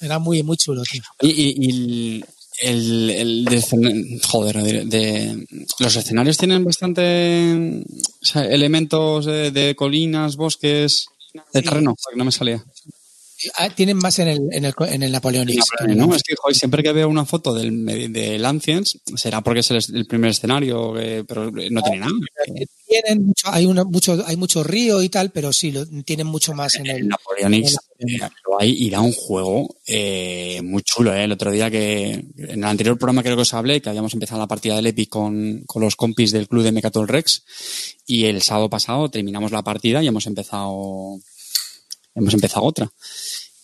[0.02, 1.02] Era muy, muy chulo, tío.
[1.22, 2.24] Y, y- y
[2.62, 5.46] el, el de, joder, de, de-
[5.80, 7.84] los escenarios tienen bastante
[8.22, 11.06] o sea, elementos de, de colinas, bosques,
[11.54, 11.66] de Sí.
[11.66, 12.64] terreno, porque no me salía.
[13.58, 15.66] Ah, Tienen más en el, en el, en el Napoleonics.
[15.88, 19.80] No, es que siempre que veo una foto del, del Ancients, será porque es el,
[19.94, 22.14] el primer escenario, eh, pero no tiene nada.
[22.88, 26.54] Tienen mucho, hay, una, mucho, hay mucho río y tal, pero sí, lo, tienen mucho
[26.54, 27.10] más en El
[27.40, 27.66] el.
[27.98, 31.14] Eh, lo hay y da un juego eh, muy chulo.
[31.14, 31.24] Eh.
[31.24, 34.40] El otro día que en el anterior programa creo que os hablé que habíamos empezado
[34.40, 37.44] la partida del Epic con, con los compis del club de Mecatol Rex
[38.06, 41.20] y el sábado pasado terminamos la partida y hemos empezado
[42.16, 42.92] hemos empezado otra.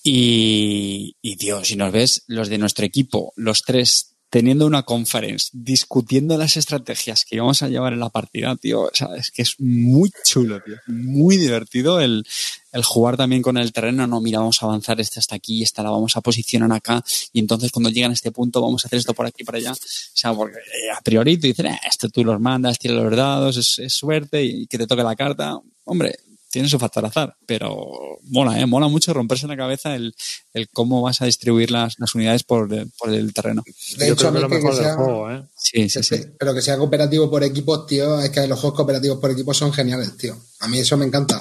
[0.03, 5.49] Y, y tío, si nos ves, los de nuestro equipo, los tres teniendo una conference,
[5.51, 8.83] discutiendo las estrategias que íbamos a llevar en la partida, tío.
[8.83, 10.77] O sea, es que es muy chulo, tío.
[10.87, 12.25] Muy divertido el,
[12.71, 14.07] el jugar también con el terreno.
[14.07, 17.03] No, mira, vamos a avanzar este hasta aquí, esta la vamos a posicionar acá.
[17.33, 19.73] Y entonces cuando llegan a este punto vamos a hacer esto por aquí, por allá.
[19.73, 19.77] O
[20.13, 23.57] sea, porque eh, a priori tú dices, eh, esto tú los mandas, tiras los dados,
[23.57, 25.59] es, es suerte y que te toque la carta.
[25.83, 26.15] Hombre,
[26.51, 28.65] tiene su factor azar, pero mola, ¿eh?
[28.65, 30.13] Mola mucho romperse en la cabeza el,
[30.53, 33.63] el cómo vas a distribuir las, las unidades por, el- por el terreno.
[33.97, 35.43] De Yo hecho, a creo que lo que mejor del sea- juego, ¿eh?
[35.55, 36.21] Sí, sí, que sí.
[36.37, 39.71] Pero que sea cooperativo por equipos, tío, es que los juegos cooperativos por equipos son
[39.73, 40.37] geniales, tío.
[40.59, 41.39] A mí eso me encanta.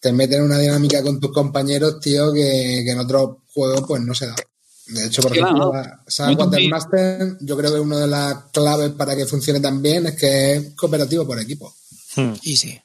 [0.00, 4.02] Te meten en una dinámica con tus compañeros, tío, que, que en otros juegos pues
[4.02, 4.36] no se da.
[4.86, 5.88] De hecho, por Sí, ejemplo, claro.
[5.88, 10.06] la Saga Quatermaster, yo creo que una de las claves para que funcione tan bien
[10.06, 11.72] es que es cooperativo por equipos.
[12.16, 12.32] Hmm.
[12.42, 12.78] Y sí,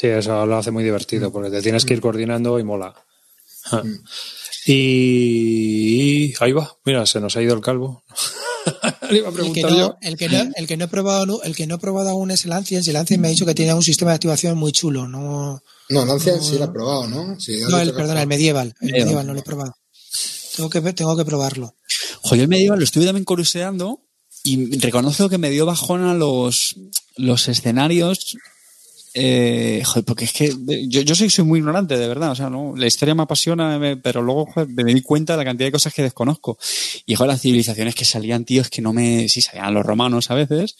[0.00, 0.06] sí.
[0.08, 2.94] Eso lo hace muy divertido porque te tienes que ir coordinando y mola.
[3.62, 3.82] Ja.
[3.82, 4.04] Mm.
[4.68, 8.02] Y ahí va, mira, se nos ha ido el calvo.
[9.10, 9.96] Le iba a El que, preguntar no, yo.
[10.00, 12.44] el, que no, el que no he probado el que no he probado aún es
[12.46, 14.72] el Ancients y el Ancients me ha dicho que tiene un sistema de activación muy
[14.72, 17.38] chulo no No, el Ancient sí lo has probado, ¿no?
[17.38, 19.04] Sí, no el perdón el medieval el Medieval.
[19.04, 19.76] medieval no lo he probado
[20.56, 21.76] tengo que tengo que probarlo
[22.22, 24.00] Joder, el medieval lo estuve también curioseando
[24.42, 26.76] y reconozco que me dio bajona los,
[27.16, 28.36] los escenarios.
[29.18, 30.54] Eh, joder, porque es que
[30.88, 32.32] yo, yo soy, soy muy ignorante, de verdad.
[32.32, 32.74] O sea, ¿no?
[32.76, 35.72] la historia me apasiona, me- pero luego joder, me di cuenta de la cantidad de
[35.72, 36.58] cosas que desconozco.
[37.06, 39.26] Y joder, las civilizaciones que salían, tío, es que no me.
[39.30, 40.74] Sí, salían los romanos a veces,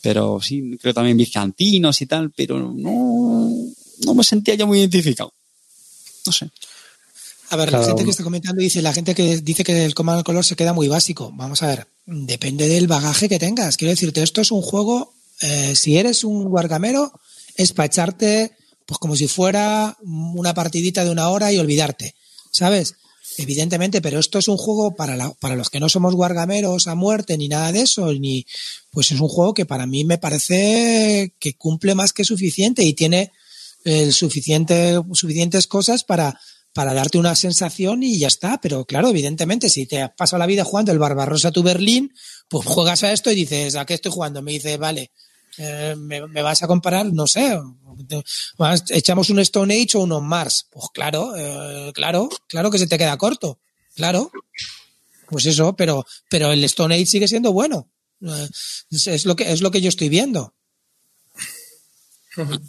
[0.00, 3.50] pero sí, creo también bizantinos y tal, pero no,
[4.06, 5.34] no me sentía yo muy identificado.
[6.24, 6.48] No sé.
[7.50, 8.06] A ver, Cada la gente uno.
[8.06, 10.88] que está comentando dice, la gente que dice que el Command Color se queda muy
[10.88, 11.30] básico.
[11.34, 13.76] Vamos a ver, depende del bagaje que tengas.
[13.76, 15.12] Quiero decirte, esto es un juego,
[15.42, 17.12] eh, si eres un guargamero,
[17.62, 18.52] es para echarte,
[18.86, 22.14] pues como si fuera una partidita de una hora y olvidarte,
[22.50, 22.94] ¿sabes?
[23.38, 26.94] Evidentemente, pero esto es un juego para, la- para los que no somos guargameros a
[26.94, 28.44] muerte ni nada de eso, ni
[28.90, 32.92] pues es un juego que para mí me parece que cumple más que suficiente y
[32.92, 33.32] tiene
[33.84, 36.38] el suficiente, suficientes cosas para,
[36.74, 38.60] para darte una sensación y ya está.
[38.60, 42.12] Pero claro, evidentemente, si te has pasado la vida jugando el Barbarossa tu Berlín,
[42.48, 44.42] pues juegas a esto y dices, ¿a qué estoy jugando?
[44.42, 45.12] Me dice, vale,
[45.58, 47.58] eh, me, me vas a comparar, no sé,
[48.56, 50.66] vas- echamos un Stone Age o uno Mars.
[50.70, 53.58] Pues claro, eh, claro, claro que se te queda corto,
[53.94, 54.30] claro.
[55.28, 57.88] Pues eso, pero, pero el Stone Age sigue siendo bueno.
[58.22, 58.48] Eh,
[58.90, 60.54] es, es lo que, es lo que yo estoy viendo.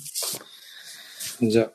[1.39, 1.73] Ya.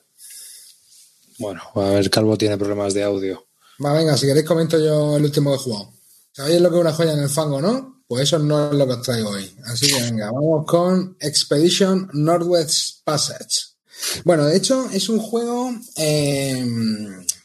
[1.38, 3.46] Bueno, a ver, Calvo tiene problemas de audio.
[3.84, 5.92] Va, venga, si queréis comento yo el último que he jugado.
[6.32, 7.95] ¿Sabéis lo que es una joya en el fango, no?
[8.08, 9.54] Pues eso no es lo que os traigo hoy.
[9.64, 13.76] Así que venga, vamos con Expedition Northwest Passage.
[14.24, 16.64] Bueno, de hecho, es un juego, eh,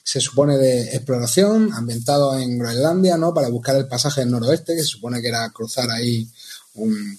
[0.03, 3.33] se supone de exploración, ambientado en Groenlandia, ¿no?
[3.33, 6.29] Para buscar el pasaje del noroeste, que se supone que era cruzar ahí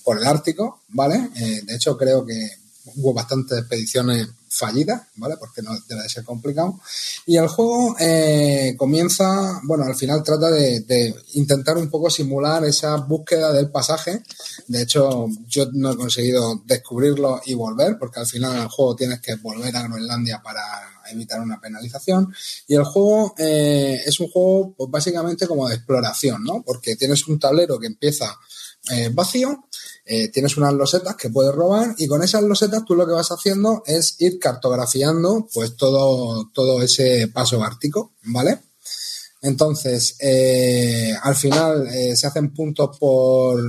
[0.05, 1.31] por el Ártico, ¿vale?
[1.36, 2.61] Eh, de hecho, creo que
[2.97, 5.37] hubo bastantes expediciones fallidas, ¿vale?
[5.39, 6.79] Porque no debe de ser complicado.
[7.27, 12.97] Y el juego eh, comienza, bueno, al final trata de, intentar un poco simular esa
[12.97, 14.23] búsqueda del pasaje.
[14.69, 19.21] De hecho, yo no he conseguido descubrirlo y volver, porque al final el juego tienes
[19.21, 20.63] que volver a Groenlandia para
[21.11, 22.33] evitar una penalización.
[22.69, 26.63] Y el juego eh, es un juego, pues básicamente como de exploración, ¿no?
[26.63, 28.39] Porque tienes un tablero que empieza
[28.91, 29.69] eh, vacío,
[30.05, 33.31] eh, tienes unas losetas que puedes robar y con esas losetas tú lo que vas
[33.31, 38.59] haciendo es ir cartografiando pues todo, todo ese paso ártico, ¿vale?
[39.43, 43.61] Entonces, eh, al final eh, se hacen puntos por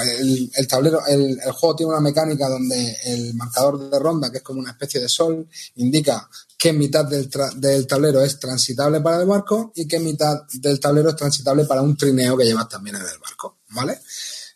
[0.00, 4.60] el, tablero, el, juego tiene una mecánica donde el marcador de ronda, que es como
[4.60, 5.46] una especie de sol,
[5.76, 6.28] indica
[6.58, 11.10] qué mitad del, del tablero es transitable para el barco y qué mitad del tablero
[11.10, 14.00] es transitable para un trineo que llevas también en el barco, ¿vale?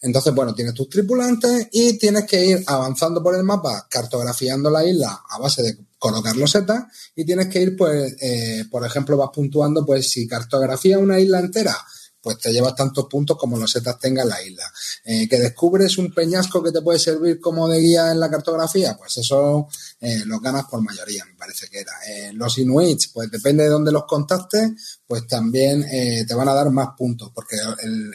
[0.02, 4.84] Entonces, bueno, tienes tus tripulantes y tienes que ir avanzando por el mapa, cartografiando la
[4.84, 9.30] isla a base de colocar losetas y tienes que ir, pues, eh, por ejemplo, vas
[9.32, 11.76] puntuando, pues, si cartografía una isla entera,
[12.20, 14.64] pues te llevas tantos puntos como losetas tenga en la isla.
[15.04, 18.96] Eh, que descubres un peñasco que te puede servir como de guía en la cartografía,
[18.98, 19.68] pues eso
[20.00, 21.92] eh, lo ganas por mayoría, me parece que era.
[22.08, 26.54] Eh, los inuits, pues depende de dónde los contactes, pues también eh, te van a
[26.54, 27.54] dar más puntos, porque
[27.84, 28.12] el-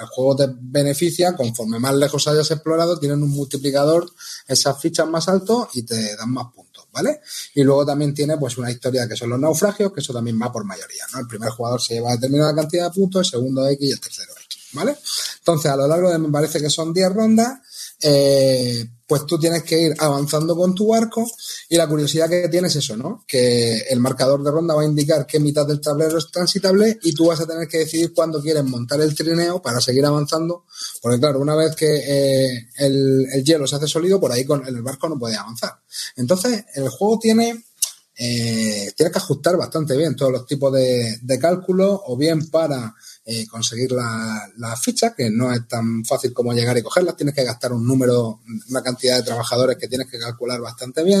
[0.00, 4.10] el juego te beneficia, conforme más lejos hayas explorado, tienen un multiplicador,
[4.46, 7.20] esas fichas más alto y te dan más puntos, ¿vale?
[7.54, 10.52] Y luego también tiene pues una historia que son los naufragios, que eso también va
[10.52, 11.20] por mayoría, ¿no?
[11.20, 14.32] El primer jugador se lleva determinada cantidad de puntos, el segundo X y el tercero
[14.44, 14.96] X, ¿vale?
[15.38, 17.58] Entonces, a lo largo de, me parece que son 10 rondas,
[18.00, 21.26] eh, pues tú tienes que ir avanzando con tu barco
[21.70, 23.24] y la curiosidad que tienes es eso, ¿no?
[23.26, 27.14] Que el marcador de ronda va a indicar qué mitad del tablero es transitable y
[27.14, 30.66] tú vas a tener que decidir cuándo quieres montar el trineo para seguir avanzando,
[31.00, 34.66] porque claro, una vez que eh, el, el, hielo se hace sólido, por ahí con
[34.66, 35.80] el barco no puede avanzar.
[36.16, 37.64] Entonces, el juego tiene...
[38.20, 42.92] Eh, tienes que ajustar bastante bien todos los tipos de, de cálculos o bien para
[43.30, 47.14] eh, conseguir la fichas, que no es tan fácil como llegar y cogerlas.
[47.14, 48.40] Tienes que gastar un número,
[48.70, 51.20] una cantidad de trabajadores que tienes que calcular bastante bien.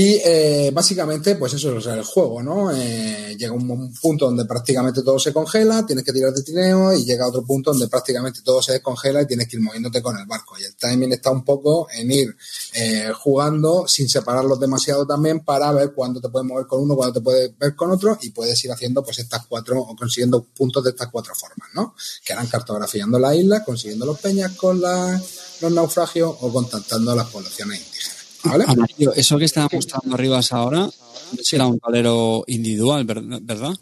[0.00, 2.70] Y eh, básicamente, pues eso es el juego, ¿no?
[2.70, 6.92] Eh, llega un, un, punto donde prácticamente todo se congela, tienes que tirar de trineo
[6.92, 10.16] y llega otro punto donde prácticamente todo se descongela y tienes que ir moviéndote con
[10.16, 10.56] el barco.
[10.56, 12.36] Y el timing está un poco en ir
[12.74, 17.14] eh, jugando sin separarlos demasiado también para ver cuándo te puedes mover con uno, cuándo
[17.14, 20.84] te puedes ver con otro y puedes ir haciendo pues estas cuatro o consiguiendo puntos
[20.84, 21.96] de estas cuatro formas, ¿no?
[22.24, 25.20] Que eran cartografiando la isla, consiguiendo los peñas con la,
[25.60, 28.17] los naufragios o contactando a las poblaciones indígenas.
[28.44, 28.64] ¿Vale?
[28.66, 30.88] Amarillo, eso que está mostrando arriba ahora
[31.52, 33.74] era un tablero individual, ¿verdad?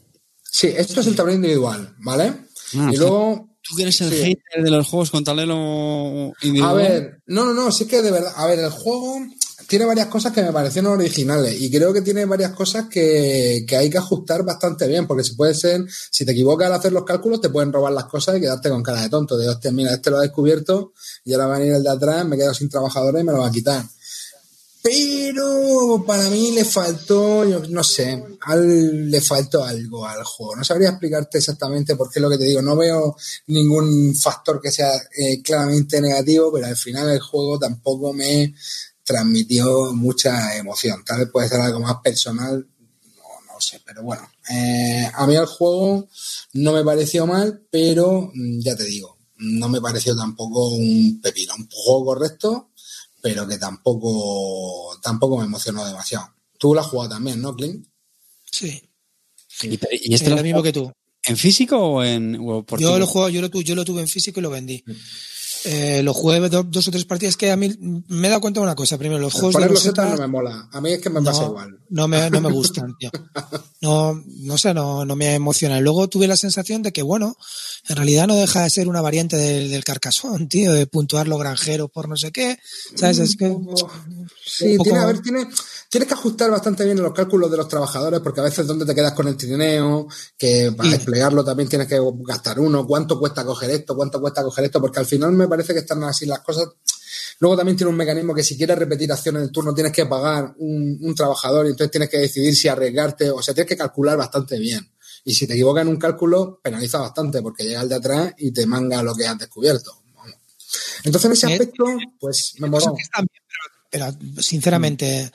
[0.43, 2.35] Sí, esto es el tablero individual, ¿vale?
[2.77, 3.51] Ah, y luego.
[3.69, 4.23] ¿Tú eres el sí.
[4.23, 6.71] hater de los juegos con tablero individual?
[6.71, 8.33] A ver, no, no, no, sí que de verdad.
[8.37, 9.19] A ver, el juego
[9.67, 13.77] tiene varias cosas que me parecieron originales y creo que tiene varias cosas que, que,
[13.77, 17.05] hay que ajustar bastante bien, porque si puede ser, si te equivocas al hacer los
[17.05, 19.37] cálculos, te pueden robar las cosas y quedarte con cara de tonto.
[19.37, 20.93] De hostia, mira, este lo ha descubierto
[21.25, 23.41] y ahora va a venir el de atrás, me quedo sin trabajadores y me lo
[23.41, 23.85] va a quitar
[24.87, 28.23] pero para mí le faltó, no sé,
[28.55, 30.55] le faltó algo al juego.
[30.55, 32.63] No sabría explicarte exactamente por qué es lo que te digo.
[32.63, 33.17] No veo
[33.49, 38.55] ningún factor que sea eh, claramente negativo, pero al final el juego tampoco me
[39.03, 41.05] transmitió mucha emoción.
[41.05, 42.65] Tal vez puede ser algo más personal,
[43.17, 44.31] no, no sé, pero bueno.
[44.49, 46.07] Eh, a mí el juego
[46.53, 51.55] no me pareció mal, pero mm, ya te digo, no me pareció tampoco un pepino.
[51.59, 52.71] Un juego correcto,
[53.27, 56.33] pero que tampoco, tampoco me emocionó demasiado.
[56.59, 57.85] Tú lo has jugado también, ¿no, Clint?
[58.53, 58.89] Sí.
[59.63, 59.79] ¿Y,
[60.11, 60.93] y este Eh, lo, lo mismo que tú.
[61.25, 64.01] ¿En físico o en o por Yo lo juego, yo lo, tu- yo lo tuve
[64.01, 64.85] en físico y lo vendí.
[65.69, 67.75] Eh, lo jugué do- dos o tres partidas que a mí
[68.09, 68.97] me he dado cuenta de una cosa.
[68.99, 70.69] Primero, los juegos de losetas setas no me mola.
[70.73, 71.79] A mí es que me pasa no, igual.
[71.91, 73.11] no me, no me gustan, tío.
[73.83, 75.79] No, no sé, no, no me emociona.
[75.81, 77.37] Luego tuve la sensación de que, bueno,
[77.89, 81.37] en realidad no deja de ser una variante del, del carcasón, tío, de puntuar lo
[81.39, 82.59] granjero por no sé qué.
[82.97, 83.19] ¿Sabes?
[83.19, 83.55] Es que.
[84.45, 85.47] Sí, poco- tiene, a ver, tiene,
[85.91, 88.95] tienes que ajustar bastante bien los cálculos de los trabajadores, porque a veces dónde te
[88.95, 90.97] quedas con el trineo, que para Sí.
[90.97, 95.01] desplegarlo también tienes que gastar uno, cuánto cuesta coger esto, cuánto cuesta coger esto, porque
[95.01, 96.69] al final me parece que están así las cosas.
[97.39, 100.07] Luego también tiene un mecanismo que si quieres repetir acciones en el turno tienes que
[100.07, 103.77] pagar un, un trabajador y entonces tienes que decidir si arriesgarte, o sea, tienes que
[103.77, 104.91] calcular bastante bien.
[105.25, 108.53] Y si te equivocas en un cálculo, penaliza bastante, porque llega el de atrás y
[108.53, 110.03] te manga lo que has descubierto.
[111.05, 111.85] Entonces, en ese Eh, aspecto,
[112.19, 113.43] pues me están bien,
[113.91, 115.31] pero, pero, sinceramente,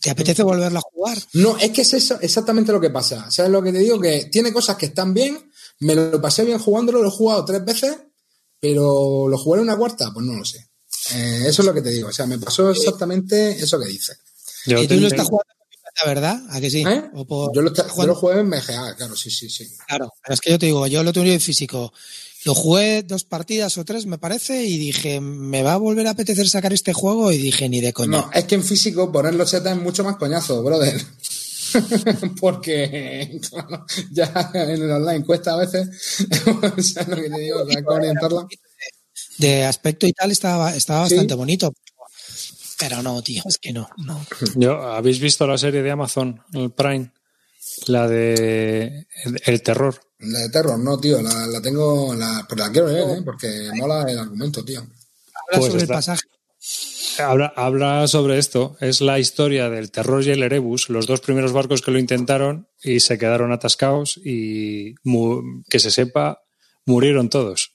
[0.00, 1.18] ¿te apetece volverla a jugar?
[1.34, 3.30] No, es que es eso exactamente lo que pasa.
[3.30, 4.00] ¿Sabes lo que te digo?
[4.00, 7.64] Que tiene cosas que están bien, me lo pasé bien jugándolo, lo he jugado tres
[7.64, 7.96] veces,
[8.60, 10.58] pero lo jugué en una cuarta, pues no lo sé.
[11.14, 12.08] Eh, eso es lo que te digo.
[12.08, 14.18] O sea, me pasó exactamente eso que dices.
[14.66, 16.42] Yo y tú lo estás jugando en ¿verdad?
[16.50, 16.82] ¿A que sí?
[16.86, 17.04] ¿Eh?
[17.14, 19.66] O por- Yo lo, yo jugando- lo jugué en MGA, claro, sí, sí, sí.
[19.86, 21.92] Claro, pero es que yo te digo, yo lo tuve en físico.
[22.44, 26.10] Lo jugué dos partidas o tres, me parece, y dije, ¿me va a volver a
[26.10, 27.32] apetecer sacar este juego?
[27.32, 28.10] Y dije, ni de coña.
[28.18, 31.00] No, es que en físico poner los setas es mucho más coñazo, brother.
[32.40, 35.88] Porque claro, ya en el online cuesta a veces.
[36.94, 37.60] ¿Sabes lo que te digo?
[37.68, 38.46] Hay que orientarla.
[39.38, 41.14] De aspecto y tal estaba, estaba Sí.
[41.14, 41.72] bastante bonito.
[42.78, 43.88] Pero no, tío, es que no.
[43.98, 44.24] no.
[44.54, 47.10] Yo, ¿Habéis visto la serie de Amazon, el Prime?
[47.86, 50.00] La de El, el Terror.
[50.18, 53.22] La de terror, no, tío, la, la tengo, la, pero la quiero ver, ¿eh?
[53.22, 54.80] porque mola el argumento, tío.
[54.80, 55.92] Habla Pues sobre está.
[55.94, 56.22] el pasaje.
[57.18, 58.76] Habla, habla sobre esto.
[58.80, 62.68] Es la historia del Terror y el Erebus, los dos primeros barcos que lo intentaron
[62.82, 64.94] y se quedaron atascados y,
[65.68, 66.42] que se sepa,
[66.84, 67.72] murieron todos.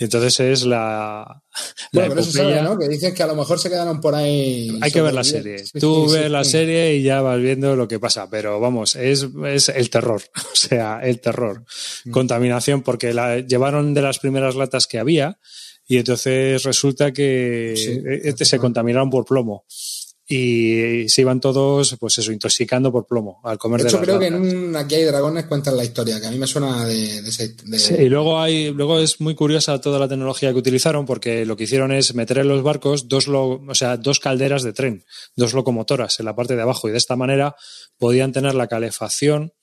[0.00, 1.42] Entonces es la,
[1.90, 2.78] la Bueno, pero eso sabe, ¿no?
[2.78, 4.78] Que dices que a lo mejor se quedaron por ahí.
[4.80, 5.58] Hay que ver la serie.
[5.58, 8.60] Sí, Tú sí, ves sí, la serie y ya vas viendo lo que pasa, pero
[8.60, 10.22] vamos, es, es el terror,
[10.52, 11.64] o sea, el terror.
[12.04, 12.10] Mm.
[12.12, 15.40] Contaminación, porque la llevaron de las primeras latas que había
[15.88, 19.64] y entonces resulta que Sí, eh, se contaminaron por plomo.
[20.30, 24.04] Y se iban todos, pues eso, intoxicando por plomo al comer De de, hecho, las
[24.06, 26.84] creo que en un Aquí hay dragones cuentan la historia, que a mí me suena
[26.84, 27.54] de, de ese.
[27.64, 31.46] de- Sí, y luego hay, luego es muy curiosa toda la tecnología que utilizaron porque
[31.46, 34.74] lo que hicieron es meter en los barcos dos, lo- o sea, dos calderas de
[34.74, 35.02] tren,
[35.34, 37.56] dos locomotoras en la parte de abajo y de esta manera
[37.96, 39.54] podían tener la calefacción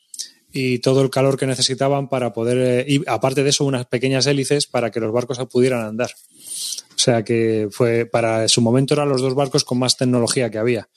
[0.58, 4.26] y todo el calor que necesitaban para poder, eh, y aparte de eso, unas pequeñas
[4.26, 6.10] hélices para que los barcos pudieran andar.
[6.12, 10.58] O sea que fue, para su momento eran los dos barcos con más tecnología que
[10.58, 10.88] había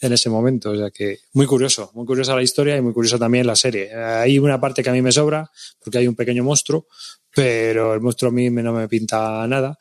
[0.00, 0.70] en ese momento.
[0.70, 3.92] O sea que muy curioso, muy curiosa la historia y muy curiosa también la serie.
[3.92, 5.50] Hay una parte que a mí me sobra,
[5.82, 6.86] porque hay un pequeño monstruo,
[7.34, 9.76] pero el monstruo a mí no me pinta nada.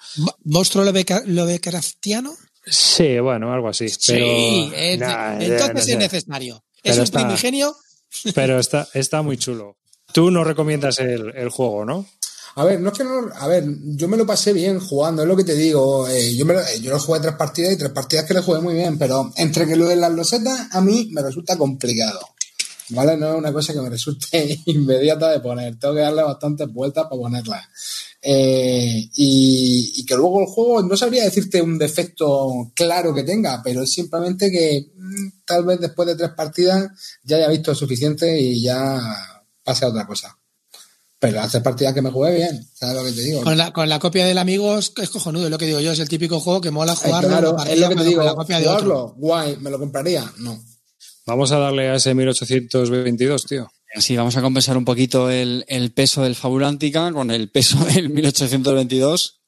[0.46, 2.34] ¿Monstruo lo ve, lo ve craftiano?
[2.66, 3.86] Sí, bueno, algo así.
[4.08, 6.64] Pero, sí, entonces es necesario.
[6.82, 7.76] Es un primigenio
[8.36, 9.78] pero está, está muy chulo.
[10.14, 12.06] Tú no recomiendas el, el, juego, ¿no?
[12.56, 13.30] A ver, no es que no.
[13.34, 13.64] A ver,
[13.96, 16.08] yo me lo pasé bien jugando, es lo que te digo.
[16.10, 18.60] Eh, yo, me lo, yo lo jugué tres partidas y tres partidas que le jugué
[18.60, 22.20] muy bien, pero entre que lo de las losetas a mí me resulta complicado.
[22.92, 23.18] ¿Vale?
[23.18, 25.78] No es una cosa que me resulte inmediata de poner.
[25.80, 27.70] Tengo que darle bastantes vueltas para ponerla.
[28.22, 33.62] Eh, y, y, que luego el juego, no sabría decirte un defecto claro que tenga,
[33.64, 36.92] pero es simplemente que mm, tal vez después de tres partidas
[37.24, 39.02] ya haya visto suficiente y ya
[39.64, 40.38] pase a otra cosa.
[41.18, 43.44] Pero hace partidas que me jugué bien, ¿sabes lo que te digo?
[43.44, 46.00] Con la, con la copia del amigo es, cojonudo, es lo que digo yo, es
[46.00, 47.30] el típico juego que mola jugarlo.
[47.30, 49.14] claro, es lo que te digo, la copia de otro.
[49.18, 50.32] guay, ¿me lo compraría?
[50.38, 50.60] No.
[51.26, 53.72] Vamos a darle a ese 1822, tío.
[53.98, 58.10] Sí, vamos a compensar un poquito el, el peso del Fabulántica con el peso del
[58.10, 59.42] 1822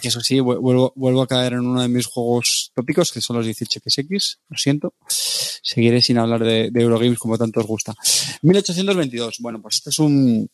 [0.00, 3.36] que eso sí, vuelvo, vuelvo a caer en uno de mis juegos tópicos, que son
[3.36, 4.94] los 18XX, lo siento.
[5.08, 7.94] Seguiré sin hablar de, Eurogames como tanto os gusta.
[8.42, 10.48] 1822, bueno, pues este es un...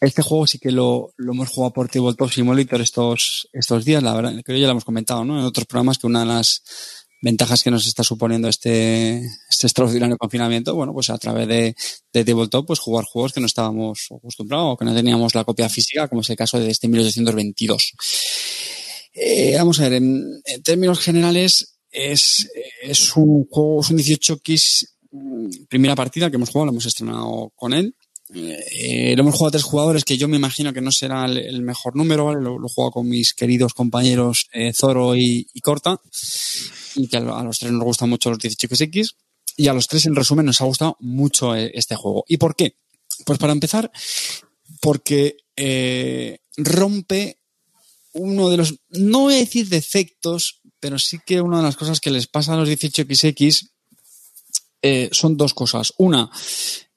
[0.00, 4.14] Este juego sí que lo, lo hemos jugado por Tabletop Simulator estos, estos días, la
[4.14, 5.40] verdad, creo que ya lo hemos comentado, ¿no?
[5.40, 6.62] En otros programas que una de las
[7.22, 11.74] ventajas que nos está suponiendo este, este extraordinario confinamiento, bueno, pues a través de,
[12.12, 15.68] de Tabletop, pues jugar juegos que no estábamos acostumbrados o que no teníamos la copia
[15.68, 17.92] física, como es el caso de este 1822.
[19.14, 22.50] Eh, vamos a ver, en, términos generales, es,
[22.82, 27.52] es un juego, es un 18X, mm, primera partida que hemos jugado, lo hemos estrenado
[27.54, 27.94] con él.
[28.34, 31.62] Eh, lo hemos jugado a tres jugadores, que yo me imagino que no será el,
[31.62, 32.40] mejor número, ¿vale?
[32.40, 36.00] Lo, he jugado con mis queridos compañeros eh, Zoro y, Corta
[36.96, 39.14] y que a los tres nos gustan mucho los 18X
[39.56, 42.24] y a los tres en resumen nos ha gustado mucho eh, este juego.
[42.26, 42.76] ¿Y por qué?
[43.24, 43.90] Pues para empezar,
[44.80, 45.36] porque
[46.56, 47.38] rompe
[48.14, 52.00] uno de los, no voy a decir defectos, pero sí que una de las cosas
[52.00, 53.70] que les pasa a los 18XX
[54.82, 55.94] eh, son dos cosas.
[55.98, 56.28] Una,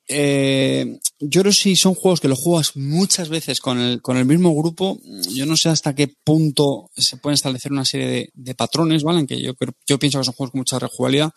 [0.07, 4.17] eh, yo creo que si son juegos que los juegas muchas veces con el, con
[4.17, 4.99] el mismo grupo,
[5.33, 9.19] yo no sé hasta qué punto se pueden establecer una serie de, de patrones, ¿vale?
[9.19, 9.53] En que yo,
[9.87, 11.31] yo pienso que son juegos con mucha rejugabilidad,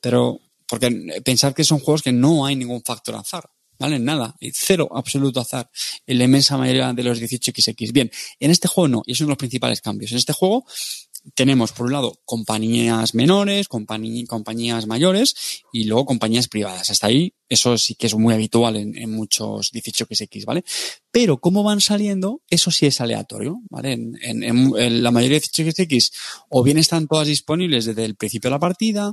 [0.00, 0.90] pero porque
[1.24, 3.98] pensar que son juegos que no hay ningún factor azar, ¿vale?
[3.98, 5.70] Nada, cero absoluto azar
[6.06, 7.92] en la inmensa mayoría de los 18XX.
[7.92, 10.12] Bien, en este juego no, y esos son los principales cambios.
[10.12, 10.66] En este juego
[11.34, 16.90] tenemos, por un lado, compañías menores, compañías mayores y luego compañías privadas.
[16.90, 20.64] Hasta ahí, eso sí que es muy habitual en, muchos 18xx, ¿vale?
[21.10, 23.92] Pero cómo van saliendo, eso sí es aleatorio, ¿vale?
[23.92, 26.12] En, la mayoría de 18xx
[26.48, 29.12] o bien están todas disponibles desde el principio de la partida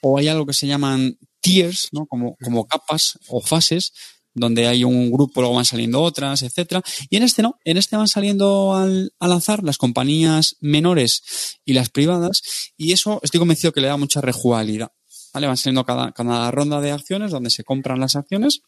[0.00, 2.06] o hay algo que se llaman tiers, ¿no?
[2.06, 3.92] Como, como capas o fases
[4.34, 6.82] donde hay un grupo, luego van saliendo otras, etcétera.
[7.08, 11.72] Y en este no, en este van saliendo al, al azar las compañías menores y
[11.72, 12.42] las privadas,
[12.76, 14.92] y eso estoy convencido que le da mucha rejugabilidad.
[15.32, 15.48] ¿Vale?
[15.48, 18.60] Van saliendo cada, cada ronda de acciones donde se compran las acciones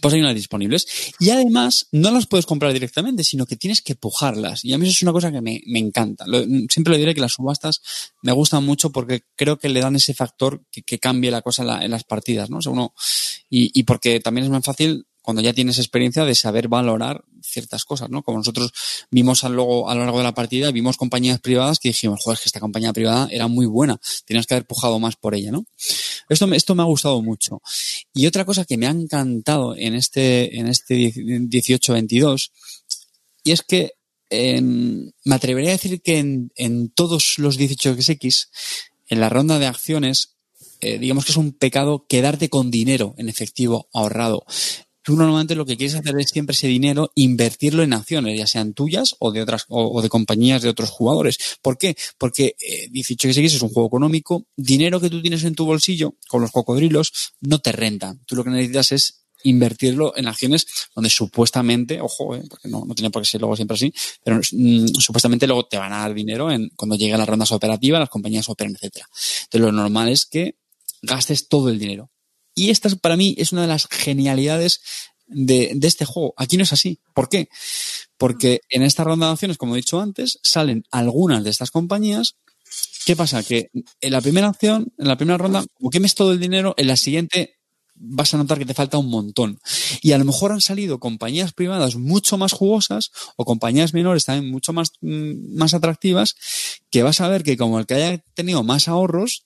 [0.00, 0.86] pues hay unas disponibles.
[1.18, 4.64] Y además, no las puedes comprar directamente, sino que tienes que pujarlas.
[4.64, 6.24] Y a mí eso es una cosa que me, me encanta.
[6.68, 7.80] siempre le diré que las subastas
[8.22, 11.62] me gustan mucho porque creo que le dan ese factor que, que cambie la cosa
[11.62, 12.58] en, la, en las partidas, ¿no?
[12.58, 12.94] O sea, uno,
[13.48, 17.84] y, y porque también es más fácil cuando ya tienes experiencia de saber valorar ciertas
[17.84, 18.22] cosas, ¿no?
[18.22, 18.72] Como nosotros
[19.10, 22.38] vimos a, luego, a lo largo de la partida, vimos compañías privadas que dijimos, joder,
[22.38, 25.66] que esta compañía privada era muy buena, tenías que haber pujado más por ella, ¿no?
[26.28, 27.60] Esto, esto me ha gustado mucho.
[28.14, 32.52] Y otra cosa que me ha encantado en este, en este 18-22,
[33.42, 33.94] y es que
[34.30, 38.48] me atrevería a decir que en, en todos los 18X,
[39.08, 40.36] en la ronda de acciones,
[40.80, 44.44] eh, digamos que es un pecado quedarte con dinero en efectivo ahorrado
[45.06, 48.74] tú normalmente lo que quieres hacer es siempre ese dinero invertirlo en acciones, ya sean
[48.74, 51.38] tuyas o de otras o, de compañías de otros jugadores.
[51.62, 51.96] ¿Por qué?
[52.18, 56.40] Porque eh, 18X es un juego económico, dinero que tú tienes en tu bolsillo con
[56.40, 58.16] los cocodrilos no te renta.
[58.26, 62.92] Tú lo que necesitas es invertirlo en acciones donde supuestamente, ojo, eh, porque no, no
[62.96, 66.14] tiene por qué ser luego siempre así, pero mm, supuestamente luego te van a dar
[66.14, 69.08] dinero en cuando lleguen las rondas operativas, las compañías operan, etcétera.
[69.44, 70.56] Entonces lo normal es que
[71.00, 72.10] gastes todo el dinero.
[72.56, 74.80] Y esta para mí es una de las genialidades
[75.26, 76.34] de, de, este juego.
[76.36, 76.98] Aquí no es así.
[77.14, 77.48] ¿Por qué?
[78.16, 82.36] Porque en esta ronda de acciones, como he dicho antes, salen algunas de estas compañías.
[83.04, 83.42] ¿Qué pasa?
[83.42, 83.70] Que
[84.00, 86.96] en la primera acción, en la primera ronda, como quemes todo el dinero, en la
[86.96, 87.56] siguiente
[87.98, 89.58] vas a notar que te falta un montón.
[90.02, 94.50] Y a lo mejor han salido compañías privadas mucho más jugosas o compañías menores también
[94.50, 96.36] mucho más, mm, más atractivas
[96.90, 99.45] que vas a ver que como el que haya tenido más ahorros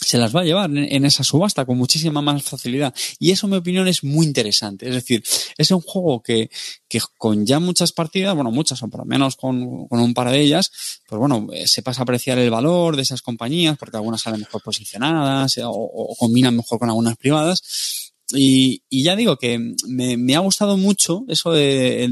[0.00, 2.94] se las va a llevar en, esa subasta con muchísima más facilidad.
[3.18, 4.88] Y eso, en mi opinión, es muy interesante.
[4.88, 5.22] Es decir,
[5.56, 6.50] es un juego que,
[6.88, 10.30] que con ya muchas partidas, bueno, muchas o por lo menos con, con, un par
[10.30, 10.70] de ellas,
[11.08, 14.40] pues bueno, eh, se pasa a apreciar el valor de esas compañías porque algunas salen
[14.40, 19.58] mejor posicionadas eh, o, o combinan mejor con algunas privadas y, y, ya digo que
[19.86, 22.04] me, ha gustado mucho eso de,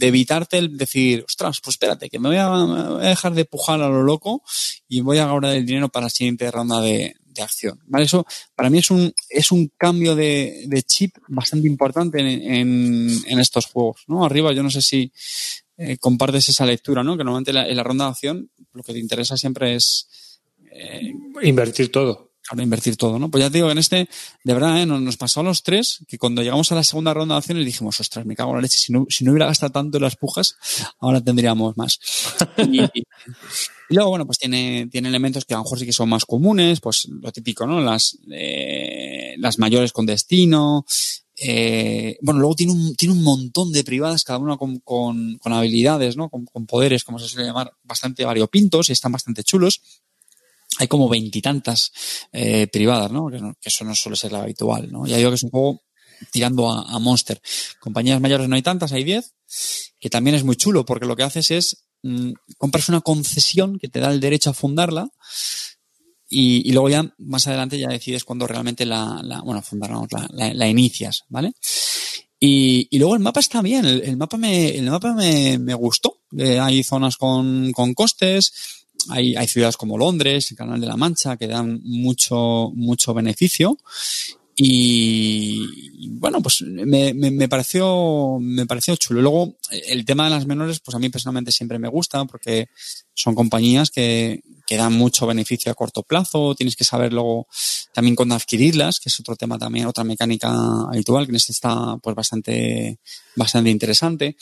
[0.00, 3.44] evitarte el decir, ostras, pues espérate, que me voy, a, me voy, a, dejar de
[3.44, 4.42] pujar a lo loco
[4.88, 7.80] y voy a guardar el dinero para la siguiente ronda de, acción.
[7.98, 14.04] Eso para mí es un, es un cambio de, chip bastante importante en, estos juegos.
[14.06, 14.24] ¿no?
[14.24, 15.12] Arriba, yo no sé si
[15.76, 17.16] eh, compartes esa lectura, ¿no?
[17.16, 20.40] que normalmente la, en la ronda de acción lo que te interesa siempre es...
[20.72, 21.12] Eh,
[21.42, 23.30] Invertir todo claro, invertir todo, ¿no?
[23.30, 24.08] Pues ya te digo que en este,
[24.44, 24.86] de verdad, ¿eh?
[24.86, 27.98] nos, pasó a los tres que cuando llegamos a la segunda ronda de acciones dijimos,
[28.00, 30.16] ostras, me cago en la leche, si no, si no hubiera gastado tanto en las
[30.16, 30.56] pujas,
[31.00, 31.98] ahora tendríamos más.
[33.90, 36.24] Y, luego, bueno, pues tiene, tiene elementos que a lo mejor sí que son más
[36.24, 37.80] comunes, pues lo típico, ¿no?
[37.80, 40.86] Las, eh, las mayores con destino,
[41.36, 45.52] eh, bueno, luego tiene un, tiene un montón de privadas, cada una con, con, con
[45.52, 46.28] habilidades, ¿no?
[46.28, 49.82] Con, con, poderes, como se suele llamar, bastante variopintos y están bastante chulos
[50.82, 51.92] hay como veintitantas
[52.32, 53.28] eh, privadas, ¿no?
[53.28, 53.54] Que, ¿no?
[53.60, 55.06] que, eso no suele ser lo habitual, ¿no?
[55.06, 55.82] Ya digo que es un juego
[56.30, 57.40] tirando a, a, Monster.
[57.80, 59.34] Compañías mayores no hay tantas, hay diez,
[59.98, 63.88] que también es muy chulo porque lo que haces es mmm, compras una concesión que
[63.88, 65.08] te da el derecho a fundarla
[66.28, 70.28] y, y luego ya más adelante ya decides cuándo realmente la, la bueno, fundar, la,
[70.30, 71.52] la, la, inicias, ¿vale?
[72.40, 75.74] Y, y, luego el mapa está bien, el, el mapa me, el mapa me, me
[75.74, 76.22] gustó.
[76.36, 80.96] Eh, hay zonas con, con costes, hay, hay ciudades como Londres, el Canal de la
[80.96, 83.78] Mancha, que dan mucho, mucho beneficio.
[84.54, 89.22] Y bueno, pues me, me, me, pareció, me pareció chulo.
[89.22, 92.68] Luego, el tema de las menores, pues a mí personalmente siempre me gusta porque
[93.14, 96.54] son compañías que, que dan mucho beneficio a corto plazo.
[96.54, 97.48] Tienes que saber luego
[97.94, 100.52] también cuándo adquirirlas, que es otro tema también, otra mecánica
[100.90, 103.00] habitual, que en este está pues bastante,
[103.34, 104.36] bastante interesante.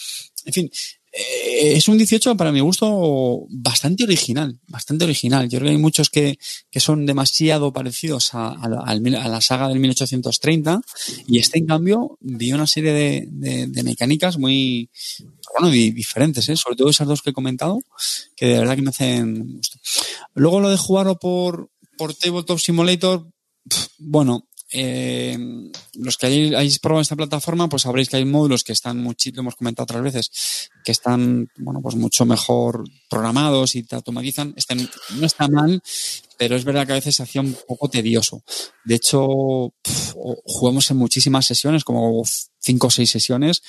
[0.45, 0.71] En fin,
[1.13, 5.49] es un 18 para mi gusto bastante original, bastante original.
[5.49, 6.39] Yo creo que hay muchos que,
[6.71, 8.95] que son demasiado parecidos a, a, a,
[9.29, 10.81] la saga del 1830
[11.27, 14.91] y este en cambio dio una serie de, mecánicas muy,
[15.59, 16.57] bueno, di, diferentes, ¿eh?
[16.57, 17.83] sobre todo esas dos que he comentado,
[18.37, 19.79] que de verdad que me hacen gusto.
[20.35, 23.27] Luego lo de jugarlo por, por Tabletop Simulator,
[23.99, 25.37] bueno, eh,
[25.95, 29.41] los que hayáis probado esta plataforma, pues sabréis que hay módulos que están mucho, lo
[29.41, 34.55] hemos comentado otras veces, que están, bueno, pues mucho mejor programados y te automatizan.
[34.57, 35.83] Están, no está mal,
[36.39, 38.43] pero es verdad que a veces se hacía un poco tedioso.
[38.85, 40.15] De hecho, pff,
[40.45, 42.23] jugamos en muchísimas sesiones, como
[42.61, 43.63] cinco o seis sesiones,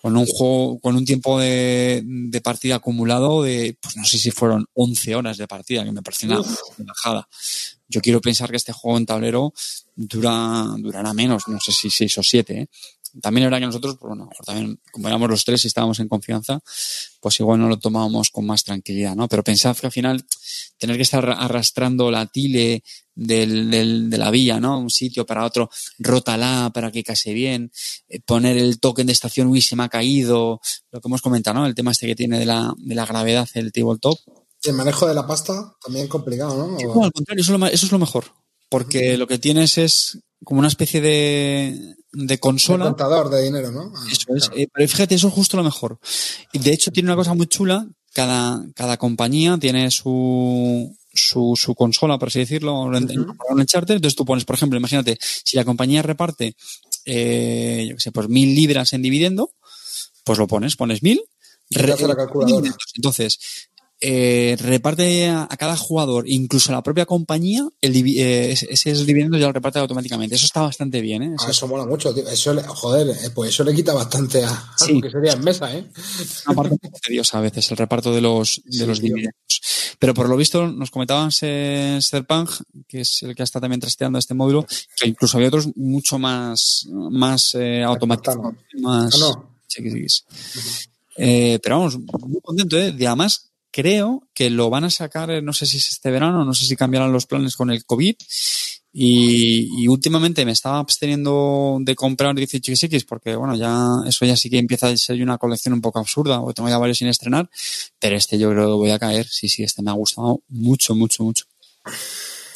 [0.00, 4.30] con un juego, con un tiempo de, de, partida acumulado de, pues no sé si
[4.30, 6.42] fueron 11 horas de partida, que me parece una
[6.78, 7.28] bajada.
[7.88, 9.52] Yo quiero pensar que este juego en tablero
[9.94, 12.68] dura, durará menos, no sé si 6 o 7, ¿eh?
[13.20, 16.60] También era que nosotros, pues bueno, también como éramos los tres y estábamos en confianza,
[17.20, 19.28] pues igual no lo tomábamos con más tranquilidad, ¿no?
[19.28, 20.24] Pero pensad que al final
[20.78, 22.82] tener que estar arrastrando la tile
[23.14, 24.78] del, del, de la vía, ¿no?
[24.78, 27.70] Un sitio para otro, rótala para que case bien,
[28.08, 30.60] eh, poner el token de estación, uy, se me ha caído,
[30.90, 31.66] lo que hemos comentado, ¿no?
[31.66, 34.18] El tema este que tiene de la, de la gravedad del tabletop.
[34.62, 36.66] Y el manejo de la pasta también complicado, ¿no?
[36.78, 38.24] No, al contrario, eso es lo, eso es lo mejor.
[38.68, 39.18] Porque uh -huh.
[39.18, 42.84] lo que tienes es como una especie de, de consola.
[42.86, 43.92] De contador de dinero, ¿no?
[43.94, 44.48] Ah, eso es.
[44.48, 44.60] Claro.
[44.60, 45.98] Eh, pero fíjate, eso es justo lo mejor.
[46.52, 47.86] Y de hecho tiene una cosa muy chula.
[48.12, 53.60] Cada, cada compañía tiene su, su, su consola, por así decirlo, uh -huh.
[53.60, 53.96] en charter.
[53.96, 56.54] Entonces tú pones, por ejemplo, imagínate, si la compañía reparte,
[57.04, 59.50] eh, yo qué sé, pues mil libras en dividendo,
[60.24, 61.20] pues lo pones, pones mil.
[62.94, 63.38] Entonces,
[64.00, 69.04] eh, reparte a, a, cada jugador, incluso a la propia compañía, el, eh, ese, ese
[69.04, 70.34] dividendo ya lo reparte automáticamente.
[70.34, 71.34] Eso está bastante bien, ¿eh?
[71.34, 72.28] Eso, ah, eso mola mucho, tío.
[72.28, 74.94] Eso, joder, eh, pues eso le quita bastante a, a sí.
[74.94, 75.84] lo que sería en mesa, ¿eh?
[76.46, 79.60] Una parte tediosa a veces, el reparto de los, de sí, los dividendos.
[79.98, 82.48] Pero por lo visto, nos comentaban Serpang,
[82.86, 84.66] que es el que está también trasteando este módulo,
[84.96, 88.54] que incluso había otros mucho más, más eh, automatizados.
[88.80, 89.14] Más...
[89.14, 89.56] Ah, no.
[89.78, 90.86] Uh -huh.
[91.16, 92.94] eh, pero vamos, muy contento, ¿eh?
[92.98, 96.54] Y además, creo que lo van a sacar, no sé si es este verano, no
[96.54, 98.14] sé si cambiarán los planes con el COVID.
[98.98, 103.76] Y, y últimamente me estaba absteniendo de comprar 18X porque, bueno, ya
[104.06, 106.78] eso ya sí que empieza a ser una colección un poco absurda, o tengo ya
[106.78, 107.50] varios sin estrenar,
[107.98, 109.26] pero este yo creo que voy a caer.
[109.28, 111.44] Sí, sí, este me ha gustado mucho, mucho, mucho.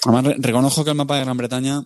[0.04, 1.84] Además, re reconozco que el mapa de Gran Bretaña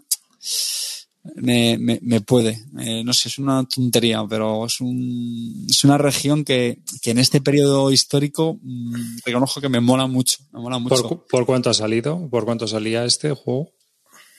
[1.37, 2.63] me, me, me puede.
[2.81, 7.19] Eh, no sé, es una tontería, pero es, un, es una región que, que en
[7.19, 10.39] este periodo histórico mm, reconozco que me mola mucho.
[10.53, 10.97] Me mola mucho.
[10.97, 12.29] ¿Por, cu- por cuánto ha salido?
[12.29, 13.73] ¿Por cuánto salía este juego?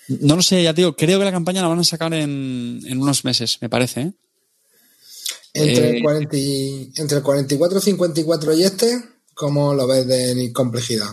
[0.07, 2.79] No lo sé, ya te digo, creo que la campaña la van a sacar en,
[2.85, 4.01] en unos meses, me parece.
[4.01, 4.13] ¿eh?
[5.53, 9.01] Entre, Eh, 40 y- entre el 44, 54 y este,
[9.33, 11.07] ¿cómo lo ves de complejidad?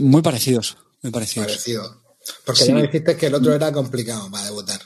[0.00, 1.46] Muy parecidos, muy parecidos.
[1.48, 2.01] Parecido.
[2.44, 2.68] Porque Sí.
[2.68, 4.80] ya me dijiste que el otro era complicado para debutar.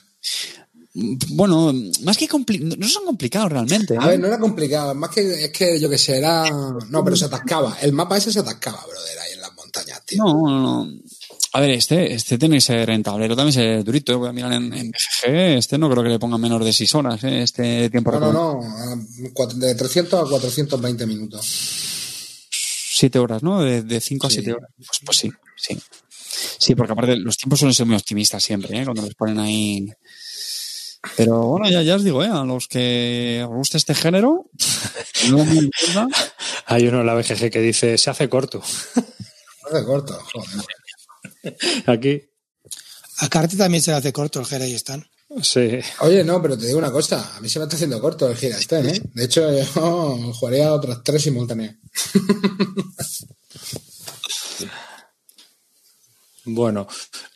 [0.95, 3.95] Bueno, más que compli- no son complicados realmente.
[3.95, 3.99] ¿eh?
[4.01, 6.49] A ver, no era complicado, más que es que yo que sé, era.
[6.89, 7.77] No, pero se atascaba.
[7.83, 10.25] El mapa ese se atascaba, brother, ahí en las montañas, tío.
[10.25, 10.93] No, no, no.
[11.53, 14.13] A ver, este, este tiene que ser rentable, pero también ser durito.
[14.13, 14.17] ¿eh?
[14.17, 16.95] Voy a mirar en, en BGG, este no creo que le ponga menos de 6
[16.95, 17.43] horas, ¿eh?
[17.43, 19.47] este tiempo No, no, no.
[19.55, 21.47] De 300 a 420 minutos.
[22.95, 23.61] 7 horas, ¿no?
[23.63, 24.37] De, de 5 a Sí.
[24.37, 24.71] 7 horas.
[24.77, 25.79] Pues, pues sí, sí.
[26.59, 28.85] Sí, porque aparte los tiempos suelen ser muy optimistas siempre, ¿eh?
[28.85, 29.89] Cuando les ponen ahí.
[31.17, 32.29] Pero bueno, ya, ya os digo, ¿eh?
[32.29, 34.51] A los que os guste este género,
[35.31, 36.09] no me importa.
[36.67, 38.63] Hay uno en la BGG que dice, se hace corto.
[39.71, 41.57] No de corto, joder.
[41.87, 42.23] Aquí,
[43.19, 45.07] A Carte también se le hace corto el Jerez y están.
[45.43, 45.79] sí.
[46.01, 47.37] Oye, no, pero te digo una cosa.
[47.37, 49.01] A mí se me está haciendo corto el gira este, ¿eh?
[49.15, 49.65] De hecho, yo
[50.35, 51.77] jugaría otras tres simultáneas.
[56.49, 56.87] Bueno,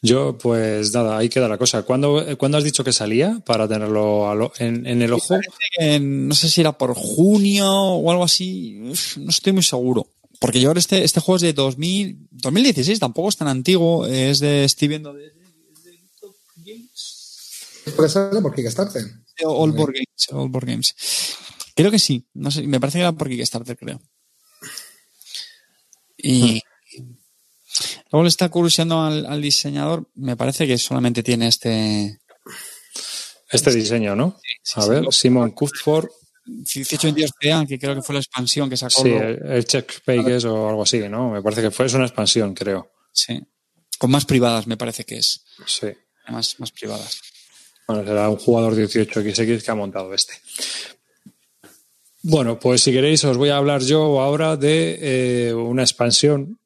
[0.03, 1.83] yo pues nada, ahí queda la cosa.
[1.83, 5.37] ¿Cuándo, ¿cuándo has dicho que salía para tenerlo lo- en, en el ojo?
[5.81, 10.07] Eh, no sé si era por junio o algo así, uf, no estoy muy seguro.
[10.39, 14.39] Porque yo ahora este, este juego es de 2000, 2016, tampoco es tan antiguo, es
[14.39, 15.33] de estoy viendo de,
[17.97, 18.41] ¿Por qué sale?
[18.41, 19.03] Por Kickstarter.
[19.45, 20.95] All Board Games, All Board Games.
[21.75, 24.01] Creo que sí, no sé, me parece que era por Kickstarter, creo.
[26.17, 26.61] Y
[28.11, 32.19] luego le está curioseando al, al diseñador, me parece que solamente tiene este
[33.51, 34.37] Este diseño, ¿no?
[34.63, 34.91] sí, A sí.
[34.91, 36.09] ver, Simon Cuthford,
[36.47, 39.03] 1822 CA, que creo que fue la expansión que sacó.
[39.03, 41.31] sí, el, el Check Pages o algo así, ¿no?
[41.31, 42.91] Me parece que fue, es una expansión, creo.
[43.13, 43.41] Sí.
[43.99, 45.45] Con más privadas, me parece que es.
[45.67, 45.89] Sí.
[46.29, 47.21] Más, más privadas.
[47.89, 50.35] Bueno, será un jugador 18XX que ha montado este.
[52.23, 54.99] Bueno, pues si queréis os voy a hablar yo ahora de
[55.49, 56.60] eh, una expansión.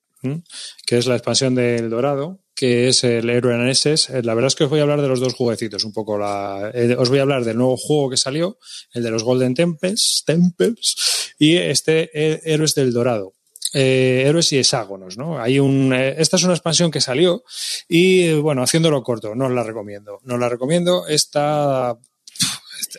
[0.86, 4.10] Que es la expansión del Dorado, que es el Héroe Aneses.
[4.10, 6.18] Eh, La verdad es que os voy a hablar de los dos jueguecitos, un poco
[6.18, 8.58] la, eh, os voy a hablar del nuevo juego que salió,
[8.92, 13.32] el de los Golden Temples, Temples y este eh, Héroes del Dorado.
[13.76, 15.40] Héroes y hexágonos, ¿no?
[15.40, 17.42] Hay un, esta es una expansión que salió
[17.88, 20.20] y, bueno, haciéndolo corto, no os la recomiendo.
[20.22, 21.08] No os la recomiendo.
[21.08, 21.98] Esta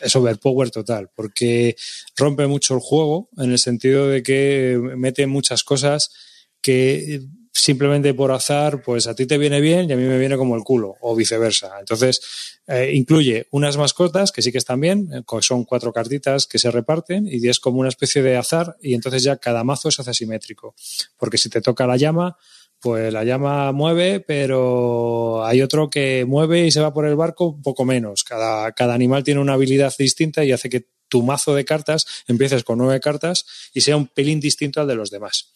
[0.02, 1.76] es overpower total, porque
[2.14, 6.10] rompe mucho el juego en el sentido de que mete muchas cosas
[6.60, 7.20] que
[7.56, 10.56] simplemente por azar, pues a ti te viene bien y a mí me viene como
[10.56, 11.76] el culo, o viceversa.
[11.80, 12.20] Entonces,
[12.66, 16.70] eh, incluye unas mascotas que sí que están bien, eh, son cuatro cartitas que se
[16.70, 20.10] reparten y es como una especie de azar y entonces ya cada mazo se hace
[20.10, 20.74] asimétrico.
[21.16, 22.36] Porque si te toca la llama,
[22.78, 27.46] pues la llama mueve, pero hay otro que mueve y se va por el barco
[27.46, 28.22] un poco menos.
[28.22, 32.64] Cada, cada animal tiene una habilidad distinta y hace que tu mazo de cartas empieces
[32.64, 35.52] con nueve cartas y sea un pelín distinto al de los demás.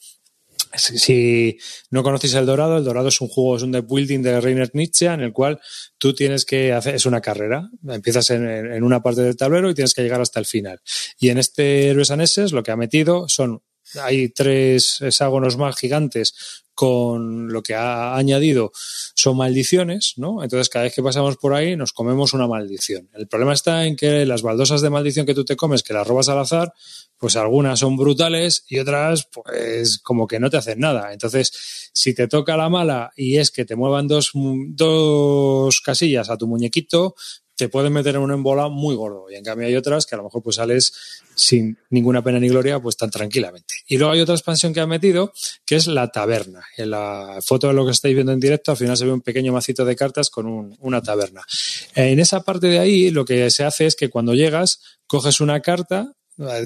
[0.75, 1.59] Si,
[1.91, 4.71] no conocéis el Dorado, el Dorado es un juego, es un deck building de Reiner
[4.73, 5.61] Nietzsche en el cual
[5.99, 9.75] tú tienes que hacer, es una carrera, empiezas en, en una parte del tablero y
[9.75, 10.81] tienes que llegar hasta el final.
[11.19, 12.11] Y en este Héroes
[12.53, 13.63] lo que ha metido son,
[14.03, 18.73] hay tres hexágonos más gigantes con lo que ha añadido
[19.15, 20.43] son maldiciones, ¿no?
[20.43, 23.11] Entonces cada vez que pasamos por ahí nos comemos una maldición.
[23.13, 26.07] El problema está en que las baldosas de maldición que tú te comes, que las
[26.07, 26.73] robas al azar,
[27.19, 31.13] pues algunas son brutales y otras pues como que no te hacen nada.
[31.13, 36.39] Entonces, si te toca la mala y es que te muevan dos, dos casillas a
[36.39, 37.15] tu muñequito,
[37.61, 39.27] te pueden meter en un embola muy gordo.
[39.31, 40.95] Y en cambio hay otras que a lo mejor pues sales
[41.35, 43.75] sin ninguna pena ni gloria, pues tan tranquilamente.
[43.87, 45.35] Y luego hay otra expansión que han metido,
[45.67, 46.65] que es la taberna.
[46.79, 49.21] En la foto de lo que estáis viendo en directo, al final se ve un
[49.21, 51.43] pequeño macito de cartas con un, una taberna.
[51.95, 55.61] En esa parte de ahí, lo que se hace es que cuando llegas, coges una
[55.61, 56.15] carta,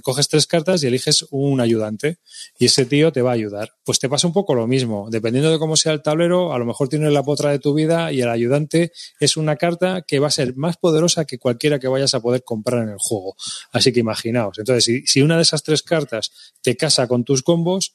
[0.02, 2.18] coges tres cartas y eliges un ayudante
[2.58, 3.72] y ese tío te va a ayudar.
[3.84, 5.08] Pues te pasa un poco lo mismo.
[5.10, 8.12] Dependiendo de cómo sea el tablero, a lo mejor tienes la potra de tu vida
[8.12, 11.88] y el ayudante es una carta que va a ser más poderosa que cualquiera que
[11.88, 13.36] vayas a poder comprar en el juego.
[13.72, 14.58] Así que imaginaos.
[14.58, 16.30] Entonces, si, si una de esas tres cartas
[16.62, 17.94] te casa con tus combos,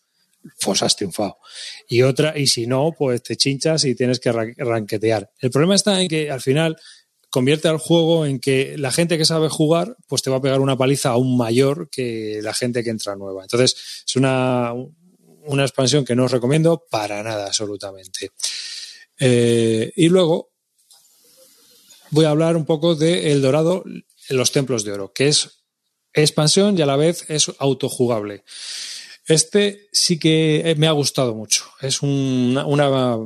[0.61, 1.37] pues has triunfado.
[1.87, 5.31] Y otra, y si no, pues te chinchas y tienes que ranquetear.
[5.39, 6.77] El problema está en que al final
[7.29, 10.61] convierte al juego en que la gente que sabe jugar, pues te va a pegar
[10.61, 13.43] una paliza aún mayor que la gente que entra nueva.
[13.43, 13.75] Entonces,
[14.05, 14.73] es una,
[15.45, 18.31] una expansión que no os recomiendo para nada, absolutamente.
[19.19, 20.51] Eh, y luego,
[22.11, 23.83] voy a hablar un poco de El Dorado,
[24.29, 25.63] los Templos de Oro, que es
[26.13, 28.43] expansión y a la vez es autojugable.
[29.25, 31.65] Este sí que me ha gustado mucho.
[31.81, 33.19] Es una, una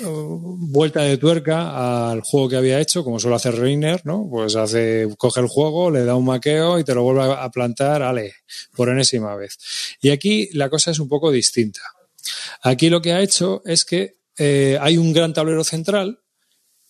[0.00, 4.26] vuelta de tuerca al juego que había hecho, como suele hacer Reiner, ¿no?
[4.30, 8.02] Pues hace, coge el juego, le da un maqueo y te lo vuelve a plantar,
[8.02, 8.34] ale,
[8.74, 9.58] por enésima vez.
[10.00, 11.80] Y aquí la cosa es un poco distinta.
[12.62, 16.20] Aquí lo que ha hecho es que eh, hay un gran tablero central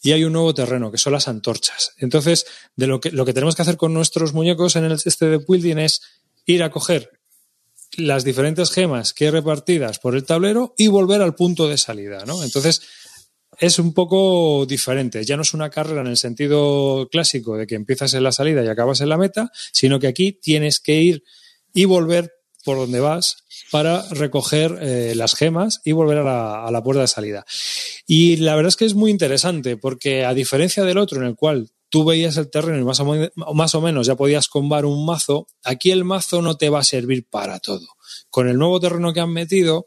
[0.01, 1.93] y hay un nuevo terreno, que son las antorchas.
[1.99, 2.47] Entonces,
[2.77, 5.39] de lo que, lo que tenemos que hacer con nuestros muñecos en el este de
[5.39, 6.03] building es
[6.47, 7.11] ir a coger
[7.99, 12.43] las diferentes gemas que repartidas por el tablero y volver al punto de salida, ¿no?
[12.43, 12.83] Entonces,
[13.59, 15.25] es un poco diferente.
[15.25, 18.65] Ya no es una carrera en el sentido clásico de que empiezas en la salida
[18.65, 21.25] y acabas en la meta, sino que aquí tienes que ir
[21.73, 22.33] y volver
[22.65, 23.37] por donde vas
[23.71, 27.45] para recoger eh, las gemas y volver a la puerta de salida.
[28.07, 31.37] Y la verdad es que es muy interesante porque a diferencia del otro en el
[31.37, 35.07] cual tú veías el terreno y más o, más o menos ya podías combar un
[35.07, 37.87] mazo, aquí el mazo no te va a servir para todo.
[38.31, 39.87] Con el nuevo terreno que han metido,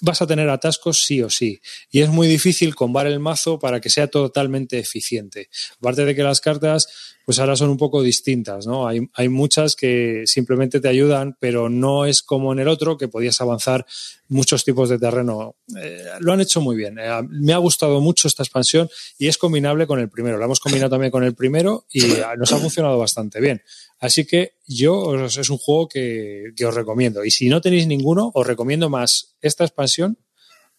[0.00, 1.60] vas a tener atascos sí o sí.
[1.88, 5.50] Y es muy difícil combar el mazo para que sea totalmente eficiente.
[5.76, 6.88] Aparte de que las cartas,
[7.30, 8.88] pues ahora son un poco distintas, ¿no?
[8.88, 13.06] Hay, hay muchas que simplemente te ayudan, pero no es como en el otro, que
[13.06, 13.86] podías avanzar
[14.26, 15.54] muchos tipos de terreno.
[15.80, 16.98] Eh, lo han hecho muy bien.
[16.98, 20.38] Eh, me ha gustado mucho esta expansión y es combinable con el primero.
[20.38, 22.00] La hemos combinado también con el primero y
[22.36, 23.62] nos ha funcionado bastante bien.
[24.00, 27.24] Así que yo os- es un juego que, que os recomiendo.
[27.24, 30.18] Y si no tenéis ninguno, os recomiendo más esta expansión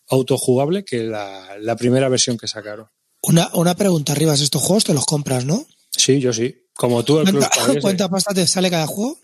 [0.10, 2.88] autojugable que la, la primera versión que sacaron.
[3.24, 5.66] Una, una pregunta, Rivas, estos juegos te los compras, ¿no?
[6.02, 6.56] Sí, yo sí.
[6.74, 7.46] Como tú, el Club
[7.82, 9.20] ¿Cuánta, pasta te sale cada juego?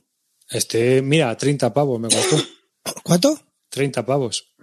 [0.49, 2.38] Este, mira, 30 pavos me costó.
[3.04, 3.40] ¿Cuánto?
[3.70, 4.54] 30 pavos.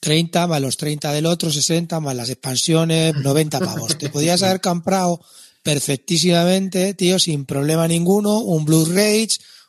[0.00, 3.96] 30 más los 30 del otro, 60 más las expansiones, 90 pavos.
[3.98, 5.20] Te podías haber comprado
[5.62, 9.28] perfectísimamente, tío, sin problema ninguno, un Blue Rage,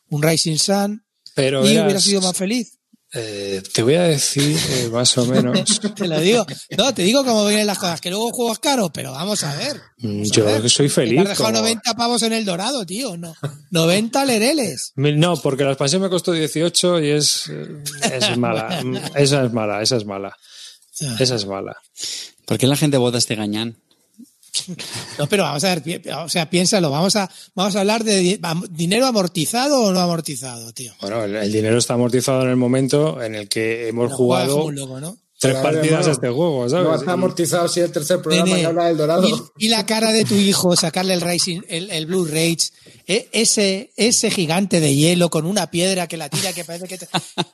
[0.09, 1.05] un Rising Sun,
[1.35, 2.79] Pero y eras- hubieras sido más feliz.
[3.13, 5.79] Eh, te voy a decir eh, más o menos.
[5.95, 6.45] Te lo digo.
[6.77, 9.79] No, te digo cómo vienen las cosas, que luego juegos caros, pero vamos a ver.
[9.99, 10.69] vamos a Yo ver.
[10.69, 11.15] soy feliz.
[11.15, 13.15] Me has dejado como- 90 pavos en el dorado, tío.
[13.17, 13.35] No,
[13.71, 14.93] 90 lereles.
[14.95, 17.83] No, porque la expansión me costó 18 y es, eh,
[18.13, 18.81] es mala.
[19.15, 20.35] Esa es mala, esa es mala.
[21.19, 21.75] Esa es mala.
[22.45, 23.77] ¿Por qué la gente vota este gañán?
[25.17, 28.39] No, pero vamos a ver, o sea, piénsalo, vamos a, vamos a hablar de
[28.71, 30.93] dinero amortizado o no amortizado, tío.
[31.01, 34.69] Bueno, el, el dinero está amortizado en el momento en el que hemos jugado.
[35.43, 36.87] Tres Claro, partidas a este juego, ¿sabes?
[36.87, 39.27] No está amortizado si el tercer programa Nene, que habla del dorado.
[39.57, 42.69] Y, y la cara de tu hijo, sacarle el Racing, el, el Blue Rage,
[43.05, 46.97] e- ese, ese gigante de hielo con una piedra que la tira que parece que
[46.97, 47.07] te-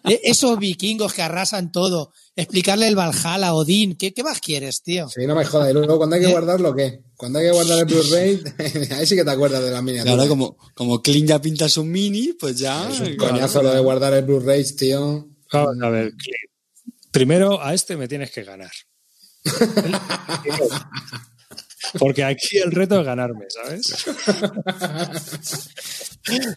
[0.06, 4.82] e- esos vikingos que arrasan todo, explicarle el Valhalla a Odín, ¿qué, qué más quieres,
[4.84, 5.10] tío?
[5.10, 5.70] Sí, no me jodas.
[5.72, 6.32] Y luego, cuando hay que ¿Eh?
[6.32, 7.02] guardarlo, ¿qué?
[7.18, 8.42] Cuando hay que guardar el Blu-ray,
[8.98, 10.12] ahí sí que te acuerdas de la miniatura.
[10.14, 12.88] ahora como, como Clint ya pinta su mini, pues ya...
[12.90, 15.28] Es un coñazo lo de guardar el Blu-ray, tío.
[15.52, 16.49] Vamos a ver, Clint.
[17.12, 18.72] Primero a este me tienes que ganar.
[21.98, 24.06] Porque aquí el reto es ganarme, ¿sabes?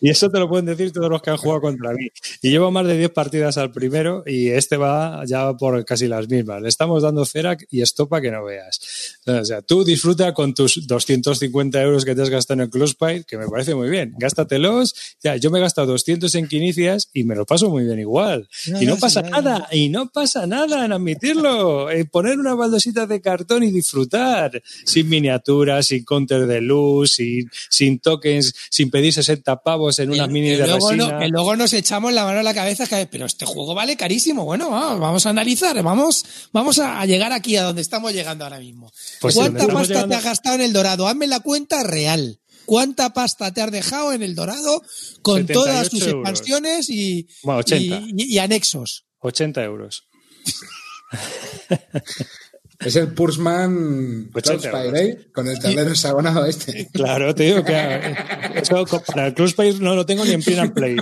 [0.00, 2.08] Y eso te lo pueden decir todos los que han jugado contra mí.
[2.42, 6.28] Y llevo más de 10 partidas al primero y este va ya por casi las
[6.28, 6.60] mismas.
[6.60, 9.18] Le estamos dando cera y estopa que no veas.
[9.26, 13.24] O sea, tú disfruta con tus 250 euros que te has gastado en el Closepide,
[13.24, 14.14] que me parece muy bien.
[14.18, 14.94] Gástatelos.
[15.22, 18.48] Ya, yo me he gastado 200 en quinicias y me lo paso muy bien igual.
[18.66, 21.90] No, y no pasa nada, y no pasa nada en admitirlo.
[21.90, 24.62] En poner una baldosita de cartón y disfrutar.
[24.84, 30.28] Sin miniaturas, sin counter de luz, sin, sin tokens, sin pedir 60 pavos en unas
[30.28, 31.18] mini de luego, no- resina.
[31.20, 34.44] que luego nos echamos la mano a la cabeza, que, pero este juego vale carísimo.
[34.44, 38.44] Bueno, vamos, vamos a analizar, vamos, vamos a a llegar aquí a donde estamos llegando
[38.44, 38.92] ahora mismo.
[39.20, 41.06] Pues ¿Cuánta pasta llegando- te has gastado en el dorado?
[41.08, 42.38] Hazme la cuenta real.
[42.64, 44.82] ¿Cuánta pasta te has dejado en el dorado
[45.22, 46.08] con 78 todas euros.
[46.08, 48.00] expansiones y, Bueno, 80.
[48.06, 49.04] y- y- y anexos?
[49.18, 50.04] 80 euros.
[52.84, 55.28] Es el Pursman 80 Cloudspire, ¿eh?
[55.32, 56.88] Con el tablero hexagonado este.
[56.92, 58.14] Claro, te digo que eh,
[58.62, 60.96] eso para el Closepide no lo tengo ni en print and play.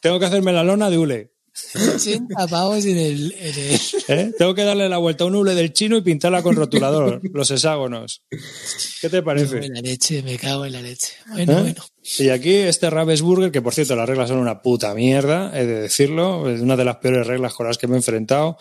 [0.00, 1.32] Tengo que hacerme la lona de hule.
[1.74, 4.32] 80 pavos en el, en el- ¿eh?
[4.38, 7.50] Tengo que darle la vuelta a un hule del chino y pintarla con rotulador, los
[7.50, 8.22] hexágonos.
[8.30, 9.66] ¿Qué te Me cago parece?
[9.66, 11.14] en la leche, me cago en la leche.
[11.32, 11.62] Bueno, ¿Eh?
[11.62, 11.84] bueno.
[12.18, 15.80] Y aquí este Ravensburger, que por cierto las reglas son una puta mierda, he de
[15.82, 18.56] decirlo, es una de las peores reglas con las que me he enfrentado.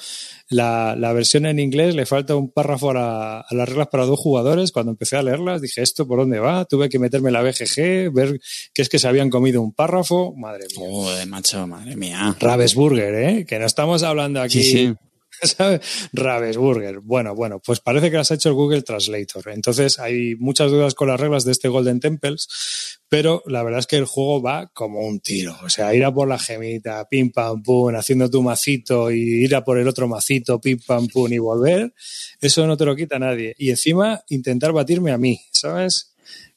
[0.49, 4.05] La, la versión en inglés le falta un párrafo a, la- a las reglas para
[4.05, 4.71] dos jugadores.
[4.71, 6.65] Cuando empecé a leerlas dije, ¿esto por dónde va?
[6.65, 8.39] Tuve que meterme en la BGG, ver
[8.73, 10.33] que es que se habían comido un párrafo.
[10.35, 10.87] Madre mía.
[10.89, 12.35] Joder, macho, madre mía.
[12.39, 13.45] Ravensburger, ¿eh?
[13.45, 14.93] Que no estamos hablando aquí Sí, sí.
[15.57, 16.09] ¿sabes?
[16.13, 16.99] Ravensburger.
[16.99, 19.49] Bueno, bueno, pues parece que las ha hecho el Google Translator.
[19.49, 23.87] Entonces hay muchas dudas con las reglas de este Golden Temples, pero la verdad es
[23.87, 25.55] que el juego va como un tiro.
[25.63, 29.55] O sea, ir a por la gemita, pim pam pum, haciendo tu macito y ir
[29.55, 31.93] a por el otro macito, pim pam pum y volver,
[32.41, 33.53] eso no te lo quita nadie.
[33.57, 36.13] Y encima intentar batirme a mí, ¿sabes?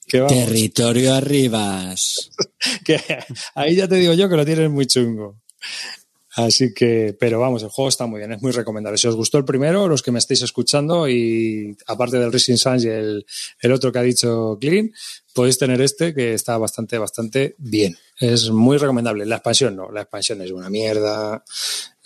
[0.06, 2.30] Territorio arribas.
[2.84, 2.98] que
[3.54, 5.40] ahí ya te digo yo que lo tienes muy chungo.
[6.36, 8.98] Así que, pero vamos, el juego está muy bien, es muy recomendable.
[8.98, 12.84] Si os gustó el primero, los que me estáis escuchando, y aparte del Racing Suns
[12.84, 13.26] y el,
[13.60, 14.92] el otro que ha dicho Clean,
[15.34, 17.96] podéis tener este que está bastante, bastante bien.
[18.18, 19.26] Es muy recomendable.
[19.26, 21.36] La expansión no, la expansión es una mierda.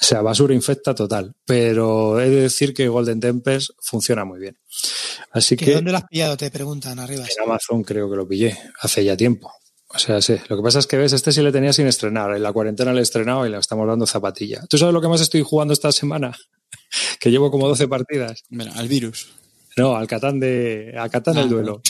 [0.00, 1.34] O sea, basura infecta total.
[1.44, 4.56] Pero he de decir que Golden Tempest funciona muy bien.
[5.32, 6.36] Así ¿Que que ¿Dónde lo has pillado?
[6.36, 7.24] Te preguntan arriba.
[7.24, 9.52] en Amazon creo que lo pillé hace ya tiempo.
[9.94, 10.34] O sea, sí.
[10.48, 12.34] Lo que pasa es que ves, este sí le tenía sin estrenar.
[12.34, 14.64] En la cuarentena le he estrenado y le estamos dando zapatilla.
[14.68, 16.36] ¿Tú sabes lo que más estoy jugando esta semana?
[17.20, 18.42] que llevo como 12 partidas.
[18.48, 19.28] Mira, al virus.
[19.76, 20.94] No, al Catán de.
[20.98, 21.80] Al Catán Ah, el duelo.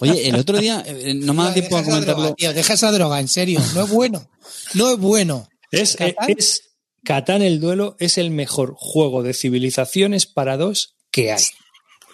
[0.00, 2.34] Oye, el otro día, eh, no me da Tío, tiempo a droga, comentarlo.
[2.34, 3.60] tío, deja esa droga, en serio.
[3.74, 4.28] No es bueno.
[4.74, 5.48] No es bueno.
[5.70, 6.30] Es, ¿Catán?
[6.36, 6.62] es
[7.04, 11.42] Catán el duelo es el mejor juego de civilizaciones para dos que hay.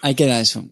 [0.01, 0.65] Ahí queda eso.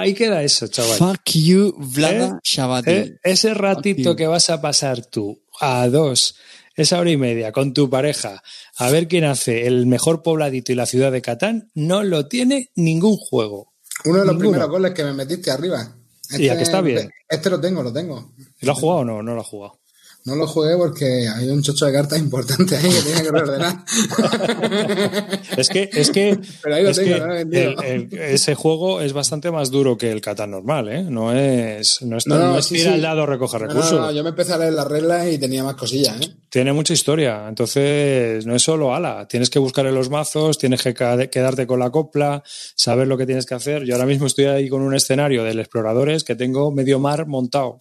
[0.00, 0.96] Ahí queda eso, chaval.
[0.98, 2.40] Fuck you, Vlada
[2.86, 2.90] ¿Eh?
[2.92, 3.16] ¿Eh?
[3.22, 6.36] Ese ratito que vas a pasar tú a dos,
[6.74, 8.42] esa hora y media con tu pareja,
[8.76, 12.70] a ver quién hace el mejor pobladito y la ciudad de Catán, no lo tiene
[12.76, 13.72] ningún juego.
[14.04, 14.50] Uno de los Ninguno.
[14.50, 15.96] primeros goles que me metiste arriba.
[16.38, 17.10] Y a que está bien.
[17.28, 18.32] Este lo tengo, lo tengo.
[18.60, 19.22] ¿Lo ha jugado o no?
[19.22, 19.80] No lo ha jugado.
[20.28, 23.76] No lo jugué porque hay un chocho de cartas importante ahí que tenía que reordenar.
[25.56, 27.82] Es que, es que, Pero ahí lo es tengo, que no lo he vendido.
[27.82, 31.02] el- el- ese juego es bastante más duro que el Catán normal, ¿eh?
[31.02, 32.86] No es, no es, No, no, no es sí.
[32.86, 34.00] al dado recoger No, no, recursos.
[34.00, 36.30] no, yo me empecé a leer las reglas y tenía más cosillas, ¿eh?
[36.48, 40.82] Tiene mucha historia, entonces no es solo ala, tienes que buscar en los mazos, tienes
[40.82, 42.42] que quedarte con la copla,
[42.76, 43.84] saber lo que tienes que hacer.
[43.84, 47.78] Yo ahora mismo estoy ahí con un escenario del exploradores que tengo medio mar montado,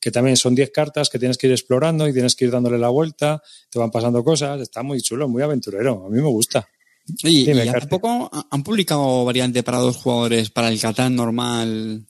[0.00, 2.78] que también son 10 cartas que tienes que ir explorando y tienes que ir dándole
[2.78, 6.68] la vuelta, te van pasando cosas, está muy chulo, muy aventurero, a mí me gusta.
[7.46, 12.06] Dime, y hace poco ha- han publicado variante para dos jugadores para el Catán normal.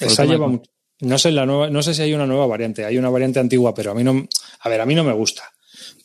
[0.00, 0.62] Esa lleva de- mu-
[1.00, 3.74] no sé la nueva, no sé si hay una nueva variante, hay una variante antigua,
[3.74, 4.26] pero a mí no,
[4.60, 5.44] a ver, a mí no me gusta.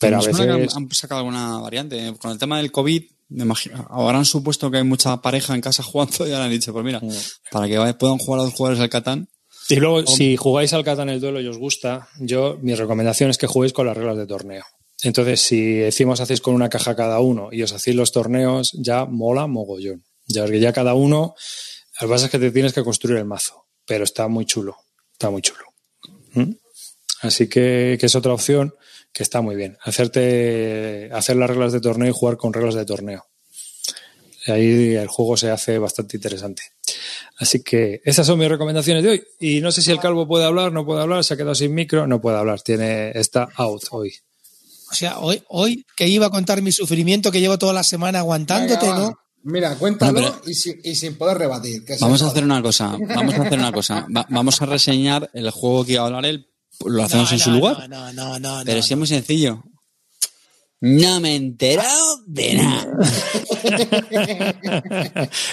[0.00, 2.14] Pero a veces han, han sacado alguna variante.
[2.18, 5.82] Con el tema del COVID, me imagino, habrán supuesto que hay mucha pareja en casa
[5.82, 7.10] jugando y ahora han dicho, pues mira, Mm.
[7.50, 9.28] para que puedan jugar a dos jugadores al Catán.
[9.68, 13.38] Y luego, si jugáis al Catán el duelo y os gusta, yo, mi recomendación es
[13.38, 14.64] que juguéis con las reglas de torneo.
[15.02, 19.04] Entonces, si decimos hacéis con una caja cada uno y os hacéis los torneos, ya
[19.04, 20.04] mola mogollón.
[20.26, 21.34] Ya que ya cada uno,
[22.00, 24.76] lo que pasa es que te tienes que construir el mazo, pero está muy chulo,
[25.12, 25.64] está muy chulo.
[26.32, 26.52] ¿Mm?
[27.22, 28.74] Así que, que es otra opción
[29.12, 29.76] que está muy bien.
[29.82, 33.26] Hacerte, hacer las reglas de torneo y jugar con reglas de torneo.
[34.46, 36.62] Ahí el juego se hace bastante interesante.
[37.38, 39.22] Así que esas son mis recomendaciones de hoy.
[39.40, 41.74] Y no sé si el calvo puede hablar, no puede hablar, se ha quedado sin
[41.74, 44.12] micro, no puede hablar, tiene, está out hoy.
[44.90, 48.20] O sea, hoy, hoy que iba a contar mi sufrimiento que llevo toda la semana
[48.20, 48.98] aguantándote, Venga.
[48.98, 49.18] ¿no?
[49.44, 51.84] Mira, cuéntalo No, y, sin, y sin poder rebatir.
[51.84, 54.06] que Vamos a hacer una cosa, vamos a hacer una cosa.
[54.14, 56.48] Va- vamos a reseñar el juego que iba a hablar él,
[56.84, 57.88] lo hacemos No, en su lugar.
[57.88, 58.62] No, no, no, no.
[58.64, 59.62] Pero si es muy sencillo.
[60.80, 62.88] No me he enterado de nada.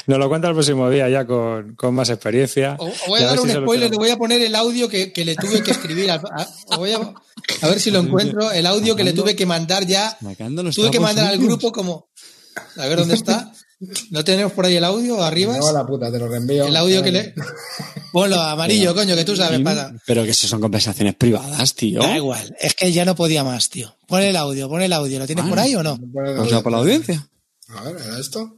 [0.07, 2.75] Nos lo cuenta el próximo día ya con, con más experiencia.
[2.79, 3.97] O- o voy a dar un si spoiler, le tenemos.
[3.97, 6.11] voy a poner el audio que, que le tuve que escribir.
[6.11, 6.21] a-
[6.77, 6.97] voy a,
[7.61, 8.51] a ver si lo encuentro.
[8.51, 10.15] El audio que le tuve que mandar ya.
[10.75, 12.07] Tuve que mandar al grupo como.
[12.77, 13.51] A ver dónde está.
[14.11, 15.57] ¿No tenemos por ahí el audio arriba?
[15.57, 16.65] En la puta, te lo reenvío.
[16.65, 17.35] El audio que le.
[18.11, 19.93] Ponlo amarillo, coño, que tú sabes, pasa.
[20.05, 21.99] Pero que eso son conversaciones privadas, tío.
[22.01, 23.93] Da igual, es que ya no podía más, tío.
[24.07, 25.19] Pon el audio, pon el audio.
[25.19, 25.51] ¿Lo tienes Vale.
[25.55, 25.99] por ahí o no?
[26.39, 27.27] O sea, por la audiencia.
[27.69, 28.57] A ver, ¿era esto?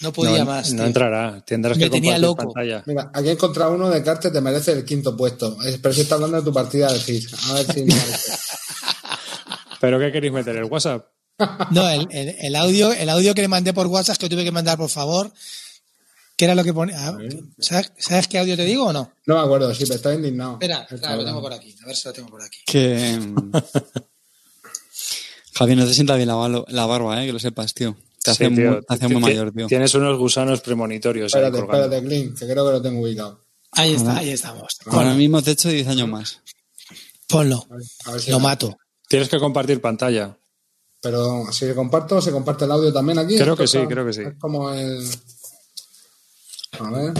[0.00, 0.72] No podía no, más.
[0.72, 2.54] no entrará, tendrás Me que tenía compartir loco.
[2.54, 2.82] pantalla.
[2.86, 5.62] Mira, aquí he encontrado uno de Carte, te merece el quinto puesto.
[5.62, 7.28] Es- Pero si está hablando de tu partida de FIS.
[7.50, 7.84] A ver si.
[9.80, 10.56] ¿Pero qué queréis meter?
[10.56, 11.04] ¿El WhatsApp?
[11.70, 14.52] No, el, el- el audio, el audio que le mandé por WhatsApp que tuve que
[14.52, 15.32] mandar, por favor.
[16.36, 16.94] ¿Qué era lo que pone?
[16.96, 17.18] ah,
[17.58, 19.12] ¿sabes, sabes qué audio te digo o no?
[19.26, 20.52] No me acuerdo, sí, pero está indignado.
[20.54, 21.76] Espera, El claro, lo tengo por aquí.
[21.82, 22.58] A ver si lo tengo por aquí.
[22.66, 23.18] Que.
[23.20, 23.52] mm,
[25.54, 26.34] Javier, no te sienta bien la,
[26.86, 27.96] barba, eh, que lo sepas, tío.
[28.22, 28.70] Te hace, Sí, tío.
[28.72, 29.66] muy, te hace muy Ti- mayor, tío.
[29.66, 31.84] Tienes unos gusanos premonitorios ahí Espérate, colgando.
[31.86, 33.40] espérate, Clint, que creo que lo tengo ubicado.
[33.72, 34.76] Ahí está, ahí estamos.
[34.86, 36.40] Ahora Ponlo, mismo te he hecho 10 años más.
[37.28, 37.66] ponlo.
[37.70, 38.76] A ver, a ver si Lo mato.
[39.08, 40.36] Tienes que compartir pantalla.
[41.02, 43.36] Pero si comparto, ¿se comparte el audio también aquí?
[43.38, 44.20] Creo que sí, creo que sí.
[44.22, 45.08] Es como el...
[46.78, 47.12] A ver.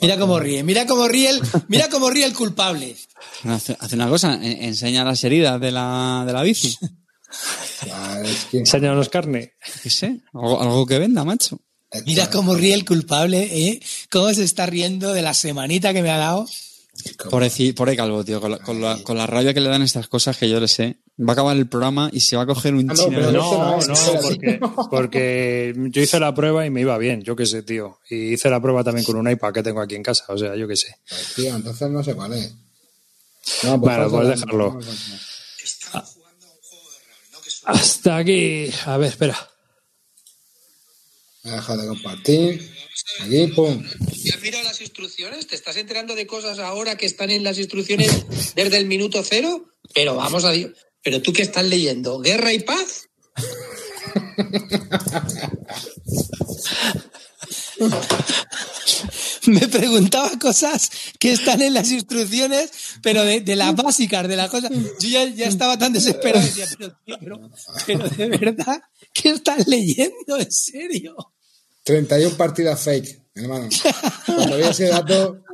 [0.00, 2.96] Mira cómo ríe, mira cómo ríe el, mira cómo ríe el culpable.
[3.48, 6.76] hace una cosa, en- enseña las heridas de la, de la bici.
[7.86, 9.54] Ya, es que- Enséñanos carne.
[9.82, 10.20] ¿Qué sé?
[10.34, 11.60] Algo, algo que venda, macho.
[12.04, 13.80] Mira cómo ríe el culpable, ¿eh?
[14.10, 16.46] Cómo se está riendo de la semanita que me ha dado.
[17.30, 20.08] Pobre, pobre calvo, tío, con la, con, la, con la rabia que le dan estas
[20.08, 20.98] cosas que yo le sé.
[21.18, 23.32] Va a acabar el programa y se va a coger un Ah, no, chino.
[23.32, 23.78] no.
[23.80, 24.60] No, porque,
[24.90, 28.00] porque yo hice la prueba y me iba bien, yo qué sé, tío.
[28.10, 30.54] Y hice la prueba también con un iPad que tengo aquí en casa, o sea,
[30.56, 30.94] yo qué sé.
[31.08, 32.52] Pues, tío, entonces no sé cuál es.
[33.62, 34.74] No, Bueno, pues la- dejarlo.
[34.74, 36.04] no, falta.
[37.64, 38.70] Hasta aquí.
[38.84, 39.50] A ver, espera.
[41.44, 42.72] Voy a dejar de compartir.
[43.22, 43.82] Aquí, pum.
[44.24, 45.46] ¿Y has mirado las instrucciones?
[45.46, 48.24] ¿Te estás enterando de cosas ahora que están en las instrucciones
[48.54, 49.70] desde el minuto cero?
[49.94, 50.72] Pero vamos a Dios.
[51.06, 52.18] ¿Pero tú qué estás leyendo?
[52.18, 53.08] ¿Guerra y paz?
[59.46, 62.72] Me preguntaba cosas que están en las instrucciones,
[63.04, 64.72] pero de, de las básicas, de las cosas.
[64.98, 66.44] Yo ya, ya estaba tan desesperado.
[66.44, 67.50] Decía, pero, tío, pero,
[67.86, 70.38] pero de verdad, ¿qué estás leyendo?
[70.40, 71.14] ¿En serio?
[71.84, 73.68] 31 partidas fake, hermano.
[74.26, 75.44] Cuando vi ese dato,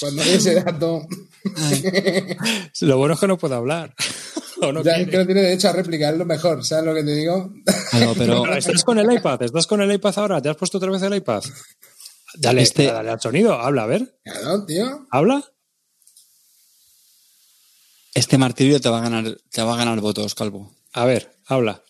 [0.00, 1.06] cuando vi ese dato,
[2.80, 3.94] Lo bueno es que no puedo hablar.
[4.62, 5.02] ¿O no ya quiere?
[5.02, 7.52] es que no tiene derecho a réplica, es lo mejor, ¿sabes lo que te digo?
[7.92, 9.42] Algo, pero ¿Estás con el iPad?
[9.42, 10.40] ¿Estás con el iPad ahora?
[10.42, 11.42] ¿Te has puesto otra vez el iPad?
[12.34, 13.54] Dale, Este- dale al sonido.
[13.54, 14.18] Habla, a ver.
[14.24, 15.06] Claro, tío.
[15.10, 15.44] ¿Habla?
[18.14, 20.70] este martirio te va a ganar, te va a ganar votos, calvo.
[20.92, 21.82] A ver, habla.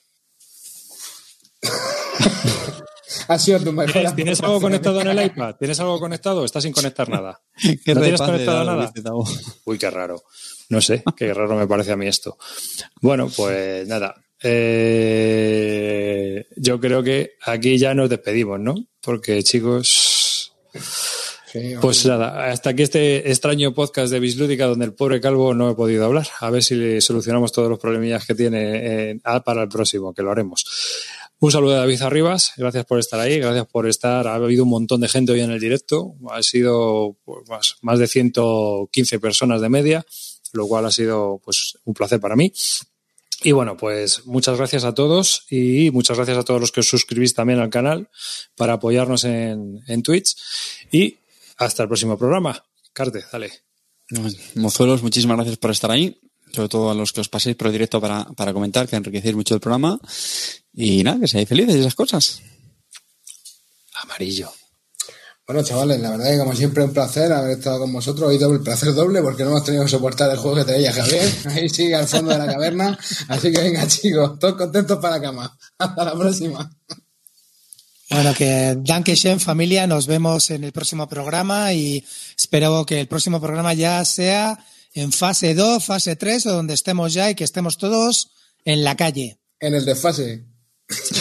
[3.28, 3.92] Ha sido tu mejor.
[3.92, 5.56] ¿Tienes, tienes algo conectado en el iPad?
[5.56, 6.44] ¿Tienes algo conectado?
[6.44, 7.40] ¿Estás sin conectar nada?
[7.84, 8.92] ¿Qué ¿No tienes conectado nada?
[9.64, 10.22] Uy, qué raro.
[10.72, 12.38] No sé, qué raro me parece a mí esto.
[13.02, 14.14] Bueno, pues nada.
[14.42, 15.66] Eh,
[16.56, 18.74] yo creo que aquí ya nos despedimos, ¿no?
[19.02, 20.54] Porque, chicos,
[21.52, 25.70] Sí, pues nada, hasta aquí este extraño podcast de Bislúdica donde el pobre calvo no
[25.70, 26.26] he podido hablar.
[26.40, 30.30] A ver si le solucionamos todos los problemillas que tiene para el próximo, que lo
[30.30, 30.64] haremos.
[31.40, 34.28] Un saludo a David Arribas, gracias por estar ahí, gracias por estar.
[34.28, 37.98] Ha habido un montón de gente hoy en el directo, ha sido pues, más, más
[37.98, 40.06] de 115 personas de media,
[40.52, 42.52] lo cual ha sido pues un placer para mí.
[43.44, 46.88] Y bueno, pues muchas gracias a todos y muchas gracias a todos los que os
[46.88, 48.08] suscribís también al canal
[48.56, 50.36] para apoyarnos en, en Twitch.
[50.92, 51.18] Y
[51.56, 52.64] hasta el próximo programa.
[52.92, 53.50] Carte, dale.
[54.54, 56.20] Mozuelos, muchísimas gracias por estar ahí.
[56.52, 59.34] Sobre todo a los que os paséis por el directo para, para comentar, que enriquecéis
[59.34, 59.98] mucho el programa.
[60.74, 62.42] Y nada, que seáis felices y esas cosas.
[63.94, 64.52] Amarillo.
[65.44, 68.28] Bueno, chavales, la verdad que como siempre un placer haber estado con vosotros.
[68.28, 71.28] Hoy doble placer doble porque no hemos tenido que soportar el juego que traía Javier.
[71.46, 72.96] Ahí sigue al fondo de la caverna.
[73.28, 75.58] Así que venga, chicos, todos contentos para la cama.
[75.78, 76.70] Hasta la próxima.
[78.10, 79.86] Bueno, que Danke schön, familia.
[79.86, 82.04] Nos vemos en el próximo programa y
[82.36, 84.64] espero que el próximo programa ya sea
[84.94, 88.30] en fase 2, fase 3 o donde estemos ya y que estemos todos
[88.64, 89.40] en la calle.
[89.58, 90.51] En el desfase.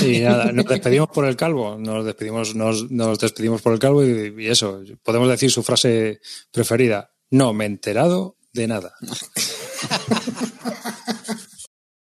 [0.02, 1.77] Y nada, nos despedimos por el calvo.
[1.77, 4.81] Nos despedimos, nos, nos despedimos por el calvo y, y eso.
[5.03, 6.22] Podemos decir su frase
[6.52, 7.11] preferida.
[7.30, 8.93] No me he enterado de nada.